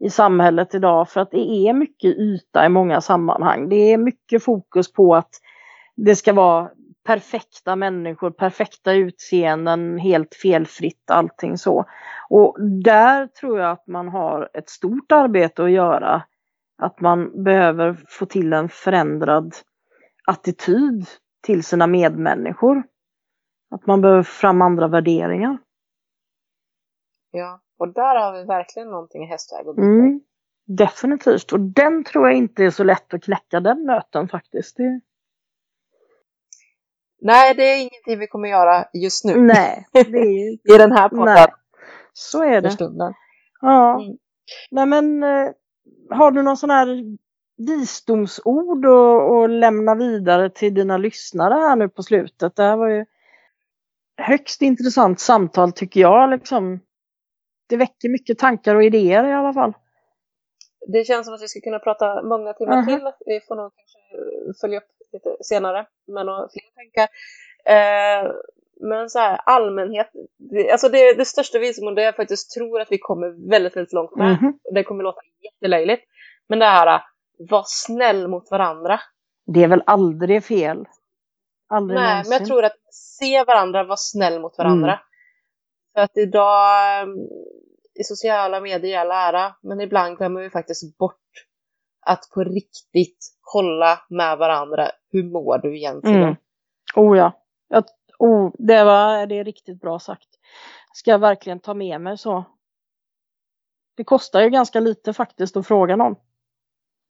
i 0.05 0.11
samhället 0.11 0.75
idag. 0.75 1.09
För 1.09 1.21
att 1.21 1.31
det 1.31 1.51
är 1.51 1.73
mycket 1.73 2.17
yta 2.17 2.67
i 2.67 2.69
många 2.69 3.01
sammanhang. 3.01 3.69
Det 3.69 3.93
är 3.93 3.99
mycket 3.99 4.45
fokus 4.45 4.93
på 4.93 5.15
att 5.15 5.31
det 5.97 6.17
ska 6.17 6.33
vara 6.33 6.71
perfekta 7.05 7.77
människor, 7.77 8.31
perfekta 8.31 8.93
utseenden, 8.93 9.99
helt 9.99 10.35
felfritt, 10.35 11.11
allting 11.11 11.59
så. 11.59 11.85
Och 12.31 12.57
där 12.83 13.27
tror 13.27 13.59
jag 13.61 13.71
att 13.71 13.87
man 13.87 14.09
har 14.09 14.51
ett 14.55 14.69
stort 14.69 15.13
arbete 15.13 15.65
att 15.65 15.71
göra 15.71 16.23
att 16.79 17.01
man 17.01 17.45
behöver 17.45 18.05
få 18.09 18.27
till 18.27 18.53
en 18.53 18.69
förändrad 18.69 19.55
attityd 20.27 21.07
till 21.43 21.65
sina 21.65 21.87
medmänniskor. 21.87 22.83
Att 23.71 23.87
man 23.87 24.01
behöver 24.01 24.23
fram 24.23 24.63
andra 24.63 24.89
värderingar. 24.89 25.59
Ja, 27.31 27.61
och 27.79 27.89
där 27.93 28.17
har 28.17 28.33
vi 28.33 28.45
verkligen 28.45 28.91
någonting 28.91 29.25
i 29.25 29.27
hästväg 29.27 29.69
att 29.69 29.77
mm, 29.77 30.21
Definitivt, 30.67 31.53
och 31.53 31.61
den 31.61 32.05
tror 32.05 32.29
jag 32.29 32.37
inte 32.37 32.65
är 32.65 32.71
så 32.71 32.85
lätt 32.85 33.15
att 33.15 33.25
knäcka 33.25 33.61
den 33.61 33.85
nöten 33.85 34.29
faktiskt. 34.29 34.77
Det... 34.77 35.01
Nej, 37.27 37.55
det 37.55 37.63
är 37.63 37.77
ingenting 37.81 38.19
vi 38.19 38.27
kommer 38.27 38.49
göra 38.49 38.85
just 38.93 39.25
nu. 39.25 39.37
Nej, 39.37 39.87
det 39.93 40.01
är 40.19 40.53
I 40.75 40.79
den 40.79 40.93
här 40.93 41.09
podden. 41.09 41.25
Nej, 41.35 41.47
så 42.13 42.43
är 42.43 42.61
det. 42.61 42.77
Ja. 43.61 44.01
Mm. 44.03 44.17
Nej 44.71 44.87
men 44.87 45.23
eh, 45.23 45.51
har 46.11 46.31
du 46.31 46.43
någon 46.43 46.57
sån 46.57 46.71
här 46.71 46.89
visdomsord 47.57 48.87
att 48.87 49.51
lämna 49.51 49.95
vidare 49.95 50.51
till 50.51 50.75
dina 50.75 50.97
lyssnare 50.97 51.55
här 51.55 51.77
nu 51.77 51.89
på 51.89 52.03
slutet? 52.03 52.57
Det 52.57 52.63
här 52.63 52.77
var 52.77 52.89
ju 52.89 53.05
högst 54.17 54.63
intressant 54.63 55.21
samtal 55.21 55.73
tycker 55.73 56.01
jag. 56.01 56.31
Liksom. 56.31 56.81
Det 57.69 57.77
väcker 57.77 58.09
mycket 58.09 58.39
tankar 58.39 58.75
och 58.75 58.85
idéer 58.85 59.25
i 59.25 59.33
alla 59.33 59.53
fall. 59.53 59.73
det 60.93 61.05
känns 61.05 61.27
som 61.27 61.35
att 61.35 61.43
vi 61.43 61.49
ska 61.49 61.61
kunna 61.61 61.79
prata 61.79 62.23
många 62.23 62.53
timmar 62.53 62.77
Mhm. 62.77 62.87
till. 62.87 63.11
Vi 63.27 63.41
får 63.41 63.57
nog 63.57 63.73
kanske 63.77 64.61
följa 64.61 64.79
upp 64.79 64.89
lite 65.15 65.37
senare 65.41 65.87
med 66.07 66.27
några 66.27 66.49
fler 66.49 66.75
tankar. 66.75 67.09
Eh, 67.65 68.33
men 68.81 69.11
så 69.11 69.19
här 69.19 69.41
allmänhet, 69.45 70.11
det, 70.39 70.71
alltså 70.71 70.89
det, 70.89 71.15
det 71.15 71.25
största 71.25 71.59
visdomen 71.59 71.95
det 71.95 72.03
jag 72.03 72.17
faktiskt 72.17 72.55
tror 72.55 72.81
att 72.81 72.93
vi 72.93 72.99
kommer 72.99 73.51
väldigt, 73.51 73.77
väldigt 73.77 73.93
långt 73.93 74.17
med. 74.17 74.43
Mhm. 74.43 74.59
Det 74.75 74.85
kommer 74.85 75.05
låta 75.05 75.21
jättelöjligt. 75.43 76.05
Men 76.49 76.59
det 76.59 76.65
här, 76.65 77.03
var 77.39 77.65
snäll 77.67 78.29
mot 78.29 78.51
varandra. 78.51 79.01
Det 79.47 79.63
är 79.63 79.69
väl 79.69 79.83
aldrig 79.87 80.45
fel? 80.45 80.85
Aldrig 81.69 82.01
Nej, 82.01 82.11
någonsin. 82.11 82.31
men 82.31 82.39
jag 82.39 82.49
tror 82.49 82.65
att 82.65 82.77
se 82.91 83.45
varandra, 83.45 83.85
vara 83.85 83.97
snäll 83.97 84.41
mot 84.41 84.59
varandra. 84.59 84.93
Mm. 84.93 85.05
För 85.95 86.01
att 86.01 86.17
idag 86.17 87.09
i 88.01 88.05
sociala 88.05 88.61
medier 88.61 88.93
i 88.93 88.97
all 88.97 89.11
ära, 89.11 89.55
men 89.63 89.81
ibland 89.81 90.19
glömmer 90.19 90.41
vi 90.41 90.51
faktiskt 90.51 90.99
bort 90.99 91.19
att 92.07 92.31
på 92.35 92.45
riktigt 92.45 93.35
hålla 93.53 94.01
med 94.09 94.39
varandra. 94.39 94.91
Hur 95.11 95.25
mår 95.25 95.59
du 95.59 95.77
egentligen? 95.77 96.23
Mm. 96.23 96.37
Oh 96.97 97.19
ja. 97.19 97.33
Jag, 97.69 97.85
oh, 98.19 98.51
det, 98.59 98.85
var, 98.85 99.27
det 99.27 99.39
är 99.39 99.45
riktigt 99.45 99.81
bra 99.81 99.99
sagt. 99.99 100.29
Ska 100.95 101.11
jag 101.11 101.19
verkligen 101.19 101.61
ta 101.61 101.75
med 101.75 102.01
mig 102.01 102.19
så. 102.19 102.45
Det 103.97 104.05
kostar 104.05 104.43
ju 104.43 104.51
ganska 104.51 104.81
lite 104.81 105.13
faktiskt 105.13 105.57
att 105.57 105.67
fråga 105.67 105.97
någon. 105.97 106.15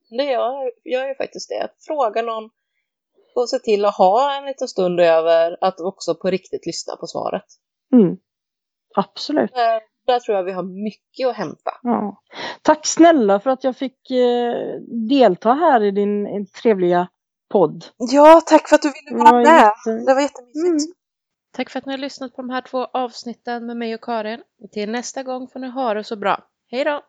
Det 0.09 0.25
gör, 0.25 0.73
gör 0.85 1.09
ju 1.09 1.15
faktiskt 1.15 1.49
det. 1.49 1.65
Att 1.65 1.85
fråga 1.87 2.23
någon 2.23 2.51
och 3.35 3.49
se 3.49 3.59
till 3.59 3.85
att 3.85 3.97
ha 3.97 4.39
en 4.39 4.45
liten 4.45 4.69
stund 4.69 5.01
över 5.01 5.59
att 5.61 5.81
också 5.81 6.15
på 6.15 6.31
riktigt 6.31 6.67
lyssna 6.67 6.97
på 6.97 7.07
svaret. 7.07 7.45
Mm. 7.93 8.17
Absolut. 8.95 9.51
Där, 10.07 10.21
tror 10.21 10.37
jag 10.37 10.45
vi 10.45 10.53
har 10.53 10.63
mycket 10.85 11.29
att 11.29 11.37
hämta. 11.37 11.71
Ja. 11.83 12.23
Tack 12.63 12.87
snälla 12.87 13.41
för 13.41 13.51
att 13.51 13.65
jag 13.65 13.77
fick 13.77 14.11
eh, 14.11 14.81
delta 15.09 15.53
här 15.55 15.83
i 15.83 15.91
din 15.91 16.27
eh, 16.27 16.45
trevliga 16.63 17.09
podd. 17.51 17.85
Ja, 17.97 18.41
tack 18.47 18.69
för 18.69 18.77
att 18.77 18.83
du 18.83 18.89
ville 18.89 19.25
Det 19.25 19.31
var 19.33 19.41
jätte- 19.41 20.05
Det 20.07 20.15
var 20.15 20.21
jättemysigt. 20.21 20.67
Mm. 20.91 20.95
Tack 21.57 21.71
för 21.71 21.79
att 21.79 21.87
ni 21.87 21.93
har 21.93 21.99
lyssnat 21.99 22.37
på 22.37 22.43
de 22.43 22.51
här 22.51 22.61
två 22.61 22.85
avsnitten 22.85 23.67
med 23.67 23.77
mig 23.77 23.95
och 23.95 24.01
Karin. 24.05 24.43
Till 24.73 24.91
nästa 24.91 25.23
gång 25.23 25.49
får 25.49 25.61
ni 25.61 25.69
ha 25.69 25.95
det 25.95 26.05
så 26.05 26.17
bra. 26.17 26.39
Hej 26.71 26.85
då! 26.85 27.03